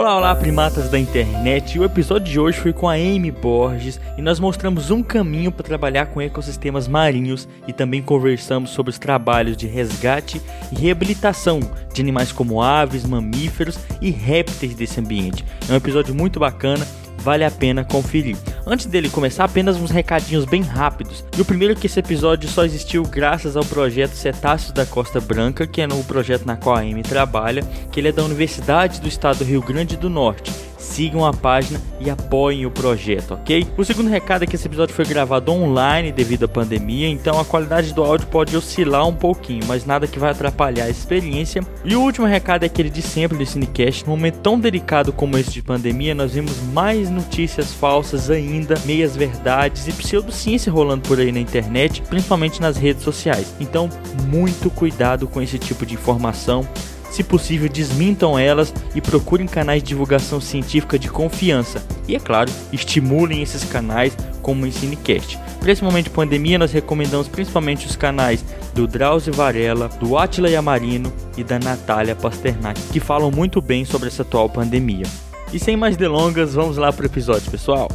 [0.00, 1.78] Olá, olá, primatas da internet.
[1.78, 5.62] O episódio de hoje foi com a Amy Borges e nós mostramos um caminho para
[5.62, 10.40] trabalhar com ecossistemas marinhos e também conversamos sobre os trabalhos de resgate
[10.72, 11.60] e reabilitação
[11.92, 15.44] de animais como aves, mamíferos e répteis desse ambiente.
[15.68, 16.86] É um episódio muito bacana
[17.20, 18.36] vale a pena conferir.
[18.66, 21.24] Antes dele começar, apenas uns recadinhos bem rápidos.
[21.36, 25.20] E o primeiro é que esse episódio só existiu graças ao projeto Cetáceos da Costa
[25.20, 29.00] Branca, que é no projeto na qual a Amy trabalha, que ele é da Universidade
[29.00, 33.66] do Estado do Rio Grande do Norte sigam a página e apoiem o projeto, ok?
[33.76, 37.44] O segundo recado é que esse episódio foi gravado online devido à pandemia, então a
[37.44, 41.62] qualidade do áudio pode oscilar um pouquinho, mas nada que vai atrapalhar a experiência.
[41.84, 44.04] E o último recado é aquele de sempre do Cinecast.
[44.04, 49.14] Num momento tão delicado como esse de pandemia, nós vimos mais notícias falsas ainda, meias
[49.14, 53.54] verdades e pseudociência rolando por aí na internet, principalmente nas redes sociais.
[53.60, 53.88] Então,
[54.28, 56.66] muito cuidado com esse tipo de informação.
[57.10, 61.84] Se possível, desmintam elas e procurem canais de divulgação científica de confiança.
[62.06, 65.38] E, é claro, estimulem esses canais como o Ensinecast.
[65.58, 70.48] Para esse momento de pandemia, nós recomendamos principalmente os canais do Drauzio Varela, do Atila
[70.48, 75.04] Yamarino e da Natália Pasternak, que falam muito bem sobre essa atual pandemia.
[75.52, 77.88] E sem mais delongas, vamos lá para o episódio, pessoal.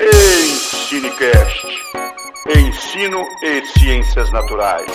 [0.00, 0.54] Ei,
[0.88, 2.07] Cinecast!
[2.48, 4.90] Ensino e Ciências Naturais.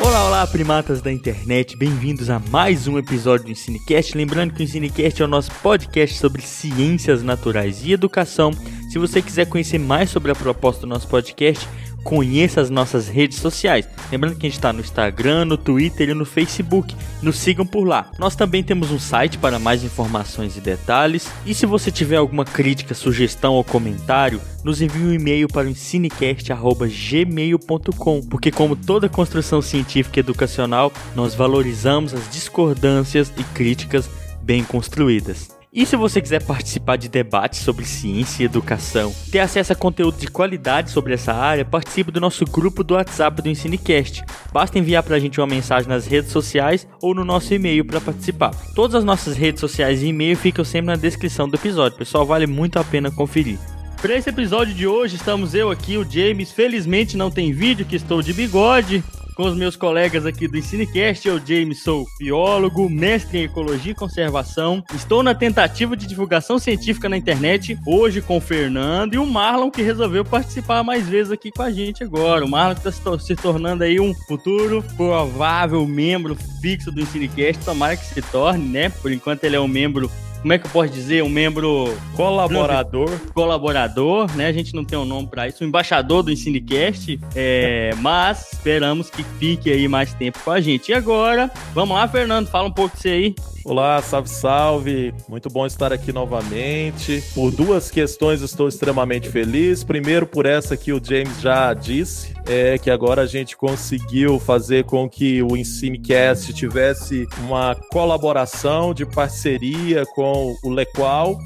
[0.00, 4.16] Olá, olá, primatas da internet, bem-vindos a mais um episódio do Ensinecast.
[4.16, 8.52] Lembrando que o Ensinecast é o nosso podcast sobre ciências naturais e educação.
[8.88, 11.68] Se você quiser conhecer mais sobre a proposta do nosso podcast,
[12.02, 13.88] conheça as nossas redes sociais.
[14.10, 16.94] Lembrando que a gente está no Instagram, no Twitter e no Facebook.
[17.22, 18.10] Nos sigam por lá.
[18.18, 21.30] Nós também temos um site para mais informações e detalhes.
[21.46, 25.70] E se você tiver alguma crítica, sugestão ou comentário, nos envie um e-mail para o
[25.70, 34.08] ensinecast.gmail.com, porque como toda construção científica e educacional, nós valorizamos as discordâncias e críticas
[34.42, 35.59] bem construídas.
[35.72, 40.18] E se você quiser participar de debates sobre ciência e educação, ter acesso a conteúdo
[40.18, 44.24] de qualidade sobre essa área, participe do nosso grupo do WhatsApp do Ensinecast.
[44.52, 48.00] Basta enviar para a gente uma mensagem nas redes sociais ou no nosso e-mail para
[48.00, 48.50] participar.
[48.74, 52.48] Todas as nossas redes sociais e e-mail ficam sempre na descrição do episódio, pessoal, vale
[52.48, 53.56] muito a pena conferir.
[54.02, 56.50] Para esse episódio de hoje, estamos eu aqui, o James.
[56.50, 59.04] Felizmente não tem vídeo, que estou de bigode
[59.40, 61.26] com os meus colegas aqui do Ensinecast.
[61.26, 64.84] Eu, James, sou biólogo, mestre em ecologia e conservação.
[64.94, 69.70] Estou na tentativa de divulgação científica na internet, hoje com o Fernando e o Marlon,
[69.70, 72.44] que resolveu participar mais vezes aqui com a gente agora.
[72.44, 77.64] O Marlon está se tornando aí um futuro provável membro fixo do Ensinecast.
[77.64, 78.90] Tomara que se torne, né?
[78.90, 83.10] Por enquanto ele é um membro como é que eu posso dizer, um membro colaborador,
[83.34, 84.46] colaborador, né?
[84.46, 89.10] A gente não tem um nome para isso, um embaixador do Ensinecast, é, mas esperamos
[89.10, 90.90] que fique aí mais tempo com a gente.
[90.90, 93.34] E agora, vamos lá, Fernando, fala um pouco de você aí.
[93.62, 95.14] Olá, salve, salve.
[95.28, 97.22] Muito bom estar aqui novamente.
[97.34, 99.84] Por duas questões estou extremamente feliz.
[99.84, 104.84] Primeiro, por essa que o James já disse, é que agora a gente conseguiu fazer
[104.84, 111.38] com que o Ensinecast tivesse uma colaboração de parceria com o Lequal,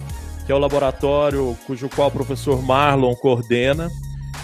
[0.47, 3.91] que é o laboratório cujo qual o professor Marlon coordena.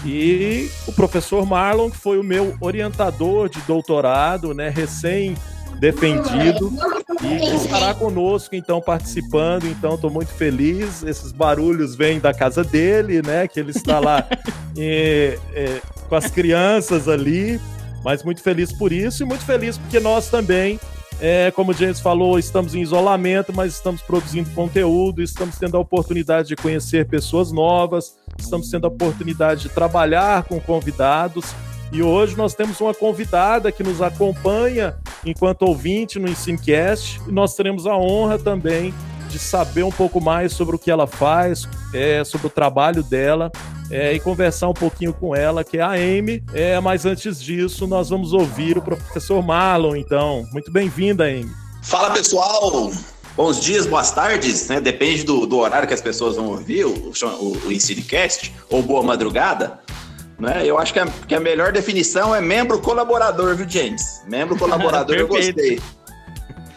[0.05, 5.35] E o professor Marlon, que foi o meu orientador de doutorado, né, recém
[5.81, 6.71] defendido
[7.23, 9.65] e estará conosco então participando.
[9.65, 11.01] Então estou muito feliz.
[11.01, 13.47] Esses barulhos vêm da casa dele, né?
[13.47, 14.27] Que ele está lá
[14.77, 17.59] e, e, com as crianças ali.
[18.03, 20.79] Mas muito feliz por isso e muito feliz porque nós também
[21.19, 25.79] é, como o James falou, estamos em isolamento, mas estamos produzindo conteúdo, estamos tendo a
[25.79, 31.45] oportunidade de conhecer pessoas novas, estamos tendo a oportunidade de trabalhar com convidados.
[31.91, 37.53] E hoje nós temos uma convidada que nos acompanha enquanto ouvinte no Ensinecast e nós
[37.53, 38.93] teremos a honra também
[39.27, 43.51] de saber um pouco mais sobre o que ela faz, é, sobre o trabalho dela
[43.89, 46.43] é, e conversar um pouquinho com ela, que é a Amy.
[46.53, 50.45] É, mas antes disso, nós vamos ouvir o professor Marlon, então.
[50.53, 51.51] Muito bem-vinda, Amy.
[51.81, 52.91] Fala, pessoal!
[53.35, 54.79] Bons dias, boas tardes, né?
[54.79, 59.01] Depende do, do horário que as pessoas vão ouvir o, o, o Ensinecast, ou boa
[59.01, 59.79] madrugada.
[60.41, 60.65] Né?
[60.65, 64.23] Eu acho que a, que a melhor definição é membro colaborador, viu, James?
[64.27, 65.79] Membro colaborador, eu gostei.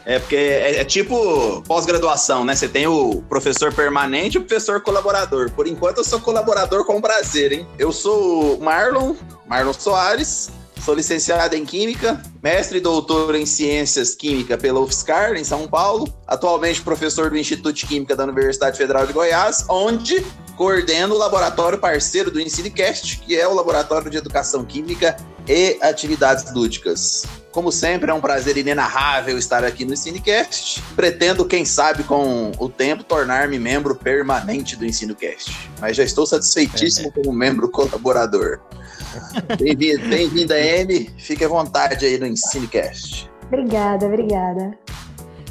[0.04, 2.54] É porque é, é tipo pós-graduação, né?
[2.54, 5.50] Você tem o professor permanente e o professor colaborador.
[5.50, 7.66] Por enquanto, eu sou colaborador com prazer, hein?
[7.78, 9.14] Eu sou Marlon,
[9.46, 10.50] Marlon Soares,
[10.84, 16.12] sou licenciado em Química, mestre e doutor em Ciências Química pela UFSCar, em São Paulo.
[16.26, 20.24] Atualmente professor do Instituto de Química da Universidade Federal de Goiás, onde
[20.56, 25.16] coordeno o laboratório parceiro do EnsineCast, que é o Laboratório de Educação Química
[25.48, 27.24] e Atividades Lúdicas.
[27.50, 30.82] Como sempre, é um prazer inenarrável estar aqui no EnsineCast.
[30.94, 35.70] Pretendo, quem sabe, com o tempo, tornar-me membro permanente do EnsineCast.
[35.80, 37.10] Mas já estou satisfeitíssimo é.
[37.10, 38.60] como membro colaborador.
[39.58, 41.10] Bem-vinda, bem Amy.
[41.18, 43.30] Fique à vontade aí no EnsineCast.
[43.46, 44.78] Obrigada, obrigada.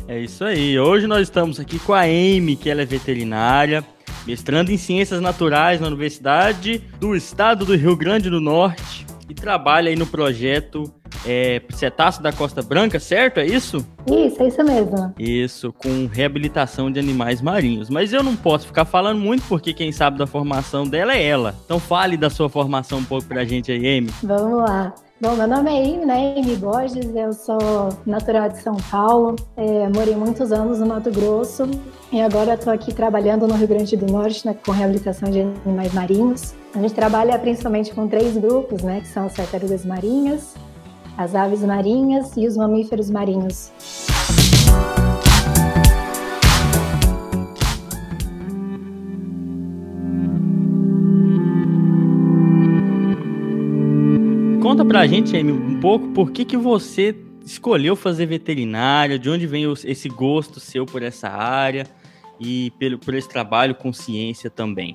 [0.08, 0.80] É isso aí.
[0.80, 3.84] Hoje nós estamos aqui com a Amy, que ela é veterinária,
[4.28, 9.90] mestrando em Ciências Naturais na Universidade do Estado do Rio Grande do Norte e trabalha
[9.90, 10.94] aí no projeto
[11.26, 13.40] é, Cetáceo da Costa Branca, certo?
[13.40, 13.86] É isso?
[14.08, 15.14] Isso, é isso mesmo.
[15.18, 17.90] Isso, com reabilitação de animais marinhos.
[17.90, 21.56] Mas eu não posso ficar falando muito porque quem sabe da formação dela é ela.
[21.66, 24.12] Então fale da sua formação um pouco pra gente aí, Amy.
[24.22, 24.94] Vamos lá.
[25.24, 26.36] Bom, meu nome é Amy, né?
[26.38, 27.58] Amy Borges, eu sou
[28.06, 31.64] natural de São Paulo, é, morei muitos anos no Mato Grosso
[32.12, 35.94] e agora estou aqui trabalhando no Rio Grande do Norte né, com reabilitação de animais
[35.94, 36.54] marinhos.
[36.76, 39.00] A gente trabalha principalmente com três grupos, né?
[39.00, 40.56] Que são as tartarugas marinhas,
[41.18, 43.72] as aves marinhas e os mamíferos marinhos.
[54.94, 59.64] Pra gente, Amy, um pouco por que, que você escolheu fazer veterinária, de onde vem
[59.86, 61.88] esse gosto seu por essa área
[62.40, 64.94] e pelo, por esse trabalho com ciência também.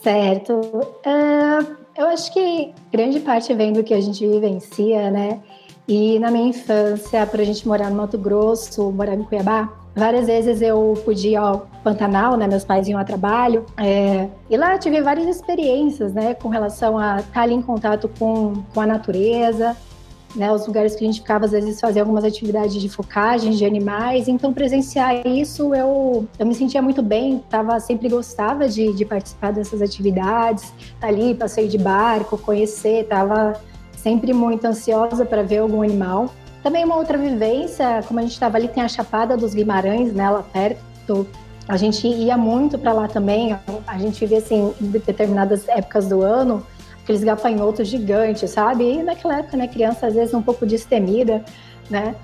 [0.00, 0.52] Certo.
[0.60, 5.40] Uh, eu acho que grande parte vem do que a gente vivencia, né?
[5.88, 10.26] E na minha infância, para a gente morar no Mato Grosso, morar em Cuiabá, várias
[10.26, 12.46] vezes eu podia ao Pantanal, né?
[12.46, 13.66] Meus pais iam a trabalho.
[13.76, 16.34] É, e lá tive várias experiências, né?
[16.34, 19.76] Com relação a estar ali em contato com, com a natureza,
[20.34, 23.64] né, os lugares que a gente ficava, às vezes, fazia algumas atividades de focagem de
[23.64, 24.28] animais.
[24.28, 29.52] Então, presenciar isso, eu, eu me sentia muito bem, tava, sempre gostava de, de participar
[29.52, 33.60] dessas atividades, tá ali, passeio de barco, conhecer, tava
[33.96, 36.30] sempre muito ansiosa para ver algum animal.
[36.62, 40.30] Também uma outra vivência, como a gente estava ali, tem a Chapada dos Guimarães, né,
[40.30, 41.26] lá perto.
[41.66, 43.56] A gente ia muito para lá também.
[43.86, 46.64] A gente via assim em determinadas épocas do ano
[47.02, 48.84] aqueles gafanhotos gigantes, sabe?
[48.84, 51.44] E naquela época, né, criança às vezes um pouco destemida,
[51.90, 52.14] né?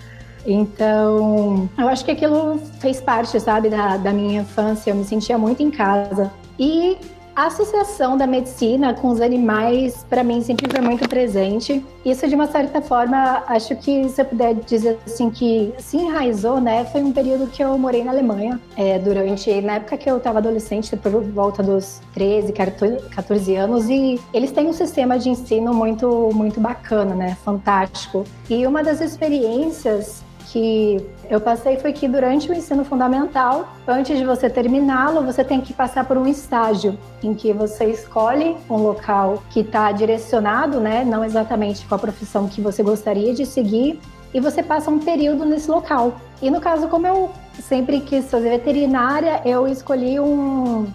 [0.47, 4.91] Então, eu acho que aquilo fez parte, sabe, da, da minha infância.
[4.91, 6.31] Eu me sentia muito em casa.
[6.59, 6.97] E
[7.39, 11.85] a associação da medicina com os animais, para mim, sempre foi muito presente.
[12.05, 16.61] Isso, de uma certa forma, acho que se eu puder dizer assim, que se enraizou,
[16.61, 16.85] né?
[16.87, 20.39] Foi um período que eu morei na Alemanha, é, durante, na época que eu estava
[20.41, 26.31] adolescente, por volta dos 13, 14 anos, e eles têm um sistema de ensino muito,
[26.35, 27.37] muito bacana, né?
[27.45, 28.25] Fantástico.
[28.51, 30.97] E uma das experiências que
[31.29, 35.73] eu passei foi que durante o ensino fundamental, antes de você terminá-lo, você tem que
[35.73, 41.25] passar por um estágio em que você escolhe um local que está direcionado, né, não
[41.25, 44.01] exatamente com a profissão que você gostaria de seguir,
[44.33, 46.15] e você passa um período nesse local.
[46.41, 50.87] E no caso, como eu sempre quis fazer veterinária, eu escolhi um,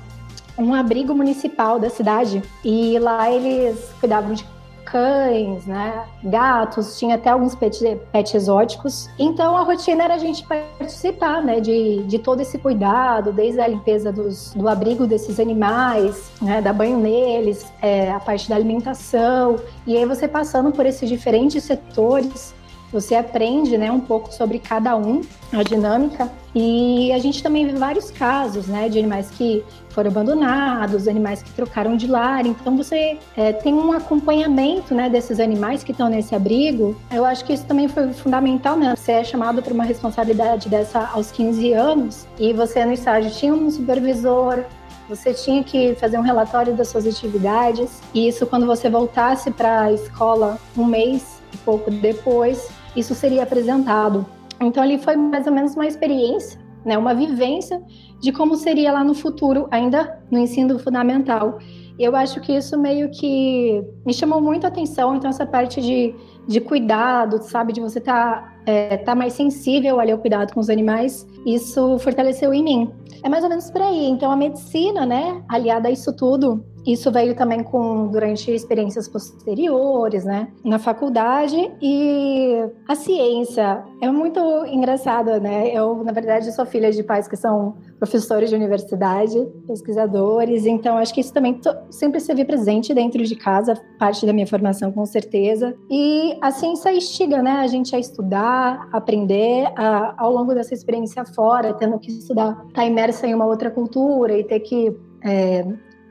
[0.58, 2.44] um abrigo municipal da cidade.
[2.64, 4.46] E lá eles cuidavam de
[4.86, 7.82] cães, né, gatos, tinha até alguns pets
[8.12, 9.10] pet exóticos.
[9.18, 13.68] Então a rotina era a gente participar, né, de, de todo esse cuidado, desde a
[13.68, 19.58] limpeza dos, do abrigo desses animais, né, dar banho neles, é, a parte da alimentação.
[19.88, 22.54] E aí você passando por esses diferentes setores,
[22.92, 25.22] você aprende, né, um pouco sobre cada um,
[25.52, 26.32] a dinâmica.
[26.56, 31.52] E a gente também vê vários casos, né, de animais que foram abandonados, animais que
[31.52, 32.46] trocaram de lar.
[32.46, 36.96] Então você é, tem um acompanhamento, né, desses animais que estão nesse abrigo.
[37.12, 38.94] Eu acho que isso também foi fundamental, né?
[38.96, 43.54] Você é chamado para uma responsabilidade dessa aos 15 anos e você no estágio tinha
[43.54, 44.64] um supervisor,
[45.10, 49.82] você tinha que fazer um relatório das suas atividades e isso quando você voltasse para
[49.82, 54.26] a escola um mês e pouco depois isso seria apresentado.
[54.66, 57.82] Então ali foi mais ou menos uma experiência, né, uma vivência
[58.20, 61.60] de como seria lá no futuro, ainda no ensino fundamental.
[61.98, 66.16] Eu acho que isso meio que me chamou muito a atenção, então essa parte de,
[66.48, 70.60] de cuidado, sabe, de você estar tá, é, tá mais sensível ali ao cuidado com
[70.60, 72.92] os animais, isso fortaleceu em mim.
[73.24, 74.10] É mais ou menos por aí.
[74.10, 80.26] Então a medicina, né, aliada a isso tudo, isso veio também com durante experiências posteriores,
[80.26, 85.70] né, na faculdade e a ciência é muito engraçada, né?
[85.70, 91.14] Eu, na verdade, sou filha de pais que são professores de universidade, pesquisadores, então acho
[91.14, 91.60] que isso também
[91.90, 95.76] sempre esteve presente dentro de casa, parte da minha formação com certeza.
[95.90, 101.24] E a ciência instiga, né, a gente a estudar, aprender a, ao longo dessa experiência
[101.26, 105.66] fora, tendo que estudar, estar tá imersa em uma outra cultura e ter que é,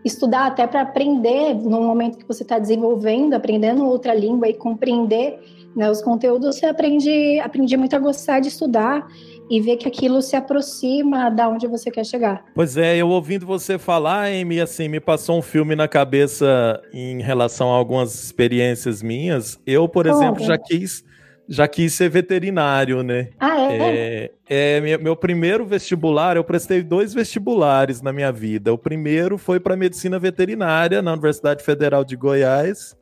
[0.04, 5.38] estudar até para aprender no momento que você está desenvolvendo, aprendendo outra língua e compreender
[5.74, 9.06] né, os conteúdos, você aprende, aprende muito a gostar de estudar
[9.50, 12.44] e ver que aquilo se aproxima da onde você quer chegar.
[12.54, 17.20] Pois é, eu ouvindo você falar, Amy, assim, me passou um filme na cabeça em
[17.20, 19.58] relação a algumas experiências minhas.
[19.66, 21.04] Eu, por exemplo, já quis
[21.52, 23.28] já quis ser veterinário, né?
[23.38, 24.30] Ah, é?
[24.48, 28.72] É, é meu primeiro vestibular, eu prestei dois vestibulares na minha vida.
[28.72, 32.96] O primeiro foi para medicina veterinária na Universidade Federal de Goiás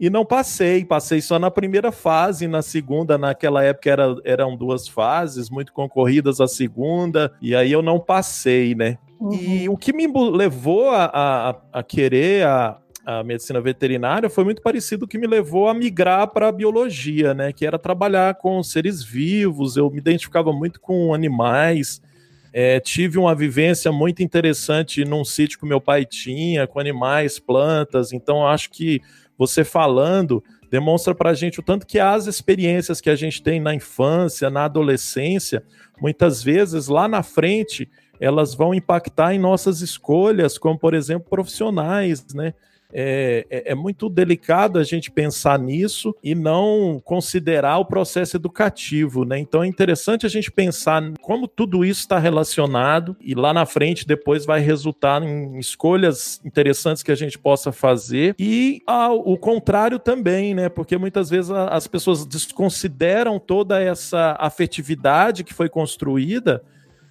[0.00, 4.88] e não passei, passei só na primeira fase, na segunda, naquela época era, eram duas
[4.88, 8.98] fases, muito concorridas a segunda, e aí eu não passei, né?
[9.20, 9.32] Uhum.
[9.32, 14.60] E o que me levou a, a, a querer a, a medicina veterinária foi muito
[14.60, 17.52] parecido que me levou a migrar para a biologia, né?
[17.52, 19.76] Que era trabalhar com seres vivos.
[19.76, 22.02] Eu me identificava muito com animais.
[22.52, 28.12] É, tive uma vivência muito interessante num sítio que meu pai tinha, com animais, plantas.
[28.12, 29.00] Então, acho que
[29.38, 33.60] você falando demonstra para a gente o tanto que as experiências que a gente tem
[33.60, 35.62] na infância, na adolescência,
[36.00, 42.26] muitas vezes lá na frente elas vão impactar em nossas escolhas, como por exemplo profissionais,
[42.34, 42.52] né?
[42.98, 49.26] É, é, é, muito delicado a gente pensar nisso e não considerar o processo educativo,
[49.26, 49.38] né?
[49.38, 54.06] Então é interessante a gente pensar como tudo isso está relacionado e lá na frente
[54.06, 59.98] depois vai resultar em escolhas interessantes que a gente possa fazer e ao, o contrário
[59.98, 60.70] também, né?
[60.70, 66.62] Porque muitas vezes a, as pessoas desconsideram toda essa afetividade que foi construída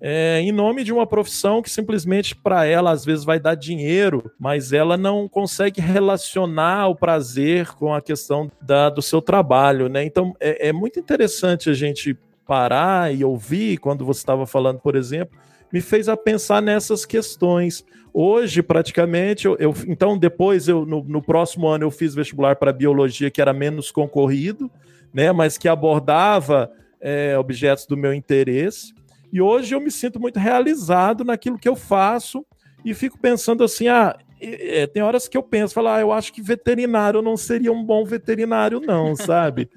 [0.08, 4.32] é, em nome de uma profissão que simplesmente para ela às vezes vai dar dinheiro,
[4.38, 10.06] mas ela não consegue relacionar o prazer com a questão da, do seu trabalho, né?
[10.06, 14.96] Então é, é muito interessante a gente parar e ouvir quando você estava falando, por
[14.96, 15.40] exemplo,
[15.74, 17.84] me fez a pensar nessas questões.
[18.14, 22.72] Hoje, praticamente, eu, eu então depois eu no, no, próximo ano eu fiz vestibular para
[22.72, 24.70] biologia que era menos concorrido,
[25.12, 25.32] né?
[25.32, 26.72] Mas que abordava
[27.02, 28.94] é, objetos do meu interesse.
[29.36, 32.46] E hoje eu me sinto muito realizado naquilo que eu faço
[32.86, 36.32] e fico pensando assim, ah, é, tem horas que eu penso, falar, ah, eu acho
[36.32, 39.70] que veterinário não seria um bom veterinário não, sabe?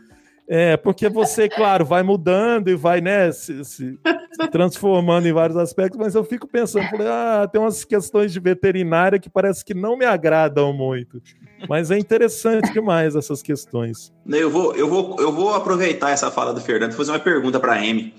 [0.47, 3.99] É, porque você, claro, vai mudando e vai, né, se, se,
[4.31, 8.39] se, transformando em vários aspectos, mas eu fico pensando, falei, ah, tem umas questões de
[8.39, 11.21] veterinária que parece que não me agradam muito.
[11.69, 14.13] Mas é interessante demais essas questões.
[14.25, 17.59] Eu vou, eu vou, eu vou aproveitar essa fala do Fernando e fazer uma pergunta
[17.59, 18.15] para a Amy.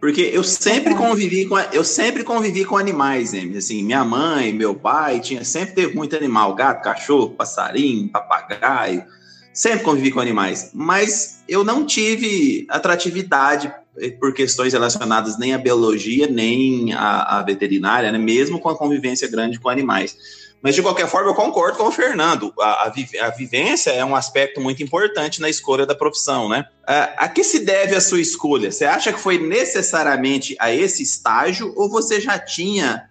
[0.00, 3.56] Porque eu sempre convivi com eu sempre convivi com animais, né?
[3.56, 9.04] Assim, minha mãe, meu pai tinha sempre teve muito animal, gato, cachorro, passarinho, papagaio,
[9.52, 13.70] sempre convivi com animais, mas eu não tive atratividade
[14.18, 18.18] por questões relacionadas nem à biologia, nem à, à veterinária, né?
[18.18, 20.16] mesmo com a convivência grande com animais.
[20.62, 22.52] Mas, de qualquer forma, eu concordo com o Fernando.
[22.60, 26.66] A, a, a vivência é um aspecto muito importante na escolha da profissão, né?
[26.86, 28.70] A, a, que se deve a sua escolha?
[28.70, 33.08] Você acha que foi necessariamente a esse estágio ou você já tinha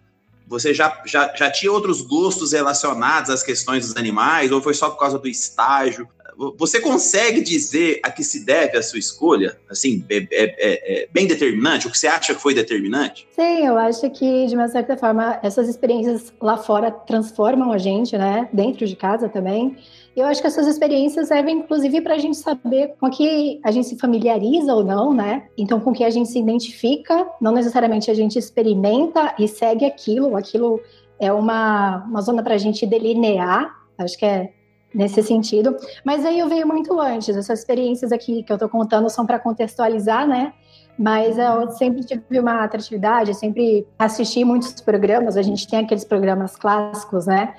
[0.50, 4.90] você já, já, já tinha outros gostos relacionados às questões dos animais ou foi só
[4.90, 6.10] por causa do estágio?
[6.58, 9.58] Você consegue dizer a que se deve a sua escolha?
[9.70, 11.86] Assim, é, é, é, é, bem determinante?
[11.86, 13.28] O que você acha que foi determinante?
[13.36, 18.18] Sim, eu acho que, de uma certa forma, essas experiências lá fora transformam a gente,
[18.18, 18.48] né?
[18.54, 19.76] Dentro de casa também.
[20.16, 23.88] Eu acho que essas experiências servem, inclusive, para a gente saber com que a gente
[23.90, 25.48] se familiariza ou não, né?
[25.58, 30.38] Então, com que a gente se identifica, não necessariamente a gente experimenta e segue aquilo,
[30.38, 30.80] aquilo
[31.20, 34.54] é uma, uma zona para a gente delinear, acho que é
[34.94, 35.76] nesse sentido.
[36.04, 37.36] Mas aí eu veio muito antes.
[37.36, 40.54] Essas experiências aqui que eu estou contando são para contextualizar, né?
[40.98, 45.38] Mas eu sempre tive uma atratividade, sempre assisti muitos programas.
[45.38, 47.56] A gente tem aqueles programas clássicos, né?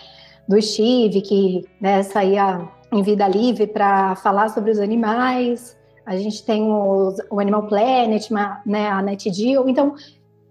[0.46, 5.78] Do Steve, que né, saía em vida livre para falar sobre os animais.
[6.04, 8.30] A gente tem o, o Animal Planet,
[8.66, 9.68] né, a NetGeo.
[9.68, 9.94] Então,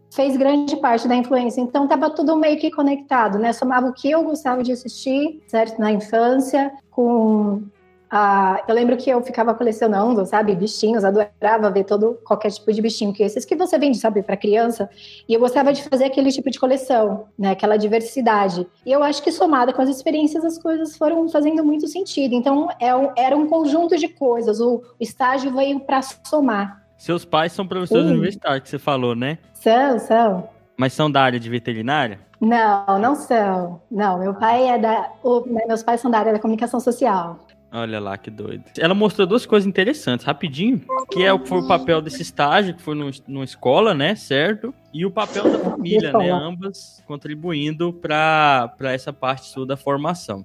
[0.10, 1.62] fez grande parte da influência.
[1.62, 3.54] Então estava tudo meio que conectado, né?
[3.54, 7.62] Somava o que eu gostava de assistir, certo, na infância, com
[8.10, 8.63] a...
[8.68, 13.13] eu lembro que eu ficava colecionando, sabe, bichinhos, adorava ver todo qualquer tipo de bichinho
[13.13, 14.89] que esses que você vende, sabe, para criança.
[15.28, 17.51] E eu gostava de fazer aquele tipo de coleção, né?
[17.51, 18.68] Aquela diversidade.
[18.84, 22.34] E eu acho que somada com as experiências as coisas foram fazendo muito sentido.
[22.34, 24.60] Então é era um conjunto de coisas.
[24.60, 26.88] O estágio veio para somar.
[27.00, 28.12] Seus pais são professores Sim.
[28.12, 29.38] universitários, que você falou, né?
[29.53, 30.50] São, são.
[30.77, 32.20] Mas são da área de veterinária?
[32.41, 33.82] Não, não são.
[33.89, 35.10] Não, meu pai é da.
[35.24, 37.39] O, meus pais são da área da comunicação social.
[37.72, 38.65] Olha lá que doido.
[38.77, 42.96] Ela mostrou duas coisas interessantes, rapidinho, que é, foi o papel desse estágio, que foi
[42.96, 44.74] no, numa escola, né, certo?
[44.91, 50.44] E o papel da família, né, ambas contribuindo para essa parte sua da formação.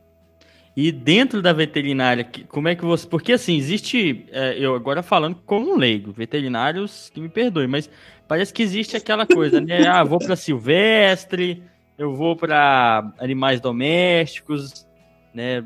[0.77, 3.07] E dentro da veterinária, como é que você.
[3.07, 4.27] Porque assim, existe.
[4.33, 7.89] É, eu agora falando como um leigo, veterinários que me perdoem, mas
[8.27, 9.87] parece que existe aquela coisa, né?
[9.87, 11.63] Ah, vou para silvestre,
[11.97, 14.85] eu vou para animais domésticos,
[15.33, 15.65] né?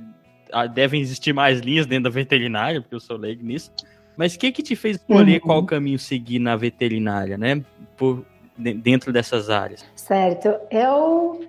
[0.52, 3.72] Ah, devem existir mais linhas dentro da veterinária, porque eu sou leigo nisso.
[4.14, 5.46] Mas o que que te fez escolher uhum.
[5.46, 7.64] qual caminho seguir na veterinária, né?
[7.96, 8.26] Por,
[8.58, 9.86] dentro dessas áreas?
[9.94, 10.54] Certo.
[10.70, 11.48] Eu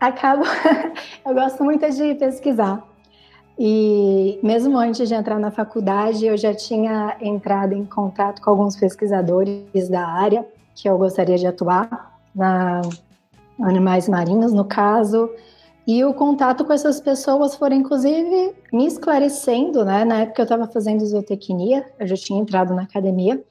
[0.00, 0.44] acabo.
[1.26, 2.86] eu gosto muito de pesquisar.
[3.58, 8.76] E mesmo antes de entrar na faculdade, eu já tinha entrado em contato com alguns
[8.76, 12.82] pesquisadores da área que eu gostaria de atuar, na
[13.60, 15.28] animais marinhos, no caso.
[15.84, 20.04] E o contato com essas pessoas foram, inclusive, me esclarecendo, né?
[20.04, 23.42] Na época eu estava fazendo zootecnia, eu já tinha entrado na academia,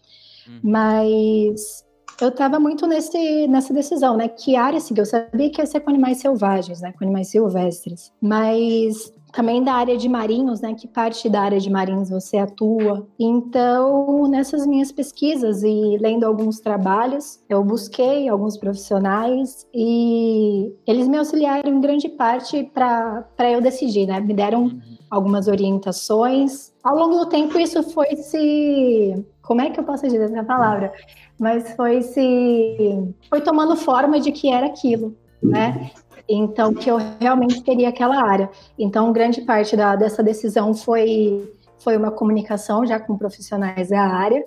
[0.47, 0.59] hum.
[0.63, 1.83] mas
[2.19, 4.27] eu estava muito nesse, nessa decisão, né?
[4.27, 5.01] Que área seguir?
[5.01, 6.91] Eu sabia que ia ser com animais selvagens, né?
[6.91, 8.11] Com animais silvestres.
[8.19, 10.73] Mas também da área de marinhos, né?
[10.73, 13.07] Que parte da área de marinhos você atua.
[13.19, 21.17] Então, nessas minhas pesquisas e lendo alguns trabalhos, eu busquei alguns profissionais e eles me
[21.17, 24.19] auxiliaram em grande parte para eu decidir, né?
[24.19, 24.81] Me deram uhum.
[25.09, 26.73] algumas orientações.
[26.83, 29.23] Ao longo do tempo, isso foi se.
[29.47, 30.91] Como é que eu posso dizer essa palavra?
[31.39, 35.91] mas foi se foi tomando forma de que era aquilo, né?
[36.27, 38.49] Então que eu realmente queria aquela área.
[38.77, 44.43] Então grande parte da, dessa decisão foi foi uma comunicação já com profissionais da área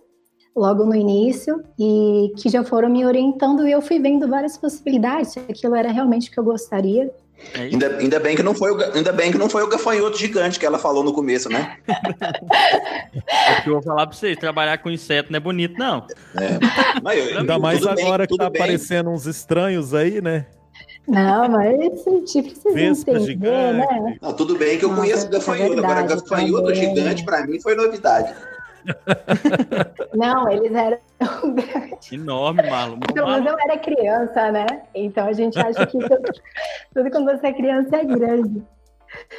[0.54, 5.28] logo no início e que já foram me orientando e eu fui vendo várias possibilidades
[5.28, 7.10] se aquilo era realmente o que eu gostaria
[7.54, 10.18] é ainda, ainda, bem que não foi o, ainda bem que não foi o gafanhoto
[10.18, 11.76] gigante que ela falou no começo, né?
[11.88, 16.06] é que eu vou falar pra vocês, trabalhar com inseto não é bonito, não.
[16.36, 16.58] É.
[17.02, 18.62] Mas eu, ainda mais agora bem, que tá bem.
[18.62, 20.46] aparecendo uns estranhos aí, né?
[21.08, 23.78] Não, mas tipo, vocês Vespa entender, gigante.
[23.78, 24.16] né?
[24.20, 27.74] Não, tudo bem que eu Nossa, conheço gafanhoto, é agora gafanhoto gigante pra mim foi
[27.74, 28.32] novidade.
[30.14, 30.98] Não, eles eram
[31.54, 32.12] grandes.
[32.12, 32.98] Enorme, Marlon.
[33.10, 34.66] Então, mas eu era criança, né?
[34.94, 36.32] Então a gente acha que tudo,
[36.94, 38.62] tudo quando você é criança é grande.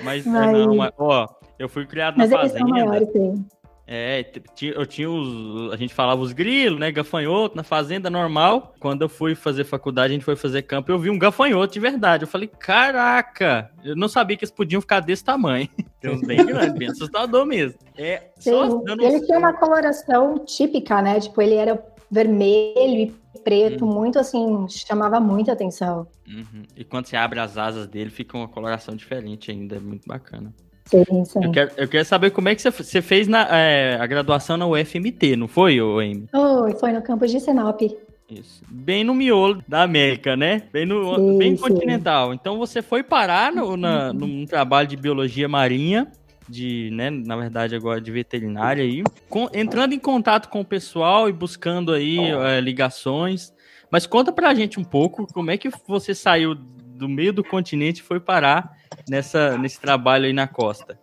[0.01, 0.51] Mas, mas...
[0.51, 1.27] não, mas, ó,
[1.57, 2.59] eu fui criado na mas fazenda.
[2.59, 3.45] Eles são maiores, sim.
[3.93, 4.25] É,
[4.61, 5.73] eu tinha os.
[5.73, 6.89] A gente falava os grilos, né?
[6.93, 8.73] Gafanhoto na fazenda normal.
[8.79, 11.79] Quando eu fui fazer faculdade, a gente foi fazer campo, eu vi um gafanhoto de
[11.81, 12.23] verdade.
[12.23, 13.69] Eu falei, caraca!
[13.83, 15.67] Eu não sabia que eles podiam ficar desse tamanho.
[15.99, 17.77] Tem uns bem grandes, bem assustador mesmo.
[17.97, 19.03] É, Sim, dando...
[19.03, 21.19] ele tinha uma coloração típica, né?
[21.19, 23.93] Tipo, ele era vermelho e preto, uhum.
[23.93, 26.07] muito assim, chamava muita atenção.
[26.25, 26.63] Uhum.
[26.77, 30.53] E quando você abre as asas dele, fica uma coloração diferente ainda, é muito bacana.
[30.91, 31.45] Sim, sim.
[31.45, 34.57] Eu quero, eu quero saber como é que você, você fez na, é, a graduação
[34.57, 36.25] na UFMT, não foi, Amy?
[36.29, 37.81] Foi, foi no campus de Sinop.
[38.29, 38.61] Isso.
[38.69, 40.63] Bem no miolo da América, né?
[40.71, 42.33] Bem, no, sim, bem continental.
[42.33, 46.11] Então você foi parar no, na, num trabalho de biologia marinha,
[46.47, 51.29] de, né, na verdade agora de veterinária aí, com, entrando em contato com o pessoal
[51.29, 53.53] e buscando aí é, ligações.
[53.89, 57.99] Mas conta pra gente um pouco como é que você saiu do meio do continente
[57.99, 60.97] e foi parar nessa, nesse trabalho aí na costa?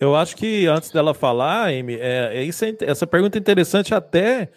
[0.00, 3.94] Eu acho que antes dela falar, Amy, é, é isso é, essa pergunta é interessante
[3.94, 4.48] até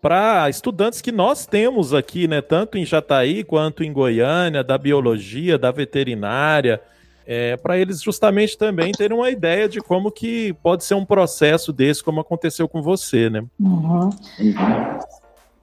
[0.00, 5.58] para estudantes que nós temos aqui, né, tanto em Jataí quanto em Goiânia, da biologia,
[5.58, 6.80] da veterinária,
[7.26, 11.72] é, para eles justamente também terem uma ideia de como que pode ser um processo
[11.72, 13.44] desse, como aconteceu com você, né?
[13.60, 14.10] Uhum.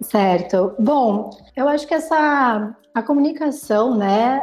[0.01, 0.75] Certo.
[0.79, 4.41] Bom, eu acho que essa a comunicação, né,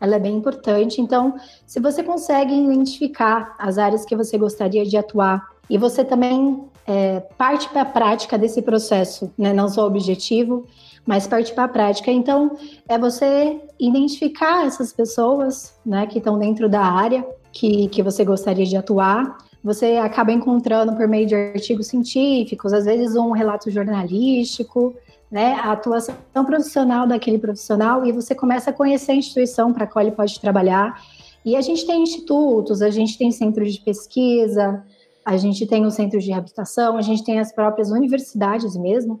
[0.00, 1.00] ela é bem importante.
[1.00, 1.34] Então,
[1.66, 7.20] se você consegue identificar as áreas que você gostaria de atuar e você também é,
[7.36, 9.52] parte para a prática desse processo, né?
[9.52, 10.64] não só o objetivo,
[11.04, 12.10] mas parte para a prática.
[12.10, 12.56] Então,
[12.88, 18.66] é você identificar essas pessoas né, que estão dentro da área que, que você gostaria
[18.66, 19.38] de atuar.
[19.62, 24.94] Você acaba encontrando por meio de artigos científicos, às vezes um relato jornalístico,
[25.36, 30.02] né, a atuação profissional daquele profissional e você começa a conhecer a instituição para qual
[30.02, 30.98] ele pode trabalhar.
[31.44, 34.82] E a gente tem institutos, a gente tem centros de pesquisa,
[35.22, 39.20] a gente tem os centros de reabilitação, a gente tem as próprias universidades mesmo,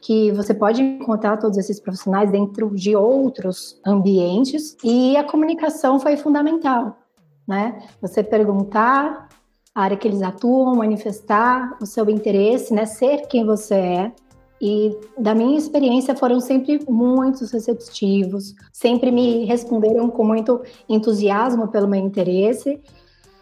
[0.00, 4.76] que você pode encontrar todos esses profissionais dentro de outros ambientes.
[4.84, 6.96] E a comunicação foi fundamental,
[7.44, 7.82] né?
[8.00, 9.28] Você perguntar
[9.74, 12.86] a área que eles atuam, manifestar o seu interesse, né?
[12.86, 14.12] Ser quem você é,
[14.60, 21.88] e da minha experiência foram sempre muito receptivos, sempre me responderam com muito entusiasmo pelo
[21.88, 22.80] meu interesse.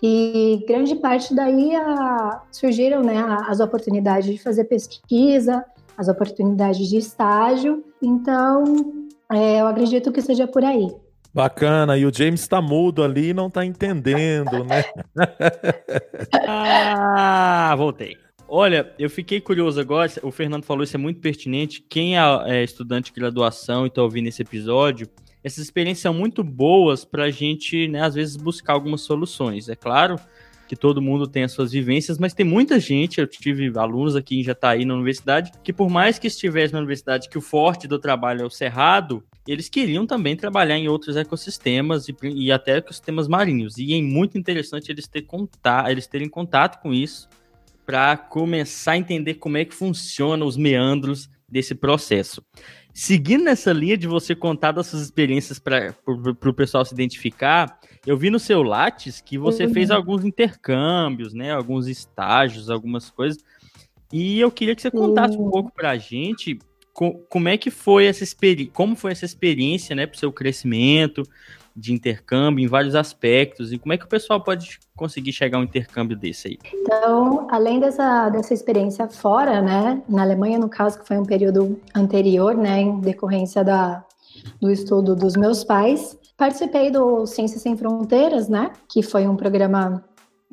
[0.03, 5.65] E grande parte daí a, surgiram né, as oportunidades de fazer pesquisa,
[5.97, 7.83] as oportunidades de estágio.
[8.03, 8.65] Então,
[9.33, 10.89] é, eu acredito que seja por aí.
[11.33, 14.85] Bacana, e o James está mudo ali e não está entendendo, né?
[16.47, 18.24] ah, voltei.
[18.47, 21.85] Olha, eu fiquei curioso agora, o Fernando falou isso é muito pertinente.
[21.89, 25.09] Quem é, é estudante de graduação e está ouvindo esse episódio,
[25.43, 29.69] essas experiências são muito boas para a gente, né, às vezes, buscar algumas soluções.
[29.69, 30.17] É claro
[30.67, 34.41] que todo mundo tem as suas vivências, mas tem muita gente, eu tive alunos aqui
[34.41, 37.99] em Jataí na universidade, que por mais que estivesse na universidade, que o forte do
[37.99, 43.29] trabalho é o cerrado, eles queriam também trabalhar em outros ecossistemas e, e até ecossistemas
[43.29, 43.77] marinhos.
[43.77, 47.29] E é muito interessante eles, ter contato, eles terem contato com isso
[47.85, 52.43] para começar a entender como é que funciona os meandros desse processo.
[52.93, 58.17] Seguindo nessa linha de você contar das suas experiências para o pessoal se identificar, eu
[58.17, 59.75] vi no seu Lattes que você uhum.
[59.75, 61.53] fez alguns intercâmbios, né?
[61.53, 63.43] Alguns estágios, algumas coisas.
[64.13, 65.49] E eu queria que você contasse uhum.
[65.49, 66.59] um pouco para a gente
[67.29, 71.25] como é que foi essa experiência, como foi essa experiência, né, para o seu crescimento
[71.77, 75.61] de intercâmbio em vários aspectos e como é que o pessoal pode conseguir chegar a
[75.61, 76.59] um intercâmbio desse aí?
[76.73, 81.81] Então, além dessa, dessa experiência fora, né, na Alemanha, no caso, que foi um período
[81.95, 84.05] anterior, né, em decorrência da,
[84.61, 90.05] do estudo dos meus pais, participei do Ciências Sem Fronteiras, né, que foi um programa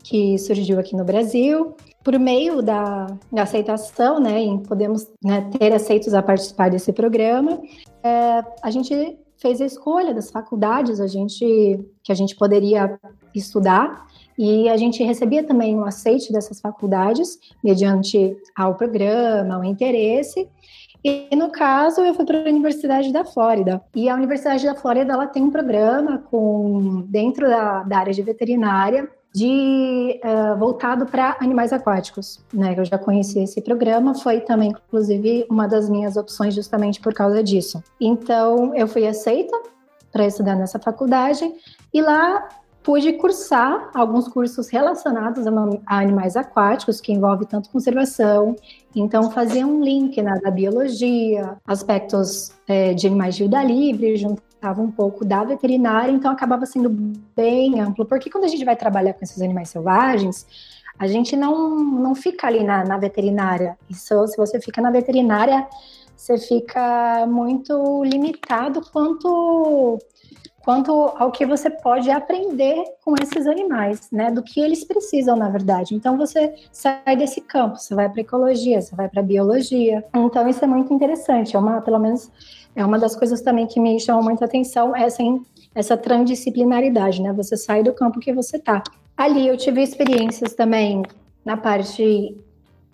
[0.03, 1.75] que surgiu aqui no Brasil.
[2.03, 7.61] Por meio da, da aceitação, né, em podemos né, ter aceitos a participar desse programa,
[8.03, 12.99] é, a gente fez a escolha das faculdades a gente, que a gente poderia
[13.33, 14.05] estudar
[14.37, 20.47] e a gente recebia também o aceite dessas faculdades mediante ao programa, ao interesse.
[21.03, 23.81] E no caso, eu fui para a Universidade da Flórida.
[23.95, 28.21] E a Universidade da Flórida ela tem um programa com dentro da, da área de
[28.21, 32.75] veterinária de uh, voltado para animais aquáticos, né?
[32.77, 37.41] Eu já conheci esse programa, foi também inclusive uma das minhas opções justamente por causa
[37.41, 37.81] disso.
[37.99, 39.57] Então eu fui aceita
[40.11, 41.49] para estudar nessa faculdade
[41.93, 42.49] e lá
[42.83, 45.51] pude cursar alguns cursos relacionados a,
[45.87, 48.55] animais aquáticos, que envolve tanto conservação,
[48.95, 54.41] então fazia um link né, da biologia, aspectos é, de animais de vida livre, junto
[54.61, 56.87] estava um pouco da veterinária, então acabava sendo
[57.35, 60.45] bem amplo, porque quando a gente vai trabalhar com esses animais selvagens,
[60.99, 63.75] a gente não, não fica ali na, na veterinária.
[63.89, 65.67] Isso, se você fica na veterinária,
[66.15, 69.97] você fica muito limitado quanto
[70.63, 74.29] quanto ao que você pode aprender com esses animais, né?
[74.29, 75.95] Do que eles precisam, na verdade.
[75.95, 80.05] Então você sai desse campo, você vai para ecologia, você vai para biologia.
[80.13, 81.55] Então isso é muito interessante.
[81.55, 82.29] É uma, pelo menos,
[82.75, 85.21] é uma das coisas também que me chamam muita atenção essa
[85.73, 87.31] essa transdisciplinaridade, né?
[87.33, 88.83] Você sai do campo que você tá.
[89.15, 91.03] Ali eu tive experiências também
[91.45, 92.37] na parte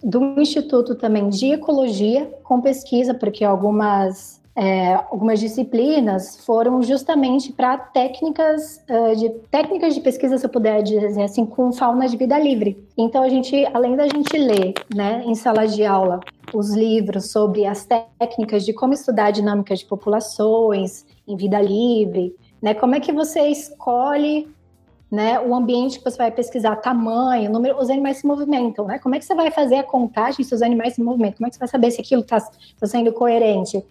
[0.03, 7.77] do instituto também de ecologia com pesquisa, porque algumas é, algumas disciplinas foram justamente para
[7.77, 12.39] técnicas uh, de técnicas de pesquisa, se eu puder dizer assim, com fauna de vida
[12.39, 12.83] livre.
[12.97, 17.67] Então a gente, além da gente ler, né, em sala de aula, os livros sobre
[17.67, 17.87] as
[18.19, 23.41] técnicas de como estudar dinâmicas de populações em vida livre, né, como é que você
[23.49, 24.47] escolhe
[25.09, 28.99] né, o ambiente que você vai pesquisar, tamanho, número, os animais se movimentam, né?
[28.99, 31.37] Como é que você vai fazer a contagem se os animais se movimentam?
[31.37, 33.81] Como é que você vai saber se aquilo está tá sendo coerente?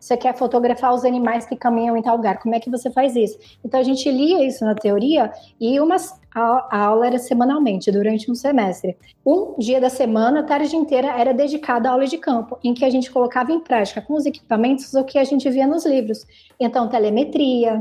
[0.00, 3.14] Você quer fotografar os animais que caminham em tal lugar, como é que você faz
[3.14, 3.38] isso?
[3.64, 8.28] Então a gente lia isso na teoria e umas, a, a aula era semanalmente, durante
[8.28, 8.96] um semestre.
[9.24, 12.84] Um dia da semana, a tarde inteira, era dedicada à aula de campo, em que
[12.84, 16.26] a gente colocava em prática com os equipamentos o que a gente via nos livros.
[16.58, 17.80] Então, telemetria,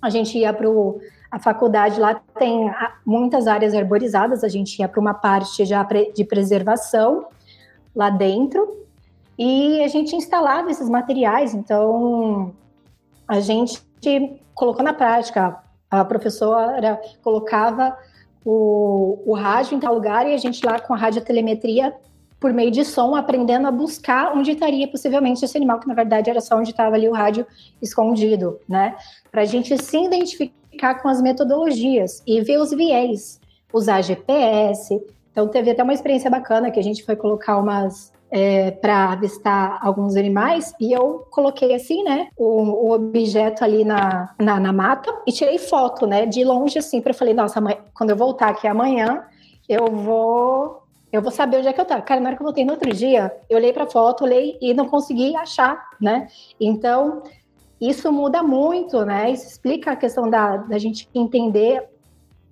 [0.00, 2.72] a gente ia para o a faculdade lá tem
[3.04, 7.26] muitas áreas arborizadas, a gente ia para uma parte já de preservação
[7.94, 8.86] lá dentro
[9.38, 12.54] e a gente instalava esses materiais, então
[13.26, 13.82] a gente
[14.54, 15.58] colocou na prática.
[15.90, 17.96] A professora colocava
[18.44, 21.94] o, o rádio em tal lugar e a gente lá com a radiotelemetria
[22.40, 26.30] por meio de som, aprendendo a buscar onde estaria possivelmente esse animal, que na verdade
[26.30, 27.46] era só onde estava ali o rádio
[27.82, 28.94] escondido, né?
[29.30, 33.40] Para a gente se identificar com as metodologias e ver os viés,
[33.72, 35.02] usar GPS.
[35.32, 38.16] Então, teve até uma experiência bacana que a gente foi colocar umas.
[38.30, 44.34] É, para avistar alguns animais e eu coloquei assim, né, o, o objeto ali na,
[44.38, 47.58] na, na, mata e tirei foto, né, de longe assim, para falei, nossa,
[47.94, 49.24] quando eu voltar aqui amanhã,
[49.66, 50.77] eu vou
[51.12, 52.02] eu vou saber onde é que eu tava.
[52.02, 54.58] Cara, na hora que eu voltei no outro dia, eu olhei para a foto, olhei
[54.60, 56.28] e não consegui achar, né?
[56.60, 57.22] Então,
[57.80, 59.30] isso muda muito, né?
[59.30, 61.82] Isso explica a questão da, da gente entender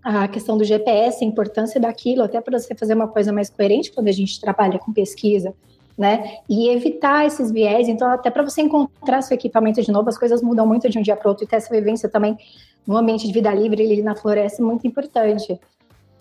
[0.02, 3.90] a questão do GPS, a importância daquilo, até para você fazer uma coisa mais coerente
[3.90, 5.52] quando a gente trabalha com pesquisa,
[5.98, 6.38] né?
[6.48, 7.88] E evitar esses viés.
[7.88, 11.02] Então, até para você encontrar seu equipamento de novo, as coisas mudam muito de um
[11.02, 12.38] dia para outro e ter essa vivência também
[12.86, 15.60] no ambiente de vida livre ali na floresta é muito importante.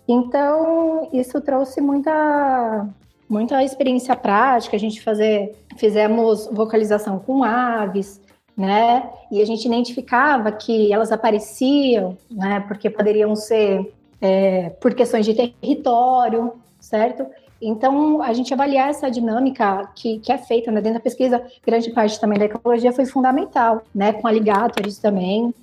[0.08, 2.88] Então, isso trouxe muita
[3.28, 8.22] muita experiência prática, a gente fazer, fizemos vocalização com aves,
[8.56, 9.10] né?
[9.32, 12.63] E a gente identificava que elas apareciam, né?
[12.68, 13.91] Porque poderiam ser
[14.22, 17.26] é, por questões de território, certo?
[17.62, 21.89] Então, a gente avaliar essa dinâmica que, que é feita né, dentro da pesquisa, grande
[21.91, 24.13] parte também da ecologia foi fundamental, né?
[24.13, 25.54] Com aligatores também,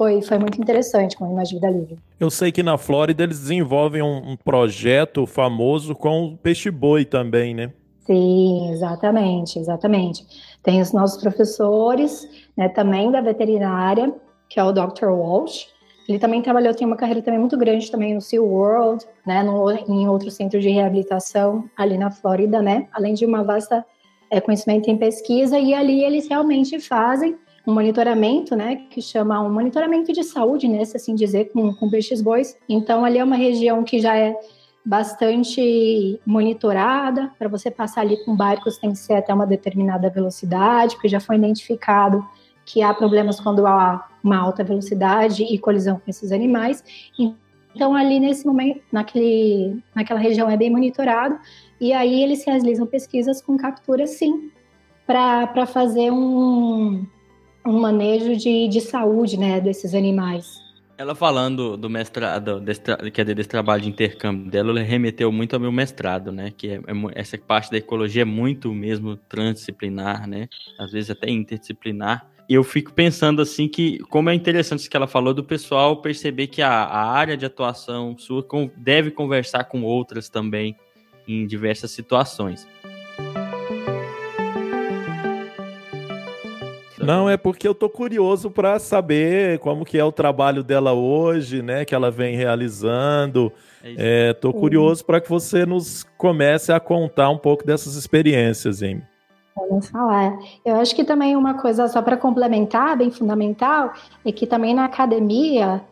[0.00, 1.98] foi, foi muito interessante com a Imagem Vida Livre.
[2.18, 7.52] Eu sei que na Flórida eles desenvolvem um, um projeto famoso com o peixe-boi também,
[7.52, 7.70] né?
[8.06, 10.24] Sim, exatamente, exatamente.
[10.62, 14.10] Tem os nossos professores, né, também da veterinária,
[14.48, 15.08] que é o Dr.
[15.10, 15.68] Walsh.
[16.08, 20.08] Ele também trabalhou, tem uma carreira também muito grande também no SeaWorld, né, no, em
[20.08, 23.84] outro centro de reabilitação ali na Flórida, né, além de uma vasta
[24.30, 29.52] é, conhecimento em pesquisa, e ali eles realmente fazem um monitoramento, né, que chama um
[29.52, 32.56] monitoramento de saúde, né, se assim dizer, com, com peixes bois.
[32.68, 34.34] Então, ali é uma região que já é
[34.84, 37.30] bastante monitorada.
[37.38, 41.20] Para você passar ali com barcos tem que ser até uma determinada velocidade, porque já
[41.20, 42.26] foi identificado
[42.64, 46.82] que há problemas quando há uma alta velocidade e colisão com esses animais.
[47.74, 51.38] Então, ali nesse momento, naquele, naquela região é bem monitorado,
[51.80, 54.50] e aí eles realizam pesquisas com captura, sim,
[55.06, 57.06] para fazer um,
[57.66, 60.60] um manejo de, de saúde né, desses animais.
[60.96, 65.60] Ela falando do mestrado, desse, quer desse trabalho de intercâmbio dela, ela remeteu muito ao
[65.60, 66.52] meu mestrado, né?
[66.54, 66.80] Que é, é,
[67.14, 70.46] essa parte da ecologia é muito mesmo transdisciplinar, né?
[70.78, 72.28] Às vezes até interdisciplinar.
[72.46, 76.02] E eu fico pensando assim que, como é interessante isso que ela falou do pessoal
[76.02, 78.44] perceber que a, a área de atuação sua
[78.76, 80.76] deve conversar com outras também
[81.26, 82.66] em diversas situações.
[87.02, 91.62] Não, é porque eu tô curioso para saber como que é o trabalho dela hoje,
[91.62, 91.84] né?
[91.84, 93.52] Que ela vem realizando.
[93.82, 98.82] É, é tô curioso para que você nos comece a contar um pouco dessas experiências,
[98.82, 99.02] hein?
[99.56, 100.38] Vamos falar.
[100.64, 103.92] Eu acho que também uma coisa só para complementar, bem fundamental,
[104.24, 105.82] é que também na academia,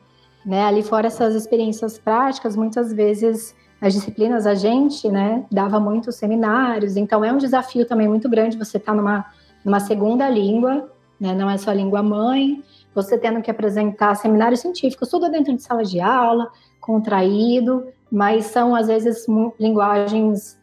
[0.44, 6.16] né, ali fora essas experiências práticas, muitas vezes as disciplinas a gente, né, dava muitos
[6.16, 9.25] seminários, então é um desafio também muito grande você estar tá numa,
[9.64, 11.35] numa segunda língua, né?
[11.35, 12.62] não é só língua mãe,
[12.94, 16.50] você tendo que apresentar seminários científicos, tudo dentro de sala de aula,
[16.81, 19.26] contraído, mas são às vezes
[19.59, 20.59] linguagens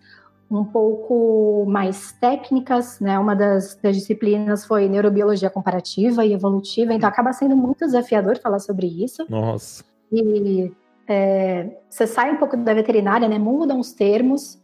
[0.50, 3.18] um pouco mais técnicas, né?
[3.18, 8.60] Uma das, das, disciplinas foi neurobiologia comparativa e evolutiva, então acaba sendo muito desafiador falar
[8.60, 9.26] sobre isso.
[9.30, 9.84] Nossa.
[10.12, 10.72] E
[11.08, 13.40] é, você sai um pouco da veterinária, né?
[13.40, 14.62] Mudam os termos,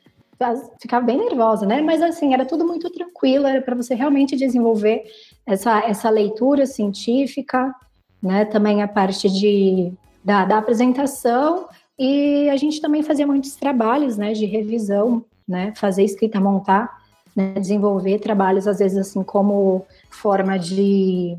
[0.80, 1.82] ficava bem nervosa, né?
[1.82, 5.04] Mas assim, era tudo muito tranquilo, era para você realmente desenvolver
[5.46, 7.74] essa, essa leitura científica,
[8.22, 8.46] né?
[8.46, 14.34] Também a parte de, da, da apresentação e a gente também fazia muitos trabalhos, né?
[14.34, 15.74] De revisão, né?
[15.76, 16.90] Fazer escrita, montar,
[17.36, 17.54] né?
[17.54, 21.38] desenvolver trabalhos às vezes assim como forma de,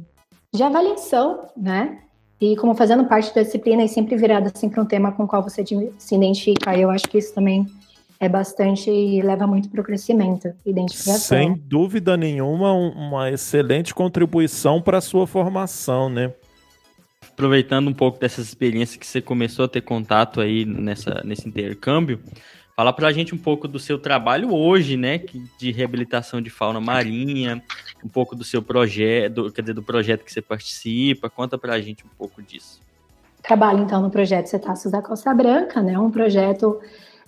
[0.52, 1.98] de avaliação, né?
[2.40, 5.28] E como fazendo parte da disciplina e sempre virada assim para um tema com o
[5.28, 5.64] qual você
[5.98, 6.76] se identifica.
[6.76, 7.66] Eu acho que isso também
[8.22, 11.18] é bastante e leva muito para o crescimento, identificação.
[11.18, 16.32] Sem dúvida nenhuma, uma excelente contribuição para a sua formação, né?
[17.32, 22.20] Aproveitando um pouco dessas experiências que você começou a ter contato aí nessa, nesse intercâmbio,
[22.76, 25.20] fala para a gente um pouco do seu trabalho hoje, né,
[25.58, 27.60] de reabilitação de fauna marinha,
[28.04, 31.80] um pouco do seu projeto, quer dizer, do projeto que você participa, conta para a
[31.80, 32.80] gente um pouco disso.
[33.42, 36.80] Trabalho então no projeto Cetáceos da Costa Branca, né, um projeto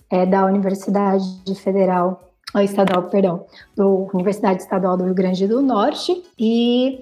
[0.09, 2.21] é, da Universidade Federal,
[2.63, 7.01] Estadual, perdão, do Universidade Estadual do Rio Grande do Norte e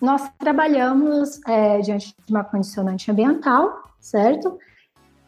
[0.00, 4.58] nós trabalhamos é, diante de uma condicionante ambiental, certo?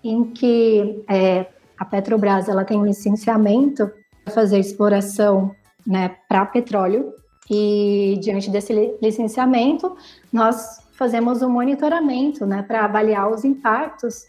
[0.02, 1.46] Em que é,
[1.78, 3.90] a Petrobras ela tem um licenciamento
[4.24, 5.54] para fazer exploração
[5.86, 7.12] né, para petróleo
[7.50, 9.96] e diante desse licenciamento
[10.32, 14.24] nós fazemos um monitoramento né, para avaliar os impactos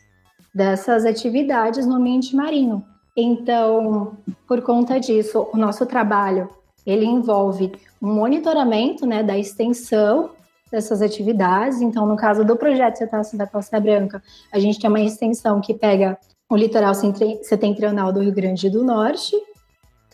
[0.56, 2.86] dessas atividades no ambiente marinho.
[3.16, 6.50] Então, por conta disso, o nosso trabalho
[6.86, 10.32] ele envolve um monitoramento né, da extensão
[10.72, 11.82] dessas atividades.
[11.82, 15.74] Então, no caso do projeto Cetáceo da Costa Branca, a gente tem uma extensão que
[15.74, 16.18] pega
[16.50, 19.36] o litoral setentrional do Rio Grande do Norte,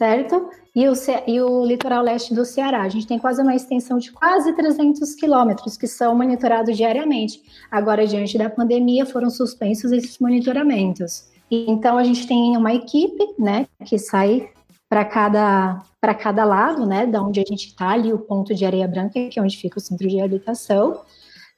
[0.02, 0.50] certo?
[0.76, 0.94] E o,
[1.28, 2.82] e o litoral leste do Ceará.
[2.82, 7.40] A gente tem quase uma extensão de quase 300 quilômetros que são monitorados diariamente.
[7.70, 11.26] Agora, diante da pandemia, foram suspensos esses monitoramentos.
[11.52, 14.50] Então, a gente tem uma equipe, né, que sai
[14.90, 18.66] para cada para cada lado, né, da onde a gente está ali o ponto de
[18.66, 21.02] areia branca, que é onde fica o centro de habitação,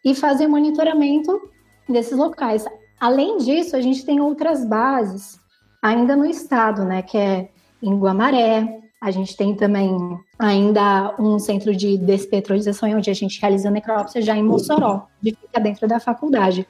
[0.03, 1.49] e fazer monitoramento
[1.87, 2.65] desses locais.
[2.99, 5.39] Além disso, a gente tem outras bases
[5.81, 7.53] ainda no estado, né, que é
[7.83, 13.69] em Guamaré, a gente tem também ainda um centro de despetrolização onde a gente realiza
[13.69, 16.65] necrópsia já em Mossoró, que fica dentro da faculdade.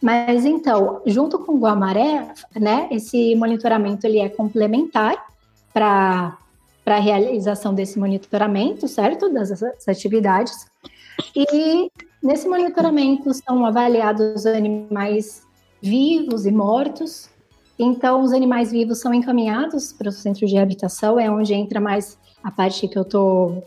[0.00, 5.26] Mas então, junto com Guamaré, né, esse monitoramento ele é complementar
[5.72, 6.38] para
[6.86, 9.28] a realização desse monitoramento, certo?
[9.30, 10.66] Das, das atividades.
[11.34, 11.90] E
[12.22, 15.42] nesse monitoramento são avaliados animais
[15.82, 17.28] vivos e mortos,
[17.78, 22.18] então, os animais vivos são encaminhados para o centro de reabilitação, é onde entra mais
[22.42, 23.64] a parte que eu estou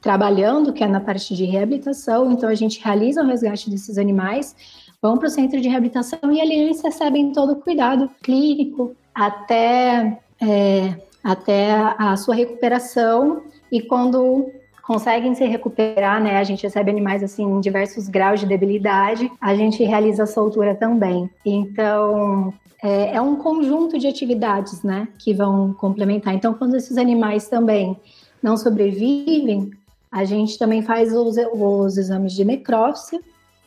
[0.00, 2.30] trabalhando, que é na parte de reabilitação.
[2.30, 4.54] Então, a gente realiza o resgate desses animais,
[5.00, 10.18] vão para o centro de reabilitação e ali eles recebem todo o cuidado clínico até,
[10.40, 13.42] é, até a sua recuperação.
[13.70, 14.50] E quando
[14.86, 16.38] conseguem se recuperar, né?
[16.38, 19.30] A gente recebe animais assim em diversos graus de debilidade.
[19.40, 21.28] A gente realiza a soltura também.
[21.44, 22.54] Então,
[22.86, 26.32] é, é, um conjunto de atividades, né, que vão complementar.
[26.32, 27.96] Então, quando esses animais também
[28.40, 29.72] não sobrevivem,
[30.10, 33.20] a gente também faz os, os exames de necrópsia,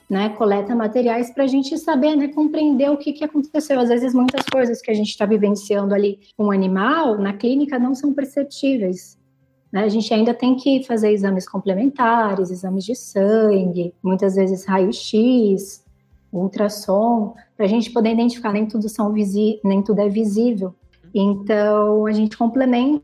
[0.09, 3.77] né, coleta materiais para a gente saber, né, compreender o que, que aconteceu.
[3.77, 7.77] Às vezes, muitas coisas que a gente está vivenciando ali com um animal, na clínica,
[7.77, 9.17] não são perceptíveis.
[9.69, 9.83] Né?
[9.83, 15.83] A gente ainda tem que fazer exames complementares, exames de sangue, muitas vezes raio-x,
[16.31, 20.73] ultrassom, para a gente poder identificar, nem tudo, são visi nem tudo é visível.
[21.13, 23.03] Então, a gente complementa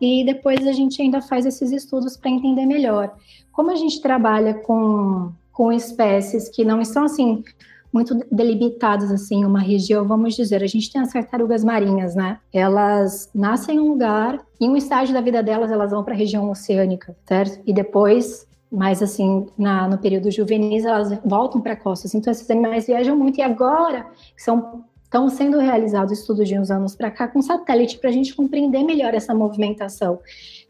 [0.00, 3.14] e depois a gente ainda faz esses estudos para entender melhor.
[3.52, 7.42] Como a gente trabalha com, com espécies que não estão assim
[7.92, 12.38] muito delimitadas assim uma região, vamos dizer, a gente tem as tartarugas marinhas, né?
[12.52, 16.16] Elas nascem em um lugar, em um estágio da vida delas elas vão para a
[16.16, 17.58] região oceânica, certo?
[17.66, 22.14] E depois mas assim, na, no período juvenis elas voltam para costas.
[22.14, 26.96] Então esses animais viajam muito e agora são estão sendo realizados estudos de uns anos
[26.96, 30.18] para cá com satélite para a gente compreender melhor essa movimentação.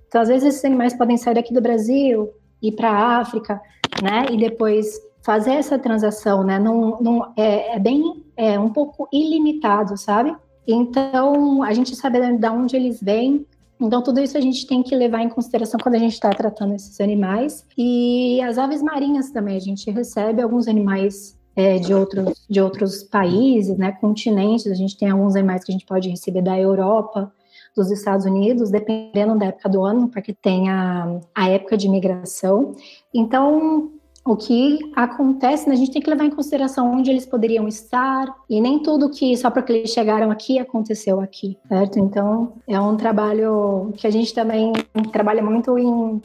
[0.07, 2.31] Então às vezes esses animais podem sair daqui do Brasil
[2.63, 3.61] ir para a África,
[4.03, 4.27] né?
[4.31, 6.59] E depois fazer essa transação, né?
[6.59, 10.37] Não, não é, é bem é um pouco ilimitado, sabe?
[10.67, 13.47] Então a gente sabe de onde eles vêm,
[13.81, 16.75] então, tudo isso a gente tem que levar em consideração quando a gente está tratando
[16.75, 17.65] esses animais.
[17.77, 23.03] E as aves marinhas também, a gente recebe alguns animais é, de, outros, de outros
[23.03, 24.67] países, né, continentes.
[24.67, 27.31] A gente tem alguns animais que a gente pode receber da Europa,
[27.77, 32.75] dos Estados Unidos, dependendo da época do ano, porque tem a, a época de migração.
[33.13, 33.91] Então,
[34.27, 38.27] o que acontece, né, a gente tem que levar em consideração onde eles poderiam estar,
[38.51, 41.99] e nem tudo que só porque eles chegaram aqui aconteceu aqui, certo?
[41.99, 44.73] Então, é um trabalho que a gente também
[45.13, 46.21] trabalha muito em,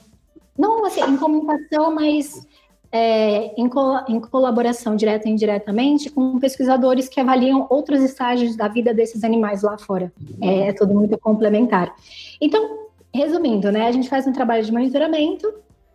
[0.57, 2.47] não assim, em comunicação, mas
[2.91, 3.69] é, em,
[4.09, 9.61] em, colaboração direta e indiretamente com pesquisadores que avaliam outros estágios da vida desses animais
[9.61, 10.11] lá fora.
[10.41, 11.95] É, é tudo muito complementar.
[12.41, 15.47] Então, resumindo, né, a gente faz um trabalho de monitoramento,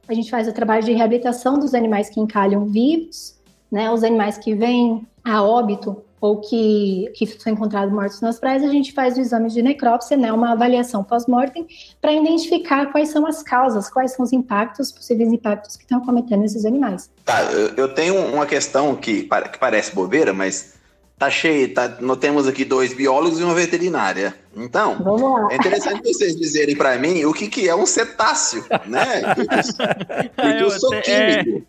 [0.08, 3.34] a gente faz o trabalho de reabilitação dos animais que encalham vivos,
[3.70, 3.90] né?
[3.90, 8.68] Os animais que vêm a óbito ou que, que são encontrados mortos nas praias, a
[8.68, 10.32] gente faz o exame de necrópsia, né?
[10.32, 11.66] Uma avaliação pós-mortem
[12.00, 16.44] para identificar quais são as causas, quais são os impactos, possíveis impactos que estão cometendo
[16.44, 17.10] esses animais.
[17.24, 20.75] Tá, eu, eu tenho uma questão que, que parece bobeira, mas
[21.18, 24.34] tá cheio, tá, nós temos aqui dois biólogos e uma veterinária.
[24.54, 29.34] Então, é interessante vocês dizerem para mim o que, que é um cetáceo, né?
[30.34, 31.66] Porque eu, sou químico.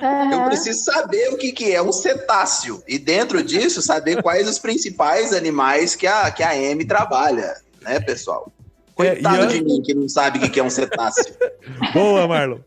[0.00, 0.34] É...
[0.34, 2.82] Eu preciso saber o que, que é um cetáceo.
[2.88, 8.00] E dentro disso, saber quais os principais animais que a, que a M trabalha, né,
[8.00, 8.50] pessoal?
[8.94, 11.34] Coitado é, de mim que não sabe o que, que é um cetáceo.
[11.92, 12.58] Boa, Marlon.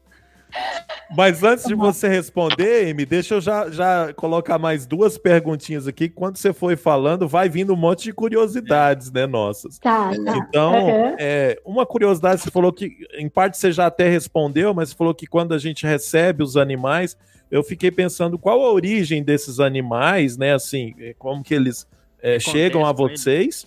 [1.16, 6.08] Mas antes de você responder, Amy, deixa eu já, já colocar mais duas perguntinhas aqui.
[6.08, 9.80] Quando você foi falando, vai vindo um monte de curiosidades, né, nossas.
[9.80, 10.38] Tá, tá.
[10.38, 11.16] Então, uhum.
[11.18, 15.14] é, uma curiosidade, você falou que, em parte você já até respondeu, mas você falou
[15.14, 17.18] que quando a gente recebe os animais,
[17.50, 21.88] eu fiquei pensando qual a origem desses animais, né, assim, é, como que eles
[22.22, 23.66] é, chegam a vocês.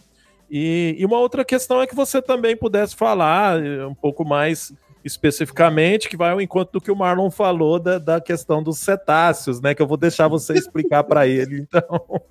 [0.55, 4.73] E, e, uma outra questão é que você também pudesse falar é, um pouco mais
[5.05, 9.61] especificamente, que vai ao encontro do que o Marlon falou da, da questão dos cetáceos,
[9.61, 9.75] né?
[9.75, 12.23] Que eu vou deixar você explicar para ele, então.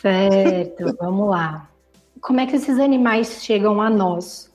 [0.00, 1.68] Certo, vamos lá.
[2.20, 4.52] Como é que esses animais chegam a nós?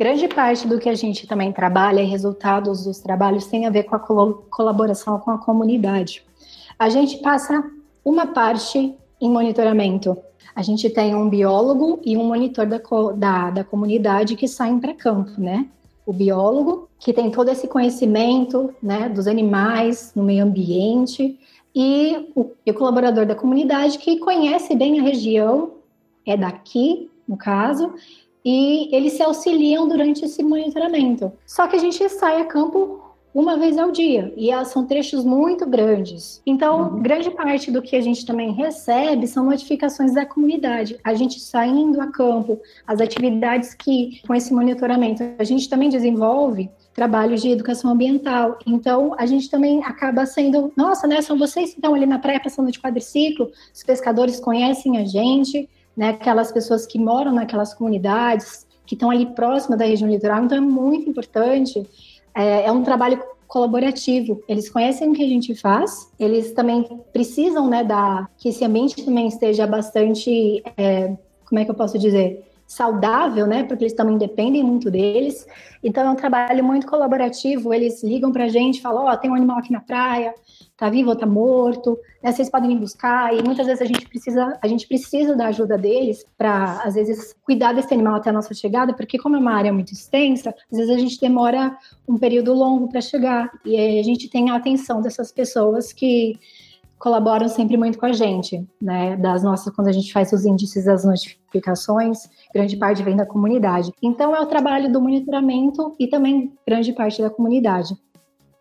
[0.00, 3.82] grande parte do que a gente também trabalha e resultados dos trabalhos tem a ver
[3.82, 6.24] com a colaboração com a comunidade.
[6.78, 7.62] A gente passa
[8.02, 10.16] uma parte em monitoramento.
[10.56, 12.80] A gente tem um biólogo e um monitor da,
[13.14, 15.66] da, da comunidade que saem para campo, né?
[16.10, 21.38] O biólogo, que tem todo esse conhecimento né, dos animais no meio ambiente,
[21.72, 25.74] e o, e o colaborador da comunidade que conhece bem a região,
[26.26, 27.94] é daqui, no caso,
[28.44, 31.30] e eles se auxiliam durante esse monitoramento.
[31.46, 33.00] Só que a gente sai a campo
[33.34, 36.42] uma vez ao dia e são trechos muito grandes.
[36.44, 37.02] Então, uhum.
[37.02, 40.98] grande parte do que a gente também recebe são notificações da comunidade.
[41.04, 46.70] A gente saindo a campo, as atividades que com esse monitoramento a gente também desenvolve
[46.92, 48.58] trabalhos de educação ambiental.
[48.66, 52.40] Então, a gente também acaba sendo, nossa, né, são vocês que estão ali na praia
[52.40, 58.66] passando de quadriciclo, os pescadores conhecem a gente, né, aquelas pessoas que moram naquelas comunidades,
[58.84, 61.86] que estão ali próxima da região litoral, então é muito importante.
[62.34, 64.42] É, é um trabalho colaborativo.
[64.48, 69.04] Eles conhecem o que a gente faz, eles também precisam, né, da que esse ambiente
[69.04, 71.16] também esteja bastante, é,
[71.48, 73.64] como é que eu posso dizer, saudável, né?
[73.64, 75.44] Porque eles também dependem muito deles.
[75.82, 77.74] Então é um trabalho muito colaborativo.
[77.74, 80.32] Eles ligam para a gente, falam: ó, oh, tem um animal aqui na praia,
[80.76, 82.30] tá vivo ou tá morto, né?
[82.30, 83.36] Vocês podem me buscar.
[83.36, 87.34] E muitas vezes a gente precisa, a gente precisa da ajuda deles para às vezes
[87.44, 90.78] cuidar desse animal até a nossa chegada, porque como é uma área muito extensa, às
[90.78, 95.02] vezes a gente demora um período longo para chegar e a gente tem a atenção
[95.02, 96.38] dessas pessoas que
[97.00, 99.16] colaboram sempre muito com a gente, né?
[99.16, 103.90] Das nossas, quando a gente faz os índices das notificações, grande parte vem da comunidade.
[104.02, 107.96] Então é o trabalho do monitoramento e também grande parte da comunidade.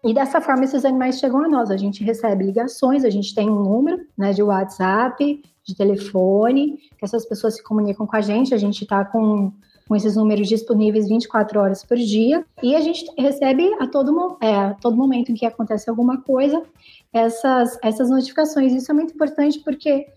[0.05, 1.69] E dessa forma esses animais chegam a nós.
[1.69, 7.03] A gente recebe ligações, a gente tem um número, né, de WhatsApp, de telefone, que
[7.03, 8.53] essas pessoas se comunicam com a gente.
[8.53, 9.51] A gente está com
[9.89, 14.55] com esses números disponíveis 24 horas por dia, e a gente recebe a todo, é,
[14.55, 16.61] a todo momento em que acontece alguma coisa
[17.13, 18.73] essas, essas notificações.
[18.73, 20.07] Isso é muito importante porque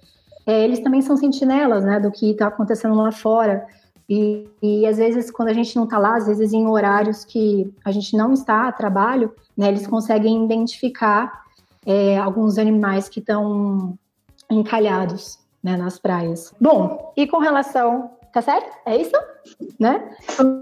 [0.46, 3.66] é, eles também são sentinelas né, do que está acontecendo lá fora.
[4.08, 7.72] E, e, às vezes, quando a gente não está lá, às vezes em horários que
[7.84, 11.44] a gente não está a trabalho, né, eles conseguem identificar
[11.86, 13.96] é, alguns animais que estão
[14.50, 16.52] encalhados né, nas praias.
[16.60, 18.74] Bom, e com relação tá certo?
[18.86, 19.12] É isso?
[19.78, 20.16] Né?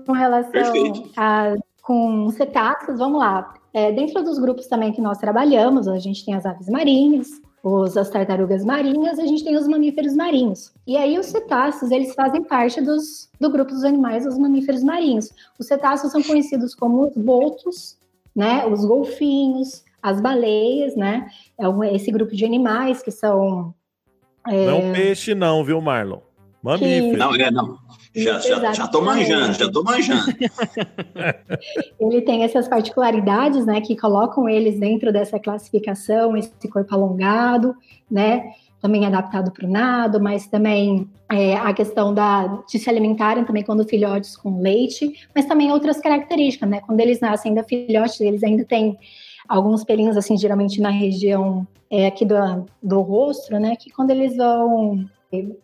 [0.07, 0.72] Com relação
[1.16, 3.55] a, com cetáceos, vamos lá.
[3.72, 7.28] É, dentro dos grupos também que nós trabalhamos, a gente tem as aves marinhas,
[7.62, 10.72] os, as tartarugas marinhas, a gente tem os mamíferos marinhos.
[10.86, 15.30] E aí os cetáceos, eles fazem parte dos, do grupo dos animais, os mamíferos marinhos.
[15.58, 17.98] Os cetáceos são conhecidos como os botos,
[18.34, 23.74] né, os golfinhos, as baleias, né, é esse grupo de animais que são...
[24.46, 24.66] É...
[24.66, 26.20] Não peixe não, viu, Marlon?
[26.62, 27.16] Mamífero.
[27.16, 27.78] Não, é, não.
[28.14, 30.24] Já, já, já tô manjando, já tô manjando.
[32.00, 37.74] ele tem essas particularidades, né, que colocam eles dentro dessa classificação, esse corpo alongado,
[38.11, 43.44] né, também adaptado para o nado, mas também é, a questão da, de se alimentarem
[43.44, 48.20] também quando filhotes com leite, mas também outras características, né, quando eles nascem ainda filhotes,
[48.20, 48.98] eles ainda têm
[49.48, 52.34] alguns pelinhos, assim, geralmente na região é, aqui do,
[52.82, 55.08] do rosto, né, que quando eles vão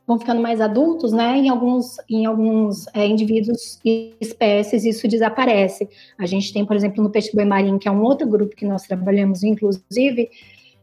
[0.07, 1.39] vão ficando mais adultos, né?
[1.39, 5.89] Em alguns, em alguns é, indivíduos e espécies isso desaparece.
[6.19, 8.65] A gente tem, por exemplo, no peixe boi marinho, que é um outro grupo que
[8.65, 10.31] nós trabalhamos, inclusive,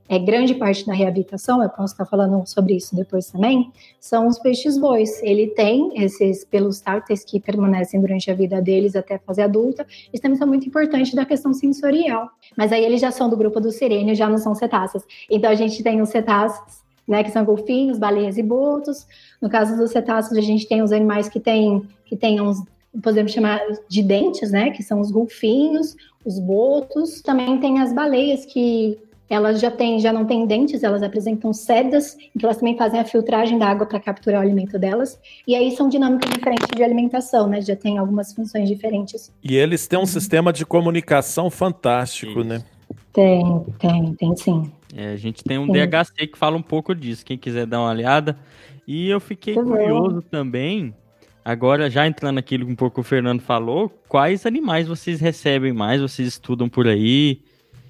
[0.09, 4.37] é grande parte da reabilitação, eu posso estar falando sobre isso depois também, são os
[4.37, 5.23] peixes bois.
[5.23, 9.87] Ele tem esses pelos tártares que permanecem durante a vida deles até a fase adulta,
[10.09, 12.29] eles também são muito importantes da questão sensorial.
[12.57, 15.03] Mas aí eles já são do grupo do sirênio, já não são cetáceos.
[15.29, 19.05] Então a gente tem os cetáceos né, que são golfinhos, baleias e botos.
[19.41, 22.63] No caso dos cetáceos, a gente tem os animais que têm, que têm uns,
[23.01, 25.95] podemos chamar de dentes, né, que são os golfinhos,
[26.25, 27.21] os botos.
[27.21, 28.97] Também tem as baleias que
[29.29, 33.05] elas já têm, já não têm dentes, elas apresentam sedas, então elas também fazem a
[33.05, 35.19] filtragem da água para capturar o alimento delas.
[35.47, 37.61] E aí são dinâmicas diferentes de alimentação, né?
[37.61, 39.31] Já tem algumas funções diferentes.
[39.43, 42.43] E eles têm um sistema de comunicação fantástico, Isso.
[42.43, 42.63] né?
[43.11, 44.71] Tem, tem, tem sim.
[44.95, 45.73] É, a gente tem um Sim.
[45.73, 48.37] DHC que fala um pouco disso, quem quiser dar uma olhada.
[48.87, 50.93] E eu fiquei tá curioso também,
[51.43, 56.01] agora já entrando aquilo um pouco que o Fernando falou, quais animais vocês recebem mais,
[56.01, 57.41] vocês estudam por aí,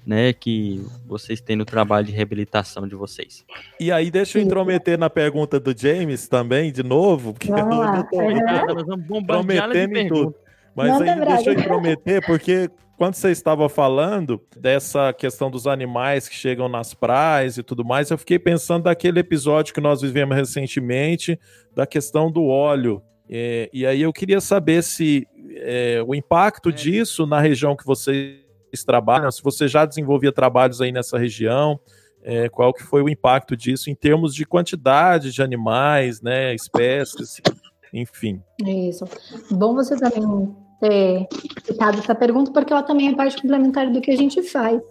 [0.06, 3.44] né, que vocês têm no trabalho de reabilitação de vocês.
[3.80, 7.94] E aí, deixa eu intrometer na pergunta do James também, de novo, porque vamos eu,
[7.94, 9.24] eu tô, eu tô, uhum.
[9.24, 10.34] prometendo em tudo.
[10.74, 12.70] Mas aí deixa eu intrometer, porque
[13.04, 18.10] quando você estava falando dessa questão dos animais que chegam nas praias e tudo mais,
[18.10, 21.38] eu fiquei pensando daquele episódio que nós vivemos recentemente,
[21.74, 23.02] da questão do óleo.
[23.28, 28.38] É, e aí eu queria saber se é, o impacto disso na região que vocês
[28.86, 31.78] trabalham, se você já desenvolvia trabalhos aí nessa região,
[32.22, 37.42] é, qual que foi o impacto disso em termos de quantidade de animais, né, espécies,
[37.92, 38.42] enfim.
[38.66, 39.04] Isso.
[39.50, 41.28] Bom você também ter
[41.64, 44.82] citado essa pergunta, porque ela também é parte complementar do que a gente faz.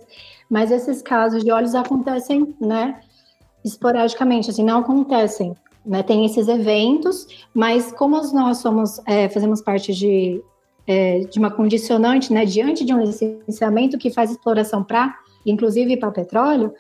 [0.50, 3.00] Mas esses casos de olhos acontecem, né,
[3.64, 5.56] esporadicamente, assim, não acontecem.
[5.86, 10.42] Né, tem esses eventos, mas como nós somos, é, fazemos parte de,
[10.88, 15.14] é, de uma condicionante, né, diante de um licenciamento que faz exploração para,
[15.46, 16.74] inclusive para petróleo,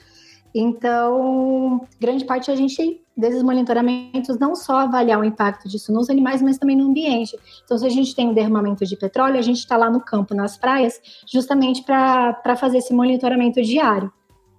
[0.53, 6.41] então, grande parte a gente, desses monitoramentos, não só avaliar o impacto disso nos animais,
[6.41, 7.37] mas também no ambiente.
[7.63, 10.33] Então, se a gente tem um derramamento de petróleo, a gente está lá no campo,
[10.33, 10.99] nas praias,
[11.31, 14.11] justamente para fazer esse monitoramento diário.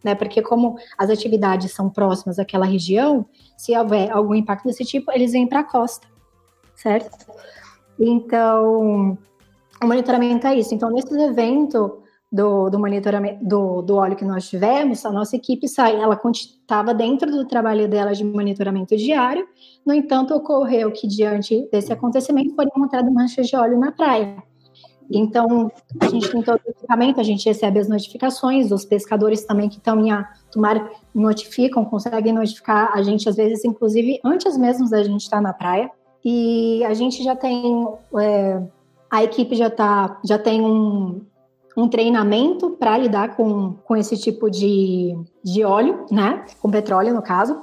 [0.04, 0.14] Né?
[0.14, 3.26] Porque como as atividades são próximas àquela região,
[3.56, 6.06] se houver algum impacto desse tipo, eles vêm para a costa,
[6.76, 7.26] certo?
[7.98, 9.18] Então,
[9.82, 10.74] o monitoramento é isso.
[10.74, 11.90] Então, nesses eventos,
[12.34, 16.92] do, do monitoramento do, do óleo que nós tivemos, a nossa equipe sai, ela estava
[16.92, 19.46] dentro do trabalho dela de monitoramento diário.
[19.86, 24.42] No entanto, ocorreu que diante desse acontecimento foram encontradas manchas de óleo na praia.
[25.08, 25.70] Então,
[26.00, 29.76] a gente tem todo o equipamento, a gente recebe as notificações, os pescadores também que
[29.76, 30.10] estão em
[30.50, 35.52] tomar notificam, conseguem notificar a gente, às vezes, inclusive, antes mesmo da gente estar na
[35.52, 35.88] praia.
[36.24, 37.86] E a gente já tem,
[38.18, 38.60] é,
[39.08, 41.20] a equipe já, tá, já tem um,
[41.76, 46.44] um treinamento para lidar com, com esse tipo de, de óleo, né?
[46.60, 47.62] Com petróleo, no caso.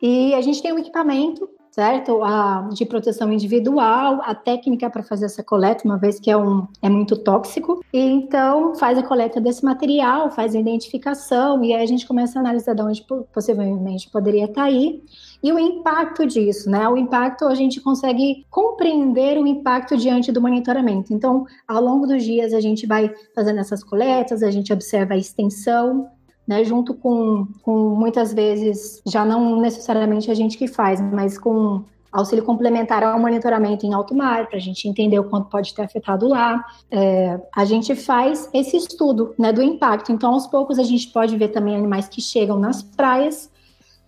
[0.00, 2.24] E a gente tem um equipamento, certo?
[2.24, 6.66] A, de proteção individual, a técnica para fazer essa coleta, uma vez que é, um,
[6.80, 7.84] é muito tóxico.
[7.92, 12.38] E então faz a coleta desse material, faz a identificação, e aí a gente começa
[12.38, 15.02] a analisar de onde possivelmente poderia estar tá aí
[15.42, 16.88] e o impacto disso, né?
[16.88, 21.12] O impacto a gente consegue compreender o impacto diante do monitoramento.
[21.12, 25.18] Então, ao longo dos dias a gente vai fazendo essas coletas, a gente observa a
[25.18, 26.08] extensão,
[26.46, 31.82] né, junto com, com muitas vezes, já não necessariamente a gente que faz, mas com
[32.12, 35.82] auxílio complementar ao monitoramento em alto mar, para a gente entender o quanto pode ter
[35.82, 36.64] afetado lá.
[36.90, 40.12] É, a gente faz esse estudo né, do impacto.
[40.12, 43.50] Então, aos poucos, a gente pode ver também animais que chegam nas praias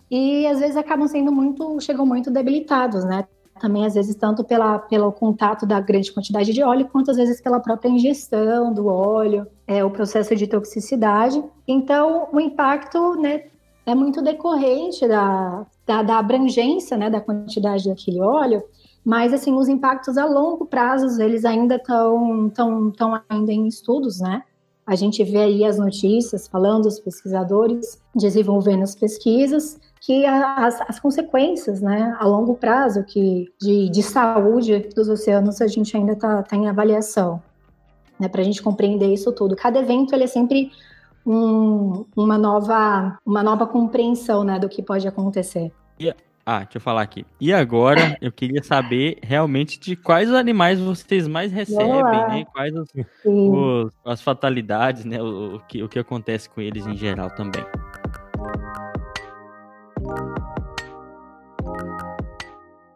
[0.09, 3.27] e às vezes acabam sendo muito, chegam muito debilitados, né?
[3.59, 7.41] Também às vezes tanto pela, pelo contato da grande quantidade de óleo, quanto às vezes
[7.41, 11.43] pela própria ingestão do óleo, é, o processo de toxicidade.
[11.67, 13.43] Então, o impacto, né,
[13.85, 18.63] é muito decorrente da, da, da abrangência, né, da quantidade daquele óleo,
[19.03, 24.43] mas assim os impactos a longo prazo eles ainda estão tão, tão em estudos, né?
[24.85, 30.99] A gente vê aí as notícias falando, os pesquisadores desenvolvendo as pesquisas, que as, as
[30.99, 36.41] consequências, né, a longo prazo, que de, de saúde dos oceanos a gente ainda está
[36.43, 37.41] tá em avaliação,
[38.19, 39.55] né, para a gente compreender isso tudo.
[39.55, 40.71] Cada evento ele é sempre
[41.25, 45.71] um, uma nova uma nova compreensão, né, do que pode acontecer.
[46.51, 47.27] Ah, deixa eu falar aqui.
[47.39, 52.43] E agora eu queria saber realmente de quais animais vocês mais recebem, né?
[52.51, 52.89] Quais os,
[53.23, 55.21] os, as fatalidades, né?
[55.21, 57.63] O, o, que, o que acontece com eles em geral também.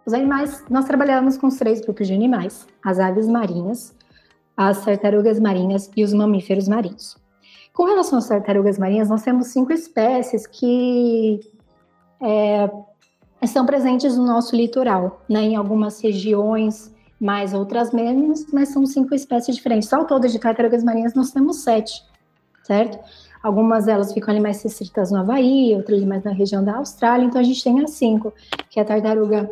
[0.05, 3.95] Os animais, nós trabalhamos com os três grupos de animais: as aves marinhas,
[4.55, 7.17] as tartarugas marinhas e os mamíferos marinhos.
[7.73, 11.39] Com relação às tartarugas marinhas, nós temos cinco espécies que
[12.21, 12.69] é,
[13.41, 19.15] estão presentes no nosso litoral, né, em algumas regiões, mais outras menos, mas são cinco
[19.15, 19.91] espécies diferentes.
[19.91, 22.03] Ao todo de tartarugas marinhas nós temos sete,
[22.63, 22.99] certo?
[23.41, 27.25] Algumas delas ficam ali mais restritas no Havaí, outras ali mais na região da Austrália,
[27.25, 28.33] então a gente tem as cinco,
[28.69, 29.49] que é a tartaruga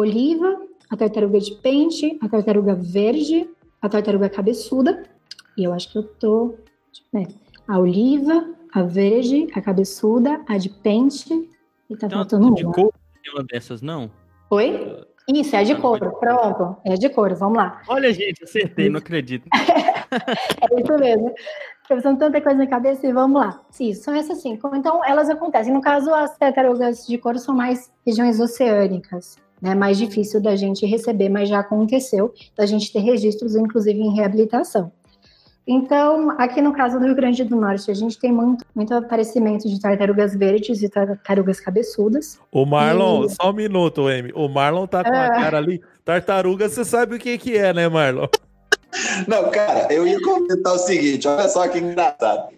[0.00, 3.48] oliva, a tartaruga de pente, a tartaruga verde,
[3.82, 5.02] a tartaruga cabeçuda,
[5.56, 6.54] e eu acho que eu tô...
[7.12, 7.26] Né,
[7.66, 11.32] a oliva, a verde, a cabeçuda, a de pente,
[11.90, 12.90] e tá então, faltando uma
[13.32, 14.10] uma dessas, não?
[14.50, 15.04] Oi?
[15.28, 16.12] Isso, é de couro.
[16.20, 17.34] Pronto, é de couro.
[17.34, 17.82] Vamos lá.
[17.88, 19.48] Olha, gente, acertei, não acredito.
[19.52, 21.34] é isso mesmo.
[21.88, 23.60] Pensando tanta coisa na cabeça e vamos lá.
[23.70, 24.74] Sim, são essas cinco.
[24.74, 25.72] Então, elas acontecem.
[25.72, 29.36] No caso, as tartarugas de couro são mais regiões oceânicas.
[29.62, 29.74] É né?
[29.74, 34.92] mais difícil da gente receber, mas já aconteceu da gente ter registros, inclusive em reabilitação.
[35.66, 39.68] Então, aqui no caso do Rio Grande do Norte, a gente tem muito, muito aparecimento
[39.68, 42.38] de tartarugas verdes e tartarugas cabeçudas.
[42.52, 43.30] O Marlon, e...
[43.30, 44.30] só um minuto, Amy.
[44.32, 45.30] O Marlon tá com a é.
[45.30, 45.82] cara ali.
[46.04, 48.28] Tartaruga, você sabe o que, que é, né, Marlon?
[49.26, 52.55] Não, cara, eu ia comentar o seguinte: olha só que engraçado.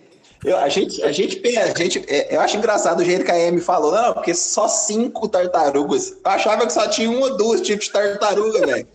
[0.48, 3.48] Eu, a gente, a gente, a gente, é, eu acho engraçado o jeito que a
[3.48, 6.12] Amy falou, não, porque só cinco tartarugas.
[6.24, 8.88] Eu achava que só tinha um ou dois tipos de tartaruga, velho.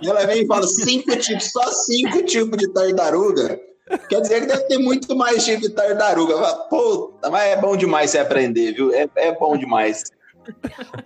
[0.00, 3.60] E ela vem e fala cinco tipos, só cinco tipos de tartaruga.
[4.08, 6.36] Quer dizer que deve ter muito mais tipo de tartaruga.
[6.70, 8.94] Pô, mas é bom demais você aprender, viu?
[8.94, 10.04] É, é bom demais.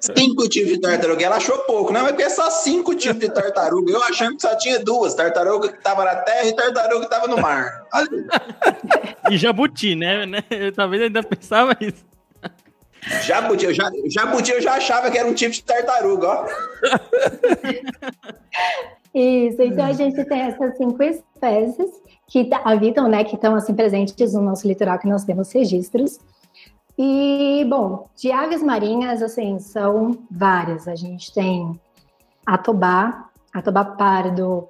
[0.01, 1.25] Cinco tipos de tartaruga.
[1.25, 3.93] Ela achou pouco, não, é porque é só cinco tipos de tartaruga.
[3.93, 7.27] Eu achando que só tinha duas: tartaruga que estava na terra e tartaruga que estava
[7.27, 7.87] no mar.
[9.31, 10.27] E jabuti, né?
[10.27, 10.43] né?
[10.51, 12.07] Eu talvez ainda pensava isso.
[13.25, 16.47] Jabuti, eu já, jabuti eu já achava que era um tipo de tartaruga, ó.
[19.15, 21.91] Isso, então a gente tem essas cinco espécies
[22.29, 26.19] que habitam, né, que estão assim presentes no nosso litoral, que nós temos registros.
[26.99, 30.89] E, bom, de aves marinhas, assim, são várias.
[30.89, 31.81] A gente tem
[32.45, 34.69] atobá, atobá pardo,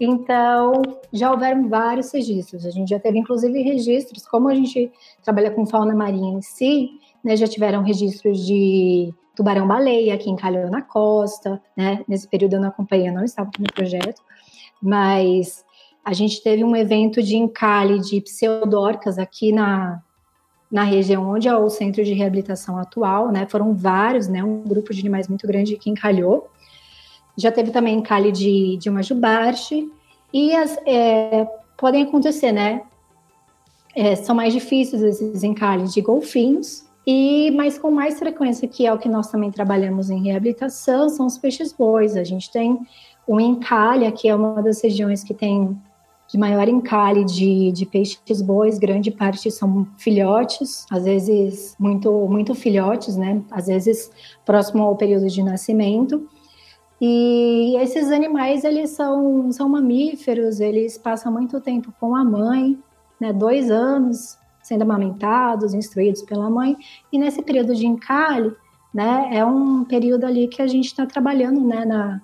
[0.00, 0.82] Então,
[1.12, 2.64] já houveram vários registros.
[2.64, 4.92] A gente já teve, inclusive, registros, como a gente
[5.22, 6.90] trabalha com fauna marinha em si,
[7.24, 12.04] né, já tiveram registros de tubarão-baleia que encalhou na costa, né?
[12.08, 14.20] Nesse período eu não acompanhei, eu não estava no projeto,
[14.82, 15.64] mas
[16.04, 20.02] a gente teve um evento de encalhe de pseudorcas aqui na,
[20.70, 23.46] na região onde é o centro de reabilitação atual, né?
[23.48, 24.42] Foram vários, né?
[24.42, 26.50] Um grupo de animais muito grande que encalhou.
[27.38, 29.88] Já teve também encalhe de, de uma jubarte.
[30.34, 32.82] E as, é, podem acontecer, né?
[33.94, 38.92] É, são mais difíceis esses encalhes de golfinhos, e mas com mais frequência, que é
[38.92, 42.16] o que nós também trabalhamos em reabilitação, são os peixes bois.
[42.16, 42.78] A gente tem
[43.26, 45.76] o encalhe, que é uma das regiões que tem
[46.28, 52.54] de maior encalhe de, de peixes bois, grande parte são filhotes, às vezes muito, muito
[52.54, 53.40] filhotes, né?
[53.50, 54.10] Às vezes
[54.44, 56.28] próximo ao período de nascimento.
[57.00, 62.78] E esses animais, eles são, são mamíferos, eles passam muito tempo com a mãe,
[63.20, 63.32] né?
[63.32, 66.76] Dois anos sendo amamentados, instruídos pela mãe.
[67.10, 68.52] E nesse período de encalhe,
[68.92, 69.30] né?
[69.32, 71.84] É um período ali que a gente está trabalhando, né?
[71.84, 72.20] Na,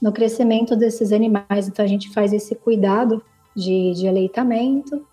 [0.00, 1.68] no crescimento desses animais.
[1.68, 3.22] Então a gente faz esse cuidado
[3.56, 5.04] de, de aleitamento,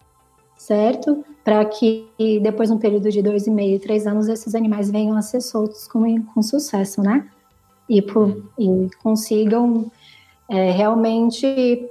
[0.55, 1.23] certo?
[1.43, 2.07] Para que
[2.41, 5.87] depois, num período de dois e meio, três anos, esses animais venham a ser soltos
[5.87, 7.27] com, com sucesso, né?
[7.89, 9.89] E, por, e consigam
[10.49, 11.87] é, realmente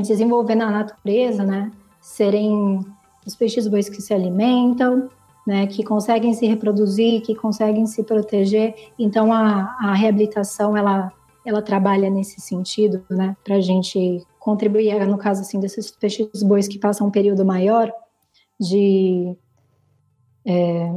[0.00, 1.70] desenvolver na natureza, né?
[2.00, 2.80] Serem
[3.26, 5.08] os peixes bois que se alimentam,
[5.46, 5.66] né?
[5.66, 8.74] Que conseguem se reproduzir, que conseguem se proteger.
[8.98, 11.12] Então, a, a reabilitação, ela,
[11.44, 13.36] ela trabalha nesse sentido, né?
[13.44, 17.90] Para a gente contribuir, no caso assim, desses peixes bois que passam um período maior
[18.60, 19.36] de
[20.44, 20.92] é,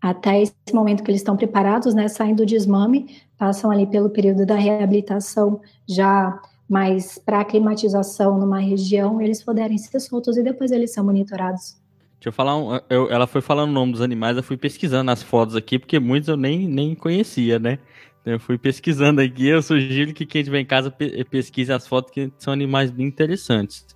[0.00, 4.44] até esse momento que eles estão preparados, né, saem do desmame, passam ali pelo período
[4.44, 10.92] da reabilitação já mais para aclimatização numa região, eles puderem ser soltos e depois eles
[10.92, 11.76] são monitorados.
[12.18, 15.10] Deixa eu falar, um, eu, ela foi falando o nome dos animais, eu fui pesquisando
[15.10, 17.78] as fotos aqui, porque muitos eu nem, nem conhecia, né?
[18.26, 20.90] Eu fui pesquisando aqui, eu sugiro que quem estiver em casa
[21.30, 23.86] pesquise as fotos, que são animais bem interessantes.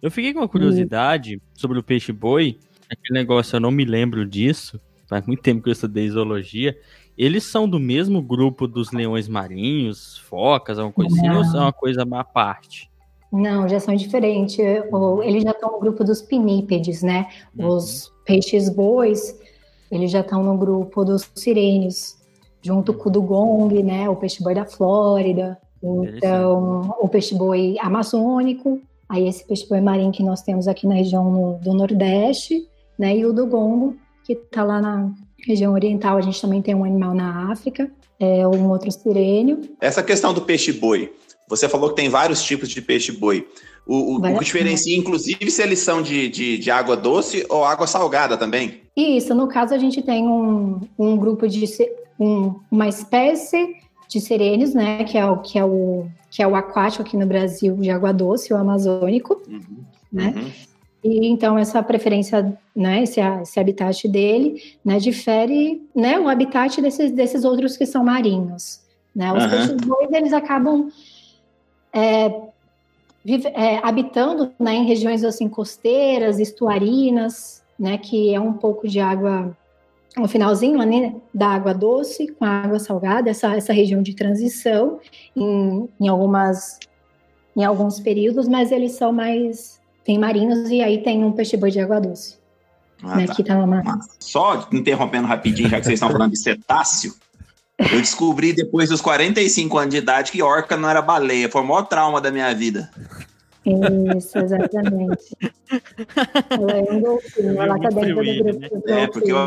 [0.00, 4.80] Eu fiquei com uma curiosidade sobre o peixe-boi, aquele negócio, eu não me lembro disso,
[5.08, 6.76] faz muito tempo que eu estudei zoologia.
[7.16, 11.72] Eles são do mesmo grupo dos leões marinhos, focas, alguma coisa assim, ou são uma
[11.72, 12.90] coisa à parte?
[13.30, 14.58] Não, já são diferentes.
[14.58, 17.28] Eles já estão no grupo dos pinípedes, né?
[17.56, 17.68] Uhum.
[17.68, 19.38] Os peixes-bois,
[19.90, 22.20] eles já estão no grupo dos sirênios
[22.62, 29.44] junto com o dugong, né, o peixe-boi da Flórida, então o peixe-boi amazônico, aí esse
[29.44, 34.34] peixe-boi marinho que nós temos aqui na região do Nordeste, né, e o dugongo, que
[34.34, 35.12] está lá na
[35.46, 39.60] região oriental, a gente também tem um animal na África, é um outro sirênio.
[39.80, 41.12] Essa questão do peixe-boi,
[41.48, 43.46] Você falou que tem vários tipos de peixe-boi.
[43.86, 47.64] O, o, o, que diferencia, inclusive, se eles são de, de, de, água doce ou
[47.64, 48.80] água salgada também?
[48.96, 51.64] Isso, no caso, a gente tem um, um grupo de
[52.18, 53.74] um, uma espécie
[54.08, 55.02] de sirênios, né?
[55.02, 58.12] Que é, o, que, é o, que é o aquático aqui no Brasil de água
[58.12, 59.84] doce, o amazônico, uhum.
[60.12, 60.32] né?
[60.36, 60.50] Uhum.
[61.02, 67.10] E então essa preferência, né, esse, esse habitat dele, né, difere, né, o habitat desses,
[67.10, 68.80] desses outros que são marinhos,
[69.14, 69.32] né?
[69.32, 69.50] Os uhum.
[69.50, 70.88] peixes bois eles acabam
[71.92, 72.32] é,
[73.24, 79.00] vive, é, habitando, né, em regiões assim costeiras, estuarinas, né, que é um pouco de
[79.00, 79.56] água
[80.16, 85.00] no finalzinho né, da água doce com a água salgada, essa, essa região de transição
[85.34, 86.78] em, em algumas
[87.54, 91.70] em alguns períodos, mas eles são mais tem marinhos e aí tem um peixe boi
[91.70, 92.36] de água doce.
[93.02, 93.34] Ah, né, tá.
[93.34, 93.82] que tá uma...
[94.20, 97.14] Só interrompendo rapidinho, já que vocês estão falando de cetáceo,
[97.78, 101.48] eu descobri depois dos 45 anos de idade que orca não era baleia.
[101.48, 102.90] Foi o maior trauma da minha vida.
[103.64, 105.36] Isso, exatamente.
[106.50, 108.86] ela é um golfinho, ela tá dentro do grupo.
[108.86, 109.02] Né?
[109.02, 109.38] É, porque eu,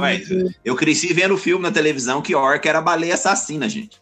[0.63, 3.99] eu cresci vendo o filme na televisão que orca era baleia assassina, gente.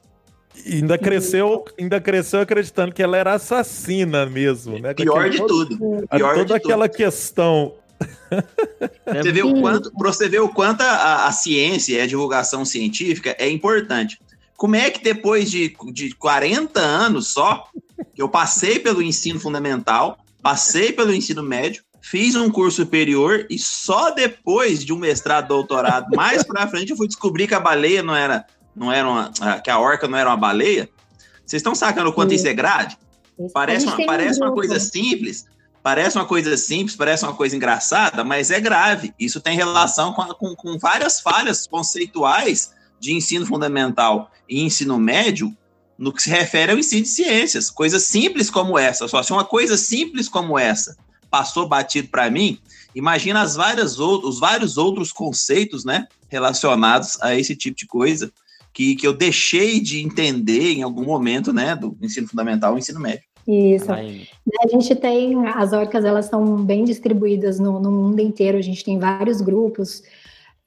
[0.66, 4.94] Ainda cresceu, ainda cresceu acreditando que ela era assassina mesmo, né?
[4.94, 5.78] Pior de tudo.
[6.10, 6.98] Pior toda de aquela tudo.
[6.98, 7.74] questão.
[9.06, 12.66] Você vê o quanto, pra você ver o quanto a, a ciência e a divulgação
[12.66, 14.20] científica é importante.
[14.56, 17.68] Como é que depois de, de 40 anos só,
[18.14, 23.58] que eu passei pelo ensino fundamental, passei pelo ensino médio, fiz um curso superior e
[23.58, 28.04] só depois de um mestrado, doutorado, mais para frente, eu fui descobrir que a baleia
[28.04, 28.46] não era
[28.76, 29.32] não era uma,
[29.64, 30.90] que a orca não era uma baleia.
[31.46, 32.36] Vocês estão sacando o quanto Sim.
[32.38, 32.96] isso é grave?
[33.54, 35.46] Parece, uma, parece uma coisa simples,
[35.82, 39.14] parece uma coisa simples, parece uma coisa engraçada, mas é grave.
[39.20, 45.56] Isso tem relação com, com, com várias falhas conceituais de ensino fundamental e ensino médio
[45.98, 47.70] no que se refere ao ensino de ciências.
[47.70, 50.96] Coisas simples como essa, só se uma coisa simples como essa
[51.30, 52.60] passou batido para mim,
[52.94, 58.32] imagina as várias outros, os vários outros conceitos, né, relacionados a esse tipo de coisa
[58.74, 63.00] que, que eu deixei de entender em algum momento, né, do ensino fundamental e ensino
[63.00, 63.24] médio.
[63.48, 63.92] Isso.
[63.92, 64.28] Aí.
[64.62, 68.84] A gente tem, as orcas, elas estão bem distribuídas no, no mundo inteiro, a gente
[68.84, 70.02] tem vários grupos,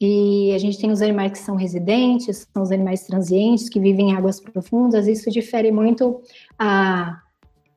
[0.01, 4.11] e a gente tem os animais que são residentes, são os animais transientes, que vivem
[4.11, 6.21] em águas profundas, isso difere muito
[6.59, 7.23] a,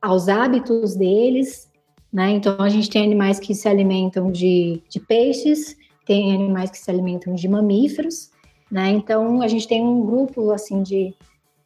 [0.02, 1.70] aos hábitos deles,
[2.12, 2.32] né?
[2.32, 6.90] Então, a gente tem animais que se alimentam de, de peixes, tem animais que se
[6.90, 8.29] alimentam de mamíferos,
[8.70, 8.90] né?
[8.90, 11.14] Então, a gente tem um grupo assim de,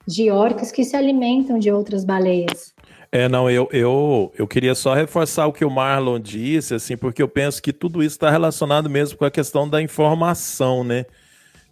[0.06, 2.72] de orcas que se alimentam de outras baleias.
[3.12, 7.22] É, não, eu, eu, eu queria só reforçar o que o Marlon disse, assim, porque
[7.22, 11.06] eu penso que tudo isso está relacionado mesmo com a questão da informação, né?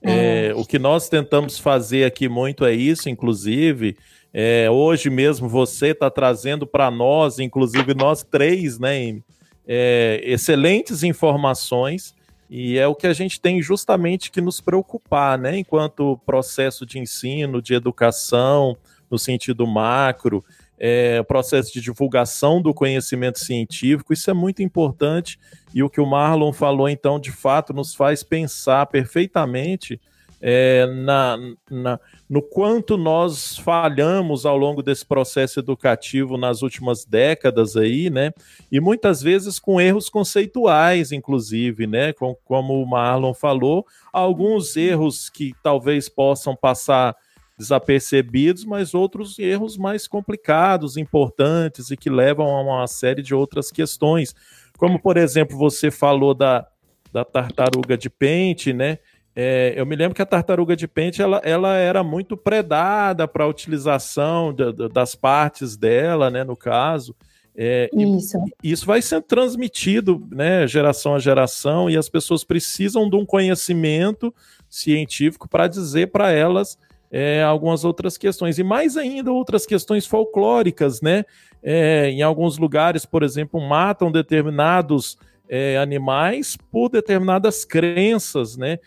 [0.00, 0.48] É.
[0.50, 3.96] É, o que nós tentamos fazer aqui muito é isso, inclusive.
[4.32, 9.20] É, hoje mesmo você está trazendo para nós, inclusive nós três, né,
[9.66, 12.14] é, excelentes informações
[12.54, 15.56] e é o que a gente tem justamente que nos preocupar, né?
[15.56, 18.76] Enquanto processo de ensino, de educação,
[19.10, 20.44] no sentido macro,
[20.78, 25.40] é, processo de divulgação do conhecimento científico, isso é muito importante.
[25.72, 29.98] E o que o Marlon falou, então, de fato, nos faz pensar perfeitamente
[30.44, 31.38] é, na,
[31.70, 38.32] na, no quanto nós falhamos ao longo desse processo educativo nas últimas décadas aí, né?
[38.70, 42.12] E muitas vezes com erros conceituais, inclusive, né?
[42.12, 47.16] Com, como o Marlon falou, alguns erros que talvez possam passar
[47.56, 53.70] desapercebidos, mas outros erros mais complicados, importantes e que levam a uma série de outras
[53.70, 54.34] questões.
[54.76, 56.66] Como, por exemplo, você falou da,
[57.12, 58.98] da tartaruga de pente, né?
[59.34, 63.44] É, eu me lembro que a tartaruga de pente ela, ela era muito predada para
[63.44, 64.54] a utilização
[64.92, 67.14] das partes dela, né, no caso.
[67.54, 68.38] É, isso.
[68.62, 74.34] isso vai sendo transmitido, né, geração a geração, e as pessoas precisam de um conhecimento
[74.68, 76.78] científico para dizer para elas
[77.10, 81.26] é, algumas outras questões, e mais ainda outras questões folclóricas, né?
[81.62, 85.18] É, em alguns lugares, por exemplo, matam determinados
[85.54, 88.78] é, animais por determinadas crenças, né?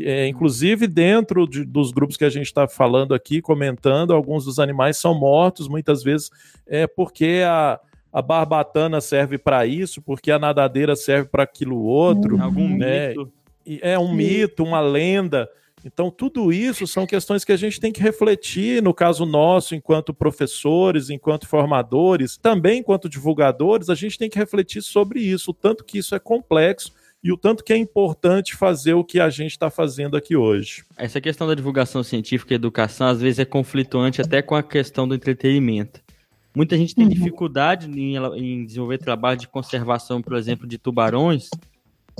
[0.00, 4.58] É, inclusive dentro de, dos grupos que a gente está falando aqui, comentando, alguns dos
[4.58, 6.30] animais são mortos, muitas vezes
[6.66, 7.78] é porque a,
[8.10, 12.36] a barbatana serve para isso, porque a nadadeira serve para aquilo outro.
[12.36, 12.42] Uhum.
[12.42, 13.08] Algum né?
[13.08, 13.32] mito.
[13.82, 15.46] É um mito, uma lenda.
[15.84, 20.14] Então, tudo isso são questões que a gente tem que refletir, no caso nosso, enquanto
[20.14, 25.84] professores, enquanto formadores, também enquanto divulgadores, a gente tem que refletir sobre isso, o tanto
[25.84, 29.52] que isso é complexo e o tanto que é importante fazer o que a gente
[29.52, 30.84] está fazendo aqui hoje.
[30.96, 35.06] Essa questão da divulgação científica e educação, às vezes, é conflituante até com a questão
[35.06, 36.02] do entretenimento.
[36.54, 37.10] Muita gente tem uhum.
[37.10, 41.48] dificuldade em, em desenvolver trabalho de conservação, por exemplo, de tubarões,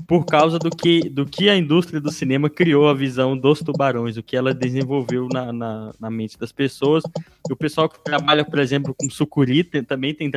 [0.07, 4.17] por causa do que, do que a indústria do cinema criou a visão dos tubarões,
[4.17, 7.05] o que ela desenvolveu na, na, na mente das pessoas.
[7.49, 10.31] E o pessoal que trabalha, por exemplo, com sucuri tem, também tem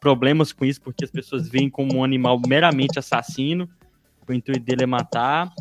[0.00, 3.68] problemas com isso, porque as pessoas veem como um animal meramente assassino,
[4.26, 5.52] o intuito dele é matar,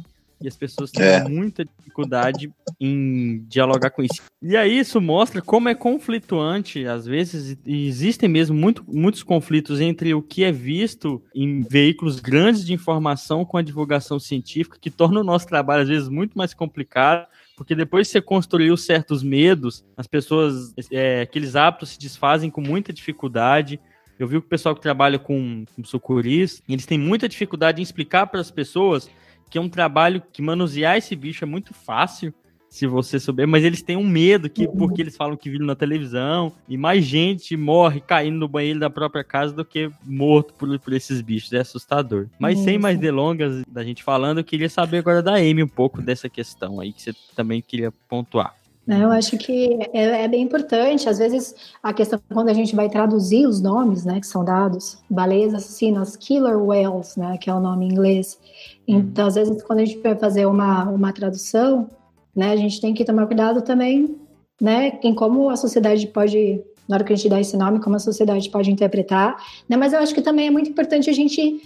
[0.42, 1.28] e as pessoas têm é.
[1.28, 4.22] muita dificuldade em dialogar com isso.
[4.42, 9.82] E aí isso mostra como é conflituante, às vezes, e existem mesmo muito, muitos conflitos
[9.82, 14.90] entre o que é visto em veículos grandes de informação com a divulgação científica, que
[14.90, 17.28] torna o nosso trabalho, às vezes, muito mais complicado,
[17.58, 22.62] porque depois que você construiu certos medos, as pessoas, é, aqueles hábitos se desfazem com
[22.62, 23.78] muita dificuldade.
[24.18, 27.84] Eu vi que o pessoal que trabalha com, com sucuris, eles têm muita dificuldade em
[27.84, 29.10] explicar para as pessoas
[29.50, 32.34] que é um trabalho que manusear esse bicho é muito fácil,
[32.70, 35.76] se você souber, mas eles têm um medo que porque eles falam que viram na
[35.76, 40.80] televisão e mais gente morre caindo no banheiro da própria casa do que morto por,
[40.80, 42.28] por esses bichos, é assustador.
[42.38, 42.66] Mas Isso.
[42.66, 46.30] sem mais delongas da gente falando, eu queria saber agora da Amy um pouco dessa
[46.30, 48.56] questão aí que você também queria pontuar.
[48.90, 51.08] Né, eu acho que é, é, bem importante.
[51.08, 54.98] Às vezes, a questão quando a gente vai traduzir os nomes, né, que são dados,
[55.08, 58.40] baleias assassinas, killer whales, né, que é o nome em inglês.
[58.88, 61.88] Então, às vezes, quando a gente vai fazer uma, uma tradução,
[62.36, 64.18] né, a gente tem que tomar cuidado também,
[64.60, 67.96] né, em como a sociedade pode, na hora que a gente dá esse nome, como
[67.96, 69.38] a sociedade pode interpretar.
[69.70, 71.62] Né, mas eu acho que também é muito importante a gente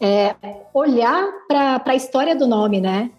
[0.00, 0.36] é,
[0.72, 3.10] olhar para a história do nome, né?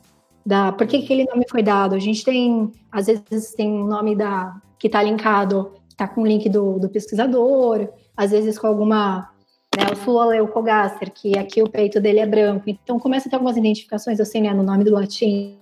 [0.46, 1.96] Da por que aquele nome foi dado.
[1.96, 6.28] A gente tem, às vezes, tem um nome da que está linkado, está com o
[6.28, 7.88] link do, do pesquisador,
[8.18, 9.30] às vezes com alguma
[9.78, 12.66] né, o Suoleucogaster, que aqui o peito dele é branco.
[12.68, 15.58] Então começa a ter algumas identificações assim, né, no nome do latim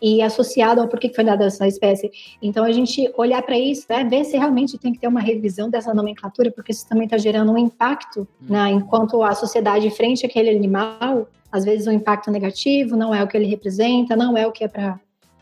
[0.00, 2.10] e associado ao porquê que foi dada essa espécie.
[2.42, 5.70] Então a gente olhar para isso, né, ver se realmente tem que ter uma revisão
[5.70, 10.50] dessa nomenclatura, porque isso também está gerando um impacto, né, enquanto a sociedade frente àquele
[10.50, 14.46] animal às vezes o um impacto negativo não é o que ele representa, não é
[14.46, 15.00] o que é para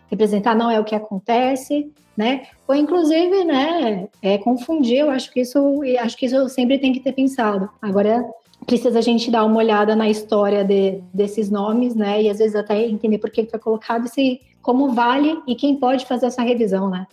[0.09, 2.47] representar, não é o que acontece, né?
[2.67, 7.01] Ou inclusive, né, é confundir, eu acho que isso, acho que isso sempre tem que
[7.01, 7.69] ter pensado.
[7.81, 8.25] Agora
[8.67, 12.23] precisa a gente dar uma olhada na história de, desses nomes, né?
[12.23, 15.77] E às vezes até entender por que foi colocado e se, como vale e quem
[15.77, 17.07] pode fazer essa revisão, né?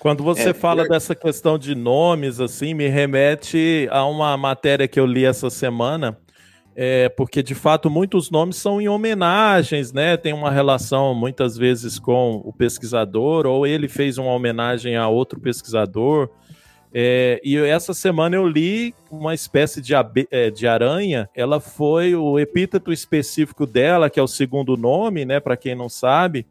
[0.00, 0.88] Quando você é, fala é...
[0.88, 6.18] dessa questão de nomes, assim, me remete a uma matéria que eu li essa semana
[6.76, 10.16] é, porque de fato muitos nomes são em homenagens, né?
[10.16, 15.40] Tem uma relação muitas vezes com o pesquisador, ou ele fez uma homenagem a outro
[15.40, 16.28] pesquisador.
[16.92, 19.92] É, e essa semana eu li uma espécie de,
[20.30, 21.28] é, de aranha.
[21.34, 25.38] Ela foi o epíteto específico dela, que é o segundo nome, né?
[25.40, 26.46] Para quem não sabe,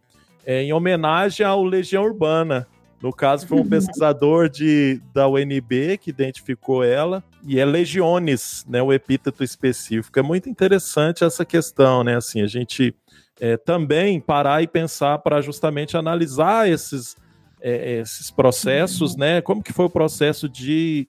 [0.45, 2.67] é, em homenagem ao Legião Urbana.
[3.01, 8.81] No caso, foi um pesquisador de, da UNB que identificou ela, e é Legiones, né,
[8.81, 10.17] o epíteto específico.
[10.17, 12.15] É muito interessante essa questão, né?
[12.15, 12.95] Assim, a gente
[13.39, 17.15] é, também parar e pensar para justamente analisar esses,
[17.61, 19.41] é, esses processos, né?
[19.41, 21.07] Como que foi o processo de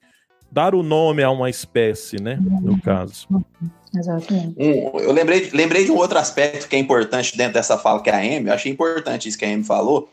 [0.51, 2.37] dar o nome a uma espécie, né?
[2.61, 3.27] No caso.
[3.93, 4.55] Exatamente.
[4.57, 8.09] Um, eu lembrei, lembrei de um outro aspecto que é importante dentro dessa fala que
[8.09, 10.09] é a Amy, eu achei importante isso que a Amy falou,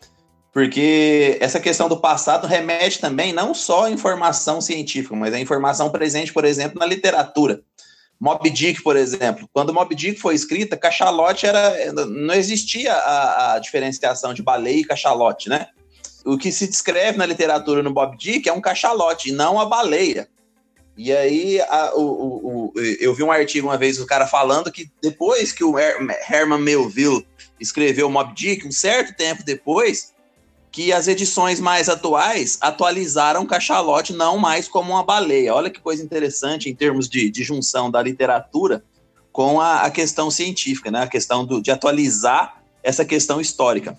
[0.52, 5.90] porque essa questão do passado remete também não só à informação científica, mas à informação
[5.90, 7.62] presente, por exemplo, na literatura.
[8.20, 13.58] Moby Dick, por exemplo, quando Moby Dick foi escrita, cachalote era não existia a, a,
[13.58, 15.68] diferenciação de baleia e cachalote, né?
[16.24, 19.64] O que se descreve na literatura no Moby Dick é um cachalote e não a
[19.64, 20.28] baleia.
[20.96, 24.88] E aí a, o, o, eu vi um artigo uma vez o cara falando que
[25.02, 27.26] depois que o Herman Melville
[27.58, 30.11] escreveu Moby Dick, um certo tempo depois,
[30.72, 35.54] que as edições mais atuais atualizaram cachalote não mais como uma baleia.
[35.54, 38.82] Olha que coisa interessante em termos de, de junção da literatura
[39.30, 41.02] com a, a questão científica, né?
[41.02, 43.98] a questão do, de atualizar essa questão histórica.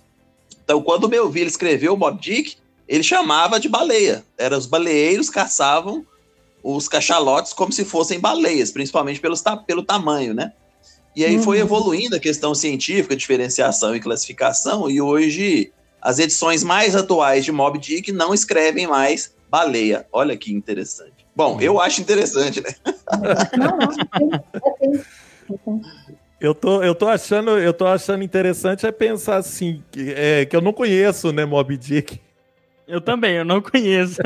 [0.63, 2.57] Então, quando o Melville escreveu o Bob Dick,
[2.88, 4.26] ele chamava de baleia.
[4.36, 6.03] Era os baleeiros caçavam
[6.63, 10.53] os cachalotes como se fossem baleias, principalmente pelos, pelo tamanho, né?
[11.15, 11.43] E aí uhum.
[11.43, 15.71] foi evoluindo a questão científica, diferenciação e classificação, e hoje
[16.04, 20.06] as edições mais atuais de Mob Dick não escrevem mais baleia.
[20.12, 21.26] Olha que interessante.
[21.34, 22.76] Bom, eu acho interessante, né?
[23.58, 23.78] Não,
[25.68, 25.82] não.
[26.41, 30.54] Eu tô, eu tô achando, eu tô achando interessante é pensar assim, que, é, que
[30.54, 32.20] eu não conheço, né, Mob Dick.
[32.86, 34.22] Eu também, eu não conheço.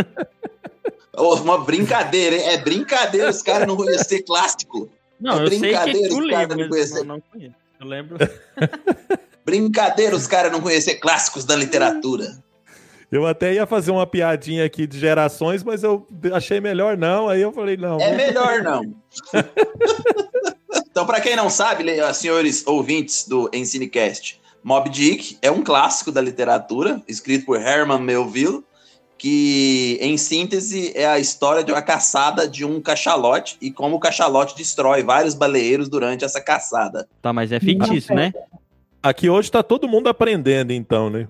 [1.16, 2.50] uma brincadeira, hein?
[2.50, 4.90] É brincadeira os caras não conhecer clássico.
[5.20, 7.56] Não, é eu sei que é tu lembra, não, não, não conheço.
[7.80, 8.18] Eu lembro.
[9.48, 12.38] Brincadeira os caras não conhecer clássicos da literatura.
[13.10, 17.30] Eu até ia fazer uma piadinha aqui de gerações, mas eu achei melhor não.
[17.30, 17.98] Aí eu falei, não.
[17.98, 18.82] É melhor não.
[20.89, 26.20] então, para quem não sabe, senhores ouvintes do Ensinecast, Mob Dick é um clássico da
[26.20, 28.66] literatura, escrito por Herman Melville,
[29.18, 34.00] que, em síntese, é a história de uma caçada de um cachalote e como o
[34.00, 37.08] cachalote destrói vários baleeiros durante essa caçada.
[37.22, 38.34] Tá, mas é fictício, né?
[39.10, 41.28] Aqui hoje tá todo mundo aprendendo, então, né?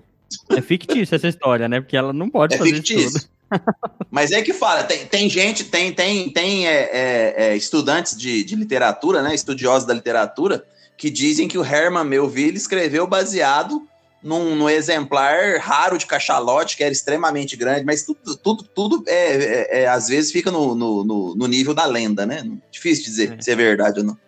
[0.50, 1.80] É fictício essa história, né?
[1.80, 3.16] Porque ela não pode é fazer fictício.
[3.16, 3.30] isso
[4.10, 8.44] Mas é que fala, tem, tem gente, tem, tem, tem é, é, é, estudantes de,
[8.44, 9.34] de literatura, né?
[9.34, 10.64] Estudiosos da literatura,
[10.96, 13.86] que dizem que o Herman Melville escreveu baseado
[14.22, 19.36] num, num, exemplar raro de cachalote, que era extremamente grande, mas tudo, tudo, tudo é,
[19.36, 22.44] é, é às vezes fica no, no, no, nível da lenda, né?
[22.70, 23.40] Difícil dizer é.
[23.40, 24.18] se é verdade ou não.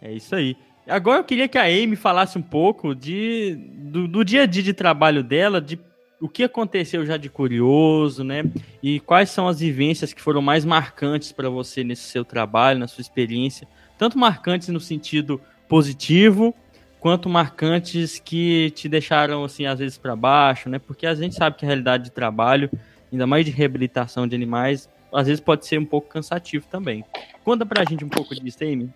[0.00, 0.56] É isso aí.
[0.86, 4.62] Agora eu queria que a Amy falasse um pouco de, do, do dia a dia
[4.62, 5.78] de trabalho dela, de
[6.20, 8.44] o que aconteceu já de curioso, né?
[8.80, 12.86] E quais são as vivências que foram mais marcantes para você nesse seu trabalho, na
[12.86, 13.66] sua experiência,
[13.98, 16.54] tanto marcantes no sentido positivo,
[17.00, 20.78] quanto marcantes que te deixaram assim às vezes para baixo, né?
[20.78, 22.70] Porque a gente sabe que a realidade de trabalho,
[23.10, 27.04] ainda mais de reabilitação de animais, às vezes pode ser um pouco cansativo também.
[27.44, 28.88] Conta pra gente um pouco disso, Amy.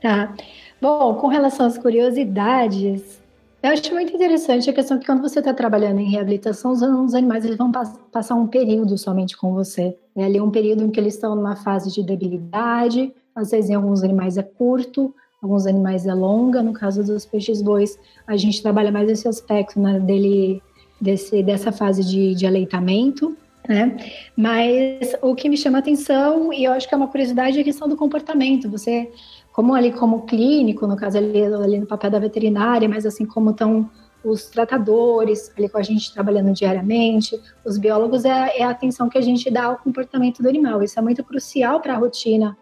[0.00, 0.34] Tá.
[0.82, 3.22] Bom, com relação às curiosidades,
[3.62, 7.44] eu acho muito interessante a questão que quando você está trabalhando em reabilitação, os animais
[7.44, 7.70] eles vão
[8.10, 9.96] passar um período somente com você.
[10.16, 13.74] É ali um período em que eles estão numa fase de debilidade, às vezes em
[13.74, 16.60] alguns animais é curto, alguns animais é longa.
[16.60, 20.60] No caso dos peixes bois, a gente trabalha mais esse aspecto né, dele,
[21.00, 23.36] desse, dessa fase de, de aleitamento.
[23.68, 23.96] Né?
[24.36, 27.64] Mas o que me chama atenção, e eu acho que é uma curiosidade, é a
[27.64, 28.68] questão do comportamento.
[28.68, 29.12] Você
[29.52, 33.50] como ali como clínico, no caso ali, ali no papel da veterinária, mas assim como
[33.50, 33.88] estão
[34.24, 39.18] os tratadores ali com a gente trabalhando diariamente, os biólogos é, é, a atenção que
[39.18, 40.82] a gente dá ao comportamento do animal.
[40.82, 42.56] Isso é muito crucial para a rotina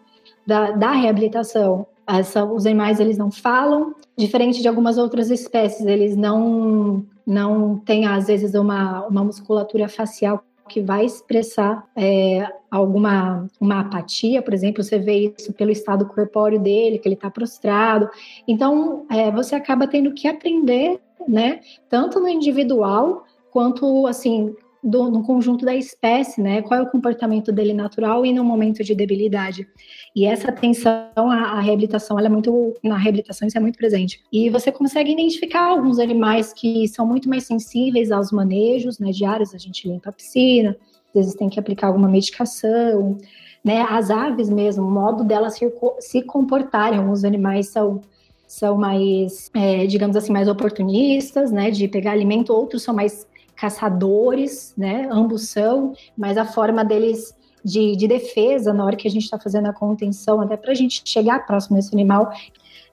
[0.45, 1.85] da, da reabilitação.
[2.07, 8.07] Essa, os animais eles não falam, diferente de algumas outras espécies, eles não não têm
[8.07, 14.81] às vezes uma, uma musculatura facial que vai expressar é, alguma uma apatia, por exemplo,
[14.81, 18.09] você vê isso pelo estado corpóreo dele, que ele está prostrado.
[18.47, 20.97] Então, é, você acaba tendo que aprender,
[21.27, 21.59] né,
[21.89, 26.61] tanto no individual quanto assim do, no conjunto da espécie, né?
[26.61, 29.67] Qual é o comportamento dele natural e no momento de debilidade.
[30.15, 34.21] E essa atenção à, à reabilitação, ela é muito na reabilitação isso é muito presente.
[34.31, 39.11] E você consegue identificar alguns animais que são muito mais sensíveis aos manejos, né?
[39.11, 40.75] Diários a gente limpa a piscina,
[41.09, 43.17] às vezes tem que aplicar alguma medicação,
[43.63, 43.85] né?
[43.87, 45.59] As aves mesmo, o modo delas
[45.99, 48.01] se, comportarem, alguns animais são
[48.47, 53.25] são mais, é, digamos assim, mais oportunistas, né, de pegar alimento, outros são mais
[53.61, 55.07] caçadores, né?
[55.11, 57.31] Ambos são, mas a forma deles
[57.63, 60.73] de, de defesa na hora que a gente está fazendo a contenção, até para a
[60.73, 62.33] gente chegar próximo desse animal,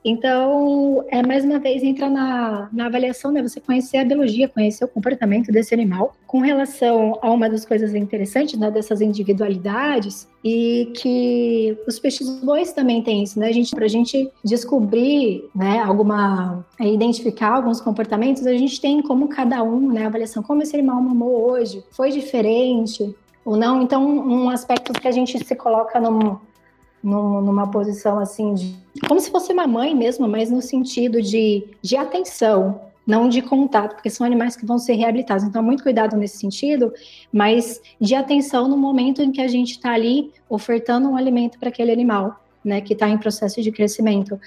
[0.09, 3.43] então, é mais uma vez entra na, na avaliação, né?
[3.43, 6.15] Você conhecer a biologia, conhecer o comportamento desse animal.
[6.27, 12.73] Com relação a uma das coisas interessantes, né, dessas individualidades, e que os peixes bois
[12.73, 13.49] também têm isso, né?
[13.49, 19.29] A gente, pra gente descobrir, né, alguma, é, identificar alguns comportamentos, a gente tem como
[19.29, 23.83] cada um, né, a avaliação, como esse animal mamou hoje, foi diferente, ou não.
[23.83, 26.37] Então, um aspecto que a gente se coloca num,
[27.03, 28.77] num, numa posição assim de
[29.07, 33.95] como se fosse uma mãe mesmo, mas no sentido de, de atenção, não de contato,
[33.95, 35.45] porque são animais que vão ser reabilitados.
[35.45, 36.93] Então, muito cuidado nesse sentido,
[37.33, 41.71] mas de atenção no momento em que a gente está ali ofertando um alimento para
[41.71, 44.39] aquele animal, né, que está em processo de crescimento.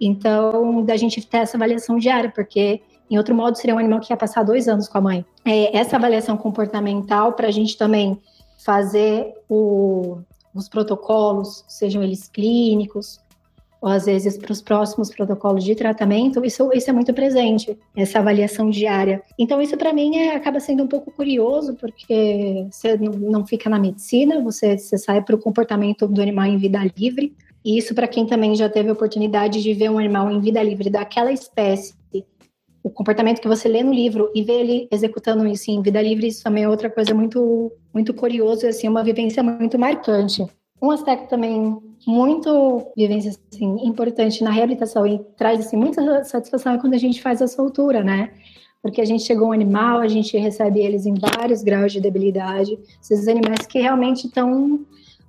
[0.00, 4.12] Então, da gente ter essa avaliação diária, porque em outro modo seria um animal que
[4.12, 5.24] ia passar dois anos com a mãe.
[5.44, 8.20] É, essa avaliação comportamental para a gente também
[8.58, 10.18] fazer o,
[10.54, 13.20] os protocolos, sejam eles clínicos,
[13.80, 18.18] ou às vezes para os próximos protocolos de tratamento, isso, isso é muito presente, essa
[18.18, 19.22] avaliação diária.
[19.38, 23.78] Então, isso para mim é, acaba sendo um pouco curioso, porque você não, fica na
[23.78, 27.34] medicina, você, você sai para o comportamento do animal em vida livre.
[27.64, 30.62] E isso, para quem também já teve a oportunidade de ver um animal em vida
[30.62, 31.94] livre daquela espécie,
[32.82, 36.26] o comportamento que você lê no livro e ver ele executando isso em vida livre,
[36.26, 40.46] isso também é outra coisa muito, muito curiosa, assim, uma vivência muito marcante.
[40.82, 46.78] Um aspecto também muito vivência assim, importante na reabilitação e traz assim, muita satisfação é
[46.78, 48.32] quando a gente faz a soltura, né?
[48.82, 52.78] Porque a gente chegou um animal, a gente recebe eles em vários graus de debilidade,
[53.02, 54.86] esses animais que realmente estão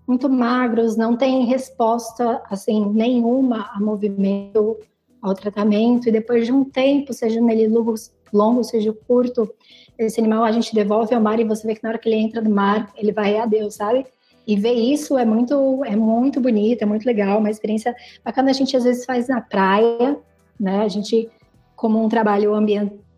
[0.08, 4.78] muito magros, não têm resposta assim nenhuma a movimento,
[5.22, 9.50] ao tratamento, e depois de um tempo, seja nele luz longo, seja curto,
[9.98, 12.16] esse animal a gente devolve ao mar e você vê que na hora que ele
[12.16, 14.06] entra no mar, ele vai a Deus, sabe?
[14.48, 18.50] E ver isso é muito, é muito bonito, é muito legal, uma experiência bacana.
[18.50, 20.18] A gente às vezes faz na praia,
[20.60, 20.80] né?
[20.80, 21.30] A gente,
[21.76, 22.52] como um trabalho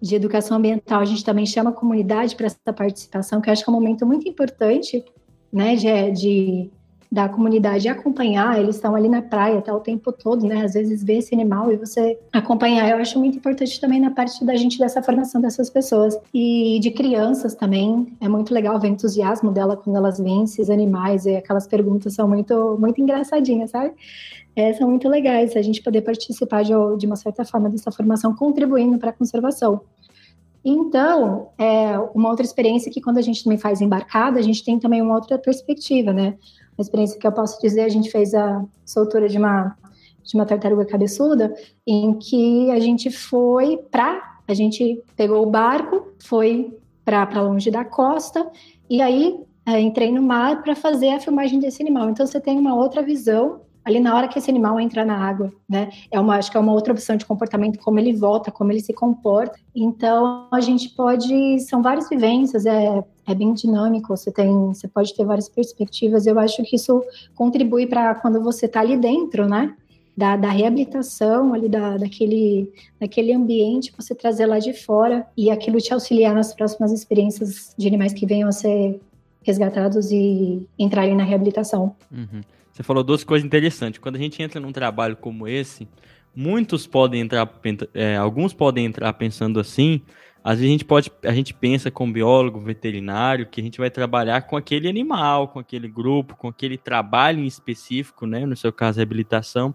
[0.01, 3.63] de educação ambiental, a gente também chama a comunidade para essa participação, que eu acho
[3.63, 5.03] que é um momento muito importante,
[5.51, 6.71] né, de, de
[7.13, 10.65] da comunidade acompanhar, eles estão ali na praia tá, o tempo todo, né?
[10.65, 12.89] Às vezes vê esse animal e você acompanhar.
[12.89, 16.17] Eu acho muito importante também na parte da gente dessa formação dessas pessoas.
[16.33, 20.71] E de crianças também, é muito legal ver o entusiasmo dela quando elas veem esses
[20.71, 23.93] animais e aquelas perguntas são muito, muito engraçadinhas, sabe?
[24.55, 28.35] É, são muito legais a gente poder participar de, de uma certa forma dessa formação,
[28.35, 29.81] contribuindo para a conservação.
[30.65, 34.79] Então, é uma outra experiência que quando a gente também faz embarcada, a gente tem
[34.79, 36.37] também uma outra perspectiva, né?
[36.77, 39.75] Uma experiência que eu posso dizer, a gente fez a soltura de uma
[40.23, 41.53] de uma tartaruga cabeçuda,
[41.85, 47.83] em que a gente foi para, a gente pegou o barco, foi para longe da
[47.83, 48.49] costa,
[48.89, 52.09] e aí é, entrei no mar para fazer a filmagem desse animal.
[52.09, 55.51] Então você tem uma outra visão ali na hora que esse animal entra na água,
[55.67, 55.89] né?
[56.09, 58.79] É uma, acho que é uma outra opção de comportamento, como ele volta, como ele
[58.79, 59.59] se comporta.
[59.75, 64.15] Então a gente pode, são várias vivências, é, é bem dinâmico.
[64.15, 66.25] Você tem, você pode ter várias perspectivas.
[66.25, 67.03] Eu acho que isso
[67.35, 69.75] contribui para quando você está ali dentro, né?
[70.15, 72.71] Da, da, reabilitação ali da, daquele,
[73.01, 77.87] daquele ambiente, você trazer lá de fora e aquilo te auxiliar nas próximas experiências de
[77.87, 79.01] animais que venham a ser
[79.41, 81.95] resgatados e entrarem na reabilitação.
[82.11, 82.41] Uhum.
[82.73, 83.99] Você falou duas coisas interessantes.
[83.99, 85.87] Quando a gente entra num trabalho como esse,
[86.35, 87.47] muitos podem entrar,
[87.93, 90.01] é, alguns podem entrar pensando assim.
[90.43, 93.91] Às vezes a gente pode, a gente pensa como biólogo, veterinário, que a gente vai
[93.91, 98.43] trabalhar com aquele animal, com aquele grupo, com aquele trabalho em específico, né?
[98.43, 99.73] No seu caso, reabilitação.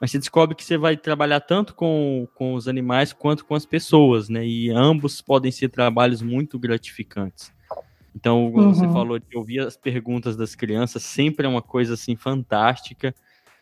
[0.00, 3.66] Mas você descobre que você vai trabalhar tanto com, com os animais quanto com as
[3.66, 4.44] pessoas, né?
[4.44, 7.52] E ambos podem ser trabalhos muito gratificantes.
[8.14, 8.74] Então, uhum.
[8.74, 13.14] você falou de ouvir as perguntas das crianças, sempre é uma coisa assim fantástica,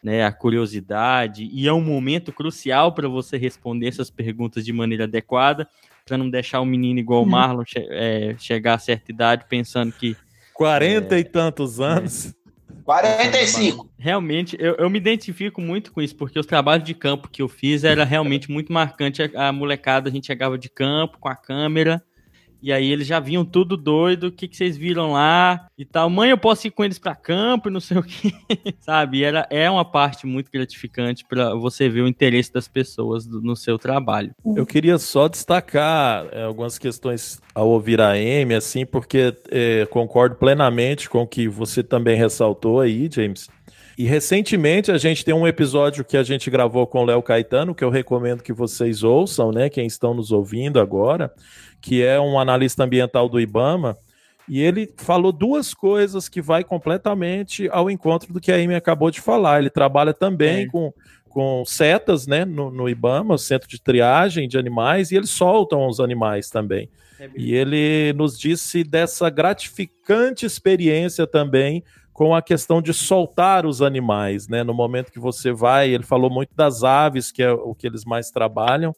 [0.02, 0.24] né?
[0.24, 5.68] A curiosidade, e é um momento crucial para você responder essas perguntas de maneira adequada,
[6.04, 7.30] para não deixar o menino igual o uhum.
[7.30, 10.16] Marlon che é, chegar a certa idade pensando que.
[10.54, 12.26] 40 é, e tantos anos.
[12.26, 12.40] É,
[12.84, 13.88] 45.
[13.98, 17.48] Realmente, eu, eu me identifico muito com isso, porque os trabalhos de campo que eu
[17.48, 19.22] fiz era realmente muito marcante.
[19.22, 22.02] A, a molecada, a gente chegava de campo com a câmera
[22.62, 26.10] e aí eles já vinham tudo doido, o que, que vocês viram lá e tal.
[26.10, 28.34] Mãe, eu posso ir com eles para campo e não sei o que,
[28.80, 29.24] sabe?
[29.24, 33.56] Era, é uma parte muito gratificante para você ver o interesse das pessoas do, no
[33.56, 34.34] seu trabalho.
[34.56, 40.36] Eu queria só destacar é, algumas questões ao ouvir a Amy, assim, porque é, concordo
[40.36, 43.48] plenamente com o que você também ressaltou aí, James.
[44.00, 47.74] E recentemente a gente tem um episódio que a gente gravou com o Léo Caetano,
[47.74, 49.68] que eu recomendo que vocês ouçam, né?
[49.68, 51.30] Quem estão nos ouvindo agora,
[51.80, 53.96] que é um analista ambiental do IBAMA,
[54.48, 59.10] e ele falou duas coisas que vai completamente ao encontro do que a Amy acabou
[59.10, 59.60] de falar.
[59.60, 60.66] Ele trabalha também é.
[60.66, 60.92] com,
[61.28, 66.00] com setas né, no, no IBAMA, Centro de Triagem de Animais, e eles soltam os
[66.00, 66.90] animais também.
[67.20, 73.80] É e ele nos disse dessa gratificante experiência também com a questão de soltar os
[73.80, 74.64] animais, né?
[74.64, 78.04] No momento que você vai, ele falou muito das aves, que é o que eles
[78.04, 78.92] mais trabalham,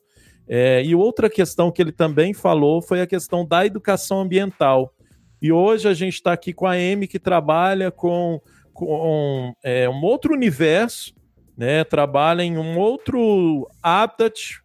[0.48, 4.92] é, e outra questão que ele também falou foi a questão da educação ambiental.
[5.40, 8.40] E hoje a gente está aqui com a Amy, que trabalha com,
[8.72, 11.12] com é, um outro universo,
[11.56, 11.84] né?
[11.84, 14.62] trabalha em um outro habitat,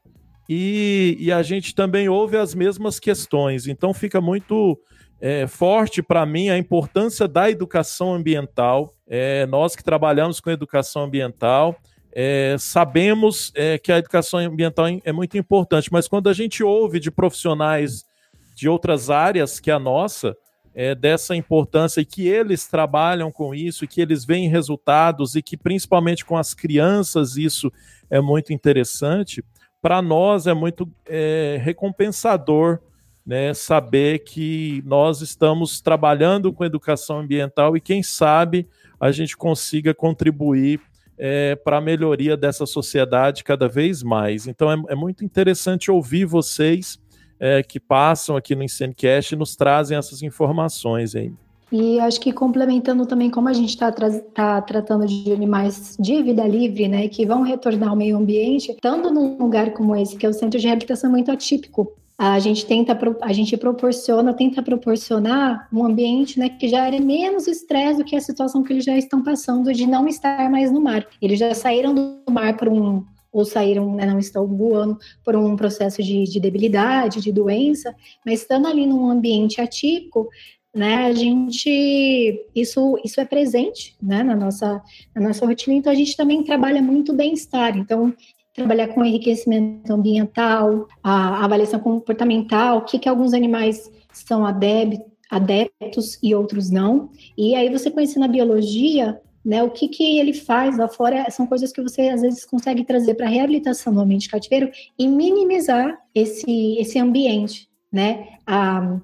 [0.50, 3.68] e, e a gente também ouve as mesmas questões.
[3.68, 4.80] Então fica muito
[5.20, 8.94] é, forte para mim a importância da educação ambiental.
[9.08, 11.76] É, nós que trabalhamos com educação ambiental,
[12.20, 17.00] é, sabemos é, que a educação ambiental é muito importante, mas quando a gente ouve
[17.00, 18.08] de profissionais
[18.56, 20.36] de outras áreas que a nossa,
[20.74, 25.44] é, dessa importância e que eles trabalham com isso, e que eles veem resultados e
[25.44, 27.72] que principalmente com as crianças isso
[28.10, 29.46] é muito interessante,
[29.80, 32.80] para nós é muito é, recompensador
[33.24, 38.68] né, saber que nós estamos trabalhando com educação ambiental e quem sabe
[39.00, 40.82] a gente consiga contribuir
[41.18, 44.48] é, para a melhoria dessa sociedade cada vez mais.
[44.48, 47.00] Então é, é muito interessante ouvir vocês
[47.40, 51.32] é, que passam aqui no Ensinecast e nos trazem essas informações aí.
[51.72, 56.24] E acho que complementando também como a gente está tra tá tratando de animais de
[56.24, 60.26] vida livre, né, que vão retornar ao meio ambiente, estando num lugar como esse, que
[60.26, 65.68] é o centro de reabilitação muito atípico, a gente tenta, a gente proporciona, tenta proporcionar
[65.72, 69.24] um ambiente né, que era menos estresse do que a situação que eles já estão
[69.24, 71.06] passando de não estar mais no mar.
[71.22, 75.56] Eles já saíram do mar por um, ou saíram, né, não estão voando por um
[75.56, 77.96] processo de, de debilidade, de doença,
[78.26, 80.28] mas estando ali num ambiente atípico,
[80.74, 84.82] né, a gente isso isso é presente, né, na nossa
[85.16, 85.76] na nossa rotina.
[85.76, 87.78] Então a gente também trabalha muito bem-estar.
[87.78, 88.14] Então
[88.58, 96.34] trabalhar com enriquecimento ambiental, a avaliação comportamental, o que que alguns animais são adeptos e
[96.34, 97.12] outros não.
[97.38, 101.46] E aí você conhecendo a biologia, né, o que, que ele faz lá fora são
[101.46, 105.96] coisas que você às vezes consegue trazer para a reabilitação do ambiente cativeiro e minimizar
[106.14, 109.00] esse, esse ambiente, né, a,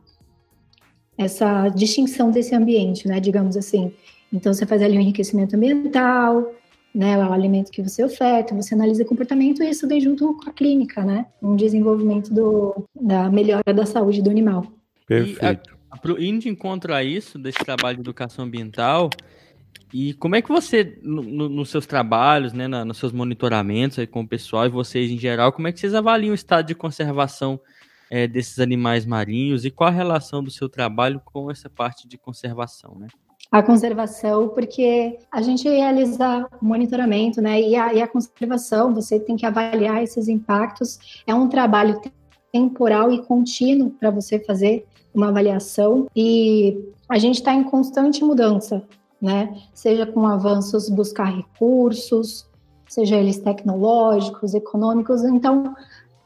[1.15, 3.93] essa distinção desse ambiente, né, digamos assim.
[4.33, 6.51] Então você faz ali um enriquecimento ambiental,
[6.93, 10.49] né, o alimento que você oferta, você analisa o comportamento e isso vem junto com
[10.49, 14.65] a clínica, né, um desenvolvimento do, da melhora da saúde do animal.
[15.07, 15.71] Perfeito.
[15.71, 19.09] E, a, indo de encontro a isso, desse trabalho de educação ambiental,
[19.91, 23.99] e como é que você, no, no, nos seus trabalhos, né, na, nos seus monitoramentos
[23.99, 26.67] aí com o pessoal e vocês em geral, como é que vocês avaliam o estado
[26.67, 27.59] de conservação
[28.09, 32.17] é, desses animais marinhos e qual a relação do seu trabalho com essa parte de
[32.17, 33.07] conservação, né?
[33.53, 39.35] A conservação, porque a gente realiza monitoramento, né, e a, e a conservação, você tem
[39.35, 42.01] que avaliar esses impactos, é um trabalho
[42.51, 48.81] temporal e contínuo para você fazer uma avaliação e a gente está em constante mudança,
[49.21, 49.55] né?
[49.71, 52.49] Seja com avanços, buscar recursos,
[52.87, 55.23] seja eles tecnológicos, econômicos.
[55.23, 55.75] Então,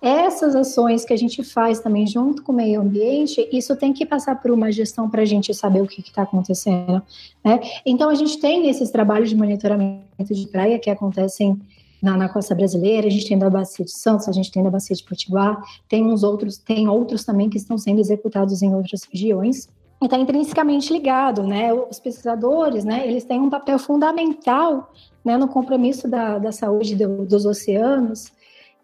[0.01, 4.05] essas ações que a gente faz também junto com o meio ambiente, isso tem que
[4.05, 7.01] passar por uma gestão para a gente saber o que está acontecendo.
[7.43, 7.59] Né?
[7.85, 11.59] Então, a gente tem esses trabalhos de monitoramento de praia que acontecem
[12.01, 14.69] na, na, costa brasileira, a gente tem da Bacia de Santos, a gente tem da
[14.69, 15.59] Bacia de Potiguar,
[15.89, 19.67] tem uns outros, tem outros também que estão sendo executados em outras regiões.
[19.99, 21.73] Está intrinsecamente ligado, né?
[21.73, 23.07] Os pesquisadores, né?
[23.07, 24.93] Eles têm um papel fundamental,
[25.25, 25.37] né?
[25.37, 28.31] No compromisso da, da saúde do, dos oceanos.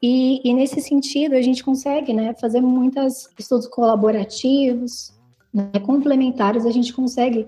[0.06, 2.34] E, e, nesse sentido a gente consegue, né?
[2.34, 5.14] Fazer muitos estudos colaborativos,
[5.54, 6.66] né, complementares.
[6.66, 7.48] A gente consegue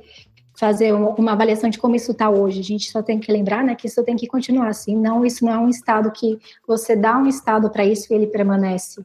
[0.57, 2.61] fazer uma avaliação de como isso está hoje.
[2.61, 4.95] A gente só tem que lembrar né, que isso tem que continuar assim.
[4.95, 8.27] Não, isso não é um estado que você dá um estado para isso e ele
[8.27, 9.03] permanece.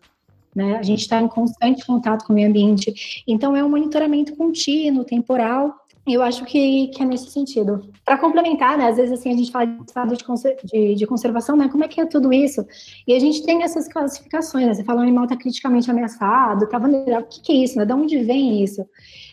[0.55, 0.77] Né?
[0.77, 3.24] A gente está em constante contato com o meio ambiente.
[3.27, 5.74] Então, é um monitoramento contínuo, temporal.
[6.12, 7.91] Eu acho que, que é nesse sentido.
[8.05, 11.57] Para complementar, né, às vezes assim, a gente fala de estado de, de, de, conservação,
[11.57, 12.65] né, como é que é tudo isso?
[13.07, 16.78] E a gente tem essas classificações, né, você fala, o animal está criticamente ameaçado, está
[16.78, 17.78] vulnerável, o que, que é isso?
[17.78, 17.85] Né?
[17.85, 18.85] De onde vem isso?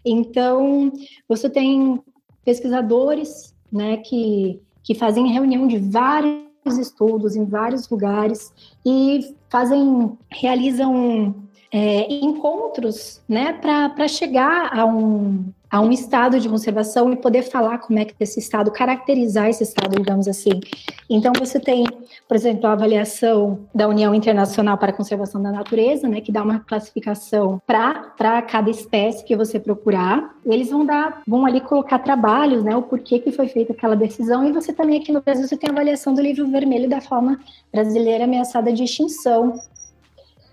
[0.06, 0.92] Então,
[1.28, 2.02] você tem
[2.44, 6.48] pesquisadores né, que, que fazem reunião de vários
[6.78, 8.54] estudos em vários lugares
[8.86, 11.47] e fazem, realizam
[11.78, 17.78] é, encontros né, para chegar a um, a um estado de conservação e poder falar
[17.78, 20.60] como é que esse estado, caracterizar esse estado, digamos assim.
[21.08, 21.86] Então, você tem,
[22.28, 26.42] por exemplo, a avaliação da União Internacional para a Conservação da Natureza, né, que dá
[26.42, 30.36] uma classificação para cada espécie que você procurar.
[30.48, 34.48] Eles vão dar, vão ali colocar trabalhos, né, o porquê que foi feita aquela decisão.
[34.48, 37.40] E você também aqui no Brasil você tem a avaliação do livro vermelho da fauna
[37.72, 39.54] brasileira ameaçada de extinção.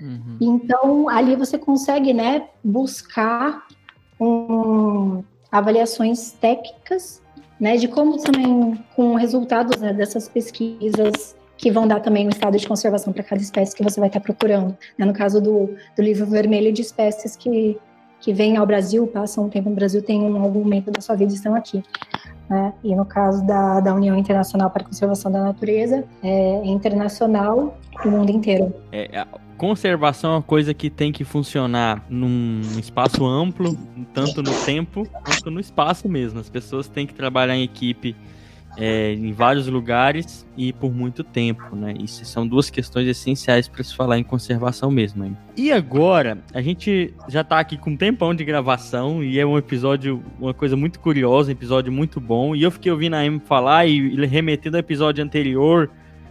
[0.04, 0.36] Uhum.
[0.40, 3.66] Então, ali você consegue, né, buscar
[4.20, 7.22] um, avaliações técnicas,
[7.58, 12.58] né, de como também, com resultados né, dessas pesquisas que vão dar também um estado
[12.58, 14.76] de conservação para cada espécie que você vai estar procurando.
[14.98, 15.06] Né?
[15.06, 17.78] No caso do, do livro vermelho de espécies que,
[18.24, 21.14] que vêm ao Brasil, passam um tempo no Brasil, tem um, algum momento da sua
[21.14, 21.82] vida estão aqui.
[22.48, 22.72] Né?
[22.82, 28.08] E no caso da, da União Internacional para a Conservação da Natureza, é internacional o
[28.08, 28.72] mundo inteiro.
[28.90, 29.26] É,
[29.58, 33.76] conservação é uma coisa que tem que funcionar num espaço amplo,
[34.14, 36.40] tanto no tempo quanto no espaço mesmo.
[36.40, 38.16] As pessoas têm que trabalhar em equipe
[38.76, 41.94] é, em vários lugares e por muito tempo, né?
[41.98, 45.24] Isso são duas questões essenciais para se falar em conservação mesmo.
[45.24, 45.36] Hein?
[45.56, 49.56] E agora, a gente já está aqui com um tempão de gravação e é um
[49.56, 52.54] episódio, uma coisa muito curiosa, um episódio muito bom.
[52.54, 55.90] E eu fiquei ouvindo a Amy falar e remetendo ao episódio anterior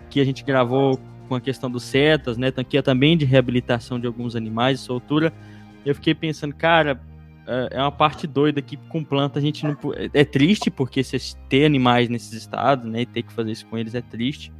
[0.09, 2.51] que a gente gravou com a questão dos setas, né?
[2.55, 5.33] Aqui é também de reabilitação de alguns animais, soltura.
[5.85, 7.01] Eu fiquei pensando, cara,
[7.47, 9.75] é, é uma parte doida que com planta a gente não.
[9.95, 13.01] É, é triste, porque se ter animais nesses estados, né?
[13.01, 14.51] E ter que fazer isso com eles é triste.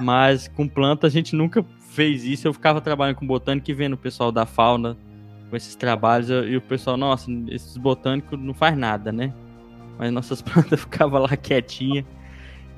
[0.00, 2.46] Mas com planta a gente nunca fez isso.
[2.46, 4.96] Eu ficava trabalhando com botânica e vendo o pessoal da fauna
[5.48, 6.28] com esses trabalhos.
[6.30, 9.32] E o pessoal, nossa, esses botânicos não faz nada, né?
[9.98, 12.04] Mas nossas plantas ficavam lá quietinha.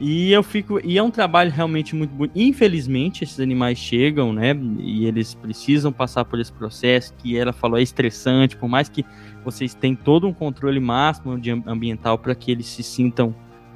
[0.01, 0.81] E eu fico.
[0.83, 2.33] E é um trabalho realmente muito bonito.
[2.35, 4.57] Infelizmente, esses animais chegam, né?
[4.79, 9.05] E eles precisam passar por esse processo que ela falou é estressante, por mais que
[9.45, 13.35] vocês tenham todo um controle máximo de ambiental para que eles se sintam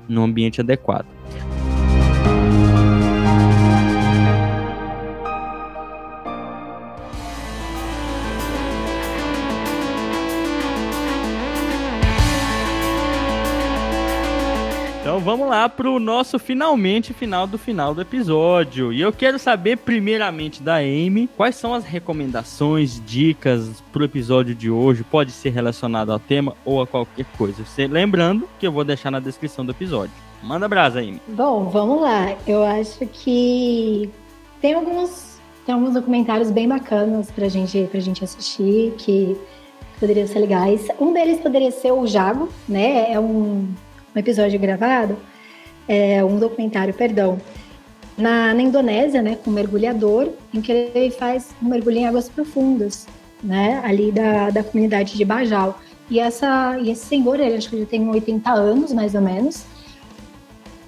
[0.09, 1.07] no ambiente adequado.
[15.21, 18.93] Vamos lá pro nosso finalmente final do final do episódio.
[18.93, 24.71] E eu quero saber primeiramente da Amy, quais são as recomendações, dicas pro episódio de
[24.71, 25.05] hoje?
[25.05, 27.65] Pode ser relacionado ao tema ou a qualquer coisa.
[27.65, 30.15] Você, lembrando que eu vou deixar na descrição do episódio.
[30.43, 31.21] Manda brasa, Amy.
[31.29, 32.37] Bom, vamos lá.
[32.47, 34.11] Eu acho que
[34.61, 35.35] tem alguns
[35.65, 39.35] tem alguns documentários bem bacanas pra gente, pra gente assistir, que
[39.99, 40.87] poderiam ser legais.
[41.01, 43.11] Um deles poderia ser o Jago, né?
[43.11, 43.67] É um,
[44.15, 45.17] um episódio gravado,
[45.89, 47.39] é um documentário, perdão,
[48.17, 49.37] na, na Indonésia, né?
[49.37, 53.07] Com um mergulhador, em que ele faz um mergulho em águas profundas,
[53.43, 53.81] né?
[53.85, 55.79] Ali da, da comunidade de Bajau.
[56.11, 59.65] E, essa, e esse senhor, ele acho que ele tem 80 anos, mais ou menos,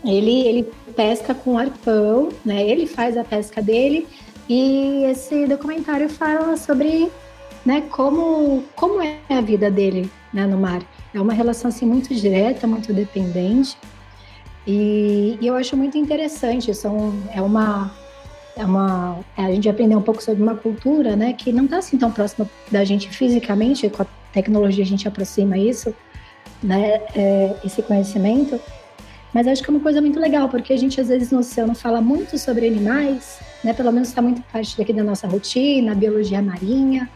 [0.05, 2.67] ele, ele pesca com arpão, né?
[2.67, 4.07] Ele faz a pesca dele
[4.49, 7.11] e esse documentário fala sobre
[7.65, 10.81] né, como, como é a vida dele né, no mar.
[11.17, 13.75] É uma relação assim, muito direta, muito dependente.
[14.67, 16.75] E, e eu acho muito interessante.
[16.75, 17.91] São, é uma,
[18.55, 21.79] é uma, é, a gente aprender um pouco sobre uma cultura né, que não está
[21.79, 25.95] assim tão próxima da gente fisicamente, com a tecnologia a gente aproxima isso,
[26.63, 28.61] né, é, esse conhecimento.
[29.33, 31.75] Mas acho que é uma coisa muito legal, porque a gente às vezes no oceano
[31.75, 33.73] fala muito sobre animais, né?
[33.73, 37.09] Pelo menos está muito parte daqui da nossa rotina, biologia marinha.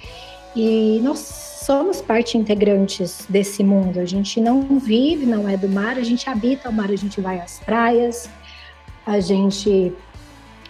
[0.55, 4.01] E nós somos parte integrantes desse mundo.
[4.01, 7.21] A gente não vive, não é do mar, a gente habita o mar, a gente
[7.21, 8.31] vai às praias,
[9.07, 9.93] a gente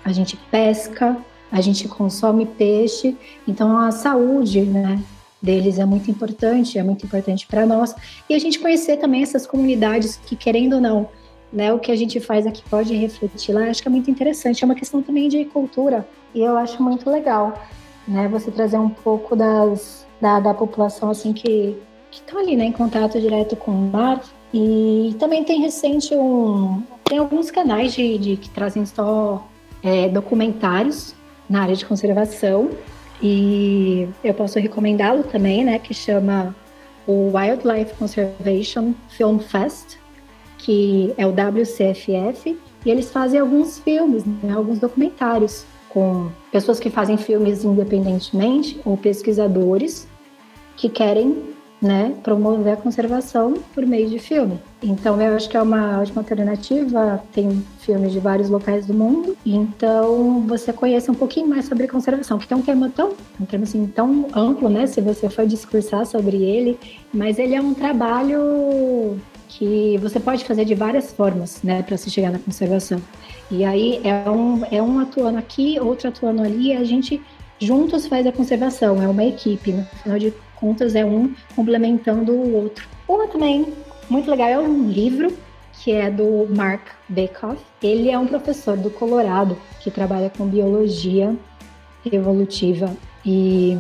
[0.05, 1.17] a gente pesca,
[1.53, 3.17] a gente consome peixe.
[3.47, 5.01] Então a saúde, né,
[5.41, 7.95] deles é muito importante, é muito importante para nós.
[8.29, 11.09] E a gente conhecer também essas comunidades que querendo ou não
[11.53, 14.63] né, o que a gente faz aqui pode refletir lá, acho que é muito interessante.
[14.63, 17.61] É uma questão também de cultura e eu acho muito legal,
[18.07, 21.77] né, você trazer um pouco das, da, da população assim que
[22.11, 24.21] estão ali, né, em contato direto com o mar.
[24.53, 29.47] E também tem recente um, tem alguns canais de, de que trazem só
[29.83, 31.15] é, documentários
[31.49, 32.71] na área de conservação.
[33.23, 36.55] E eu posso recomendá-lo também, né, que chama
[37.07, 40.01] o Wildlife Conservation Film Fest
[40.63, 46.89] que é o WCFF, e eles fazem alguns filmes, né, alguns documentários com pessoas que
[46.89, 50.07] fazem filmes independentemente ou pesquisadores
[50.81, 51.37] que querem
[51.81, 54.59] né, promover a conservação por meio de filme.
[54.83, 57.23] Então eu acho que é uma ótima alternativa.
[57.33, 62.39] Tem filmes de vários locais do mundo, então você conhece um pouquinho mais sobre conservação,
[62.39, 64.87] que é um tema tão, um tema assim tão amplo, né?
[64.87, 66.79] Se você for discursar sobre ele,
[67.13, 72.09] mas ele é um trabalho que você pode fazer de várias formas, né, para se
[72.09, 73.03] chegar na conservação.
[73.51, 77.21] E aí é um, é um atuando aqui, outro atuando ali, e a gente
[77.59, 82.55] juntos faz a conservação, é uma equipe, no final de contas é um complementando o
[82.55, 82.87] outro.
[83.09, 83.73] Uma também
[84.09, 85.33] muito legal é um livro
[85.83, 87.59] que é do Mark Bekoff.
[87.83, 91.35] Ele é um professor do Colorado que trabalha com biologia
[92.05, 93.79] evolutiva e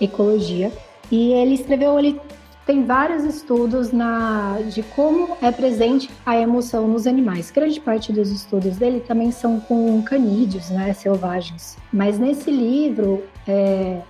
[0.00, 0.72] ecologia.
[1.10, 2.18] E ele escreveu, ele
[2.66, 7.50] tem vários estudos na, de como é presente a emoção nos animais.
[7.50, 11.76] Grande parte dos estudos dele também são com canídeos, né, selvagens.
[11.92, 14.00] Mas nesse livro, é,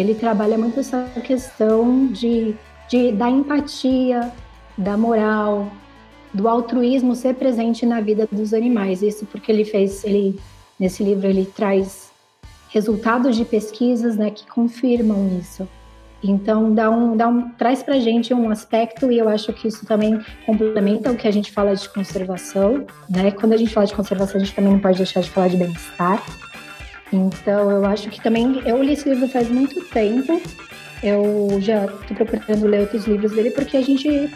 [0.00, 2.54] ele trabalha muito essa questão de,
[2.88, 4.32] de, da empatia,
[4.76, 5.70] da moral,
[6.32, 9.02] do altruísmo ser presente na vida dos animais.
[9.02, 10.38] Isso porque ele fez, ele
[10.78, 12.10] nesse livro ele traz
[12.70, 15.68] resultados de pesquisas, né, que confirmam isso.
[16.26, 19.84] Então, dá um, dá um, traz para gente um aspecto, e eu acho que isso
[19.84, 22.86] também complementa o que a gente fala de conservação.
[23.08, 23.30] Né?
[23.30, 25.58] Quando a gente fala de conservação, a gente também não pode deixar de falar de
[25.58, 26.20] bem-estar.
[27.12, 28.62] Então, eu acho que também.
[28.64, 30.40] Eu li esse livro faz muito tempo.
[31.02, 34.30] Eu já estou procurando ler outros livros dele, porque a gente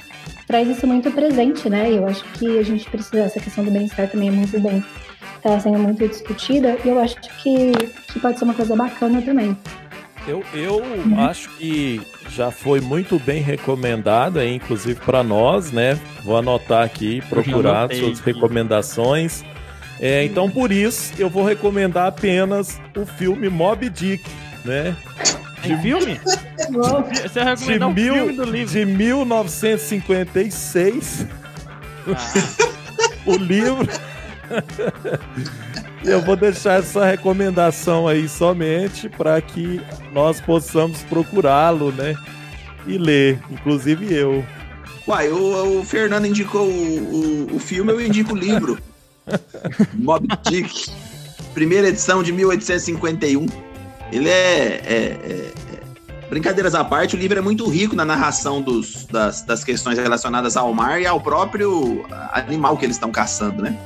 [0.46, 1.90] traz isso muito presente, né?
[1.90, 3.20] Eu acho que a gente precisa.
[3.20, 4.84] Essa questão do bem-estar também é muito bem.
[5.36, 7.72] Está sendo muito discutida, e eu acho que,
[8.12, 9.56] que pode ser uma coisa bacana também.
[10.26, 11.20] Eu, eu uhum.
[11.20, 15.98] acho que já foi muito bem recomendada, inclusive para nós, né?
[16.22, 19.42] Vou anotar aqui, procurar suas recomendações.
[20.00, 24.24] É, então, por isso, eu vou recomendar apenas o filme Mob Dick,
[24.64, 24.96] né?
[25.62, 26.20] De filme?
[27.22, 27.40] Você
[27.78, 28.72] de, um mil, filme do livro.
[28.72, 31.26] de 1956.
[32.06, 32.14] Ah.
[33.26, 33.88] o livro.
[36.04, 39.80] Eu vou deixar essa recomendação aí somente para que
[40.12, 42.14] nós possamos procurá-lo, né?
[42.86, 44.44] E ler, inclusive eu.
[45.06, 48.78] Uai, o, o Fernando indicou o, o, o, filme, eu indico o livro.
[49.94, 50.90] Mob Dick,
[51.54, 53.46] primeira edição de 1851.
[54.10, 55.52] Ele é, é, é,
[56.30, 60.56] brincadeiras à parte, o livro é muito rico na narração dos, das, das questões relacionadas
[60.56, 63.78] ao mar e ao próprio animal que eles estão caçando, né?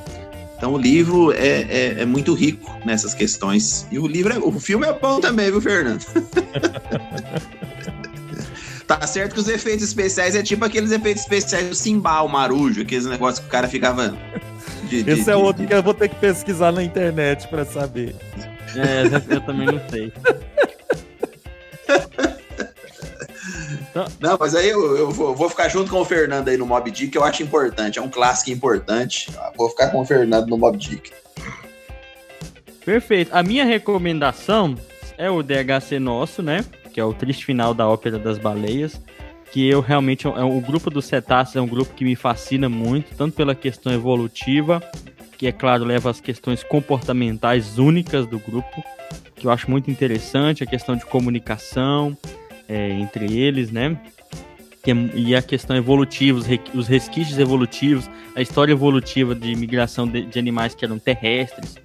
[0.63, 3.85] Então o livro é, é, é, muito rico nessas questões.
[3.91, 6.05] E o livro, é, o filme é bom também, viu, Fernando?
[8.87, 12.83] tá certo que os efeitos especiais é tipo aqueles efeitos especiais do Simba, o Marujo,
[12.83, 14.17] aqueles negócios que o cara ficava.
[14.93, 15.67] De, de, Esse é outro de...
[15.67, 18.15] que eu vou ter que pesquisar na internet para saber.
[18.75, 20.13] É, eu também não sei.
[24.19, 26.89] Não, mas aí eu, eu vou, vou, ficar junto com o Fernando aí no Mob
[26.89, 27.99] Dick, que eu acho importante.
[27.99, 29.31] É um clássico importante.
[29.55, 31.11] Vou ficar com o Fernando no Mob Dick.
[32.83, 33.29] Perfeito.
[33.31, 34.75] A minha recomendação
[35.15, 36.65] é o DHC Nosso, né?
[36.91, 38.99] Que é o triste final da Ópera das Baleias.
[39.53, 40.25] Que eu realmente.
[40.25, 43.93] É, o grupo dos cetáceos é um grupo que me fascina muito, tanto pela questão
[43.93, 44.81] evolutiva,
[45.37, 48.83] que é claro leva as questões comportamentais únicas do grupo,
[49.35, 52.17] que eu acho muito interessante, a questão de comunicação
[52.67, 53.95] é, entre eles, né?
[54.87, 60.39] É, e a questão evolutiva, os, os, resquícios evolutivos, a história evolutiva de migração de
[60.39, 61.77] animais que eram terrestres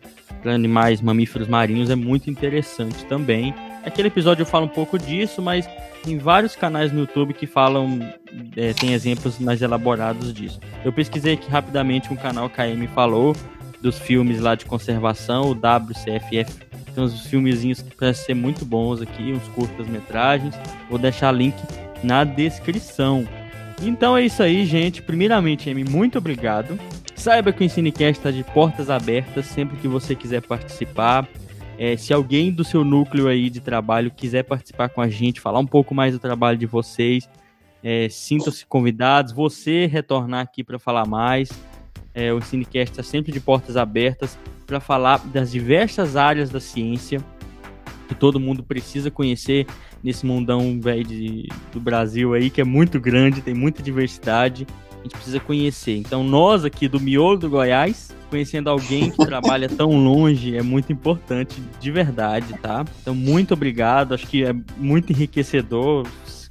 [0.42, 3.54] para animais mamíferos marinhos é muito interessante também.
[3.84, 5.68] Aquele episódio eu falo um pouco disso, mas
[6.02, 7.98] tem vários canais no YouTube que falam,
[8.56, 10.60] é, tem exemplos mais elaborados disso.
[10.84, 13.34] Eu pesquisei aqui rapidamente um canal Amy falou
[13.80, 16.68] dos filmes lá de conservação, o WCFF
[16.98, 20.54] tem uns filmezinhos que parecem ser muito bons aqui, uns curtas-metragens.
[20.90, 21.54] Vou deixar link
[22.02, 23.26] na descrição.
[23.80, 25.00] Então é isso aí, gente.
[25.00, 26.78] Primeiramente, Amy, muito obrigado.
[27.14, 31.28] Saiba que o Ensinecast está de portas abertas sempre que você quiser participar.
[31.78, 35.60] É, se alguém do seu núcleo aí de trabalho quiser participar com a gente, falar
[35.60, 37.28] um pouco mais do trabalho de vocês,
[37.82, 39.32] é, sintam-se convidados.
[39.32, 41.48] Você retornar aqui para falar mais.
[42.12, 44.36] É, o Cinecast está sempre de portas abertas
[44.66, 47.24] para falar das diversas áreas da ciência
[48.08, 49.66] que todo mundo precisa conhecer
[50.02, 54.66] nesse mundão velho do Brasil aí, que é muito grande, tem muita diversidade.
[54.98, 55.96] A gente precisa conhecer.
[55.96, 60.92] Então, nós aqui do Miolo do Goiás, conhecendo alguém que trabalha tão longe, é muito
[60.92, 62.84] importante, de verdade, tá?
[63.02, 64.14] Então, muito obrigado.
[64.14, 66.06] Acho que é muito enriquecedor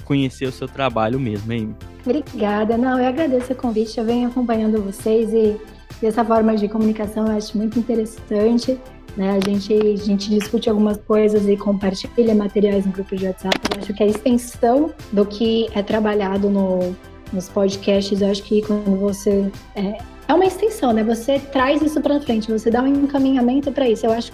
[0.08, 1.76] conhecer o seu trabalho mesmo, hein?
[2.06, 2.78] Obrigada.
[2.78, 3.98] Não, eu agradeço o convite.
[4.00, 5.60] Eu venho acompanhando vocês e
[6.02, 8.80] essa forma de comunicação eu acho muito interessante.
[9.18, 9.32] Né?
[9.32, 13.58] A, gente, a gente discute algumas coisas e compartilha materiais no grupo de WhatsApp.
[13.74, 16.96] Eu acho que a extensão do que é trabalhado no,
[17.32, 19.52] nos podcasts, eu acho que quando você.
[19.76, 19.98] É,
[20.28, 21.04] é uma extensão, né?
[21.04, 24.06] Você traz isso para frente, você dá um encaminhamento para isso.
[24.06, 24.32] Eu acho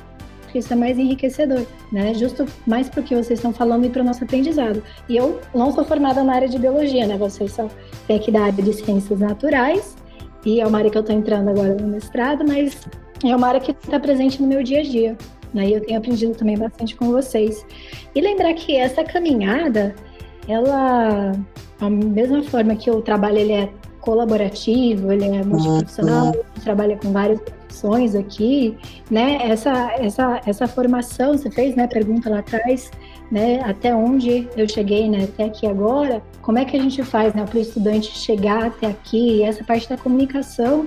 [0.51, 2.13] que isso é mais enriquecedor, né?
[2.13, 4.83] Justo mais porque vocês estão falando e para o nosso aprendizado.
[5.09, 7.17] E eu não sou formada na área de biologia, né?
[7.17, 7.69] Vocês são
[8.13, 9.95] aqui da área de ciências naturais
[10.45, 12.77] e é uma área que eu estou entrando agora no mestrado, mas
[13.23, 15.17] é uma área que está presente no meu dia a dia.
[15.53, 15.69] Né?
[15.69, 17.65] E eu tenho aprendido também bastante com vocês.
[18.13, 19.95] E lembrar que essa caminhada,
[20.47, 21.31] ela,
[21.79, 23.69] da mesma forma que o trabalho ele é
[24.03, 26.61] colaborativo, ele é multiprofissional, uhum.
[26.61, 28.77] trabalha com várias profissões aqui,
[29.09, 29.39] né?
[29.49, 31.87] Essa, essa, essa formação, você fez, né?
[31.87, 32.91] Pergunta lá atrás,
[33.31, 33.61] né?
[33.63, 35.23] Até onde eu cheguei, né?
[35.23, 37.45] Até aqui agora, como é que a gente faz, né?
[37.45, 40.85] Para o estudante chegar até aqui, essa parte da comunicação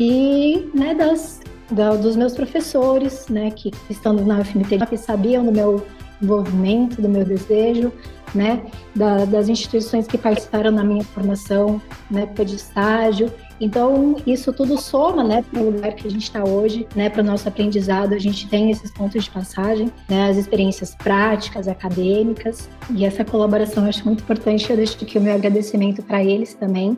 [0.00, 0.94] e, né?
[0.94, 1.40] Das,
[1.70, 3.50] da, dos meus professores, né?
[3.50, 5.86] Que estando na UFMT, que sabiam do meu
[6.22, 7.92] envolvimento, do meu desejo,
[8.34, 8.62] né?
[8.94, 11.80] Da, das instituições que participaram na minha formação,
[12.10, 16.24] na época de estágio então, isso tudo soma, né, para o lugar que a gente
[16.24, 18.12] está hoje, né, para o nosso aprendizado.
[18.12, 23.84] A gente tem esses pontos de passagem, né, as experiências práticas, acadêmicas, e essa colaboração
[23.84, 24.68] eu acho muito importante.
[24.70, 26.96] Eu deixo aqui o meu agradecimento para eles também,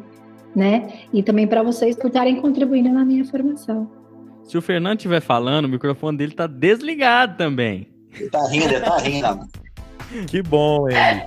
[0.54, 3.88] né, e também para vocês por estarem contribuindo na minha formação.
[4.42, 7.86] Se o Fernando estiver falando, o microfone dele está desligado também.
[8.18, 9.48] Ele tá rindo, ele tá rindo.
[10.26, 11.22] que bom, ele.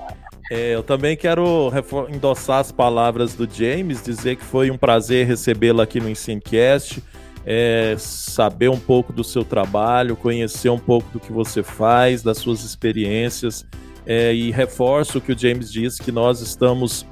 [0.52, 1.72] É, eu também quero
[2.10, 7.02] endossar as palavras do James, dizer que foi um prazer recebê-lo aqui no Ensinecast,
[7.46, 12.38] é, saber um pouco do seu trabalho, conhecer um pouco do que você faz, das
[12.38, 13.66] suas experiências,
[14.06, 17.06] é, e reforço o que o James disse, que nós estamos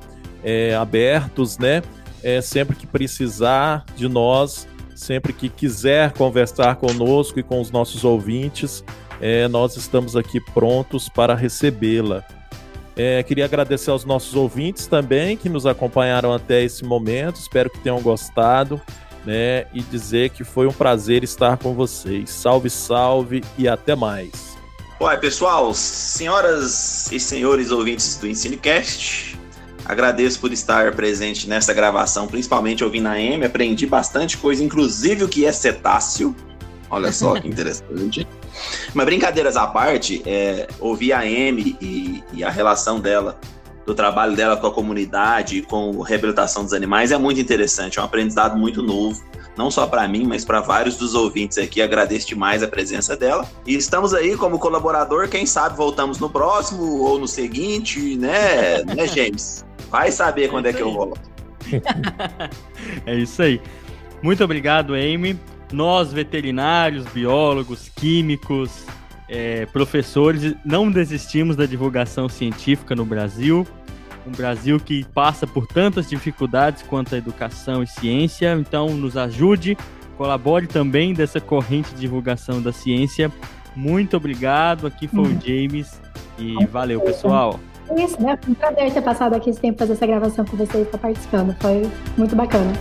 [0.43, 1.81] é, abertos, né?
[2.21, 8.03] É, sempre que precisar de nós, sempre que quiser conversar conosco e com os nossos
[8.03, 8.83] ouvintes,
[9.21, 12.23] é, nós estamos aqui prontos para recebê-la.
[12.95, 17.37] É, queria agradecer aos nossos ouvintes também que nos acompanharam até esse momento.
[17.37, 18.81] Espero que tenham gostado.
[19.25, 22.29] Né, e dizer que foi um prazer estar com vocês.
[22.29, 24.57] Salve, salve e até mais.
[24.97, 29.37] Oi, pessoal, senhoras e senhores ouvintes do EnsineCast,
[29.85, 33.45] agradeço por estar presente nessa gravação, principalmente ouvindo a M.
[33.45, 36.35] Aprendi bastante coisa, inclusive o que é cetáceo.
[36.89, 38.25] Olha só que interessante.
[38.93, 43.39] Mas brincadeiras à parte, é, ouvir a Amy e, e a relação dela
[43.85, 48.01] do trabalho dela com a comunidade, com a reabilitação dos animais, é muito interessante, é
[48.01, 49.23] um aprendizado muito novo,
[49.57, 51.81] não só para mim, mas para vários dos ouvintes aqui.
[51.81, 53.49] Agradeço demais a presença dela.
[53.65, 59.07] E estamos aí como colaborador, quem sabe voltamos no próximo ou no seguinte, né, né,
[59.07, 59.65] James?
[59.89, 61.19] Vai saber é quando é que eu volto.
[63.05, 63.59] é isso aí.
[64.21, 65.37] Muito obrigado, Amy.
[65.71, 68.85] Nós, veterinários, biólogos, químicos,
[69.27, 73.67] é, professores, não desistimos da divulgação científica no Brasil
[74.29, 78.55] um Brasil que passa por tantas dificuldades quanto a educação e ciência.
[78.59, 79.77] Então, nos ajude,
[80.17, 83.31] colabore também dessa corrente de divulgação da ciência.
[83.75, 84.87] Muito obrigado.
[84.87, 85.99] Aqui foi o James
[86.37, 87.59] e valeu, pessoal.
[87.97, 88.37] Isso, né?
[88.41, 91.55] Foi um prazer ter passado aqui esse tempo fazer essa gravação com vocês, estar participando.
[91.59, 92.71] Foi muito bacana.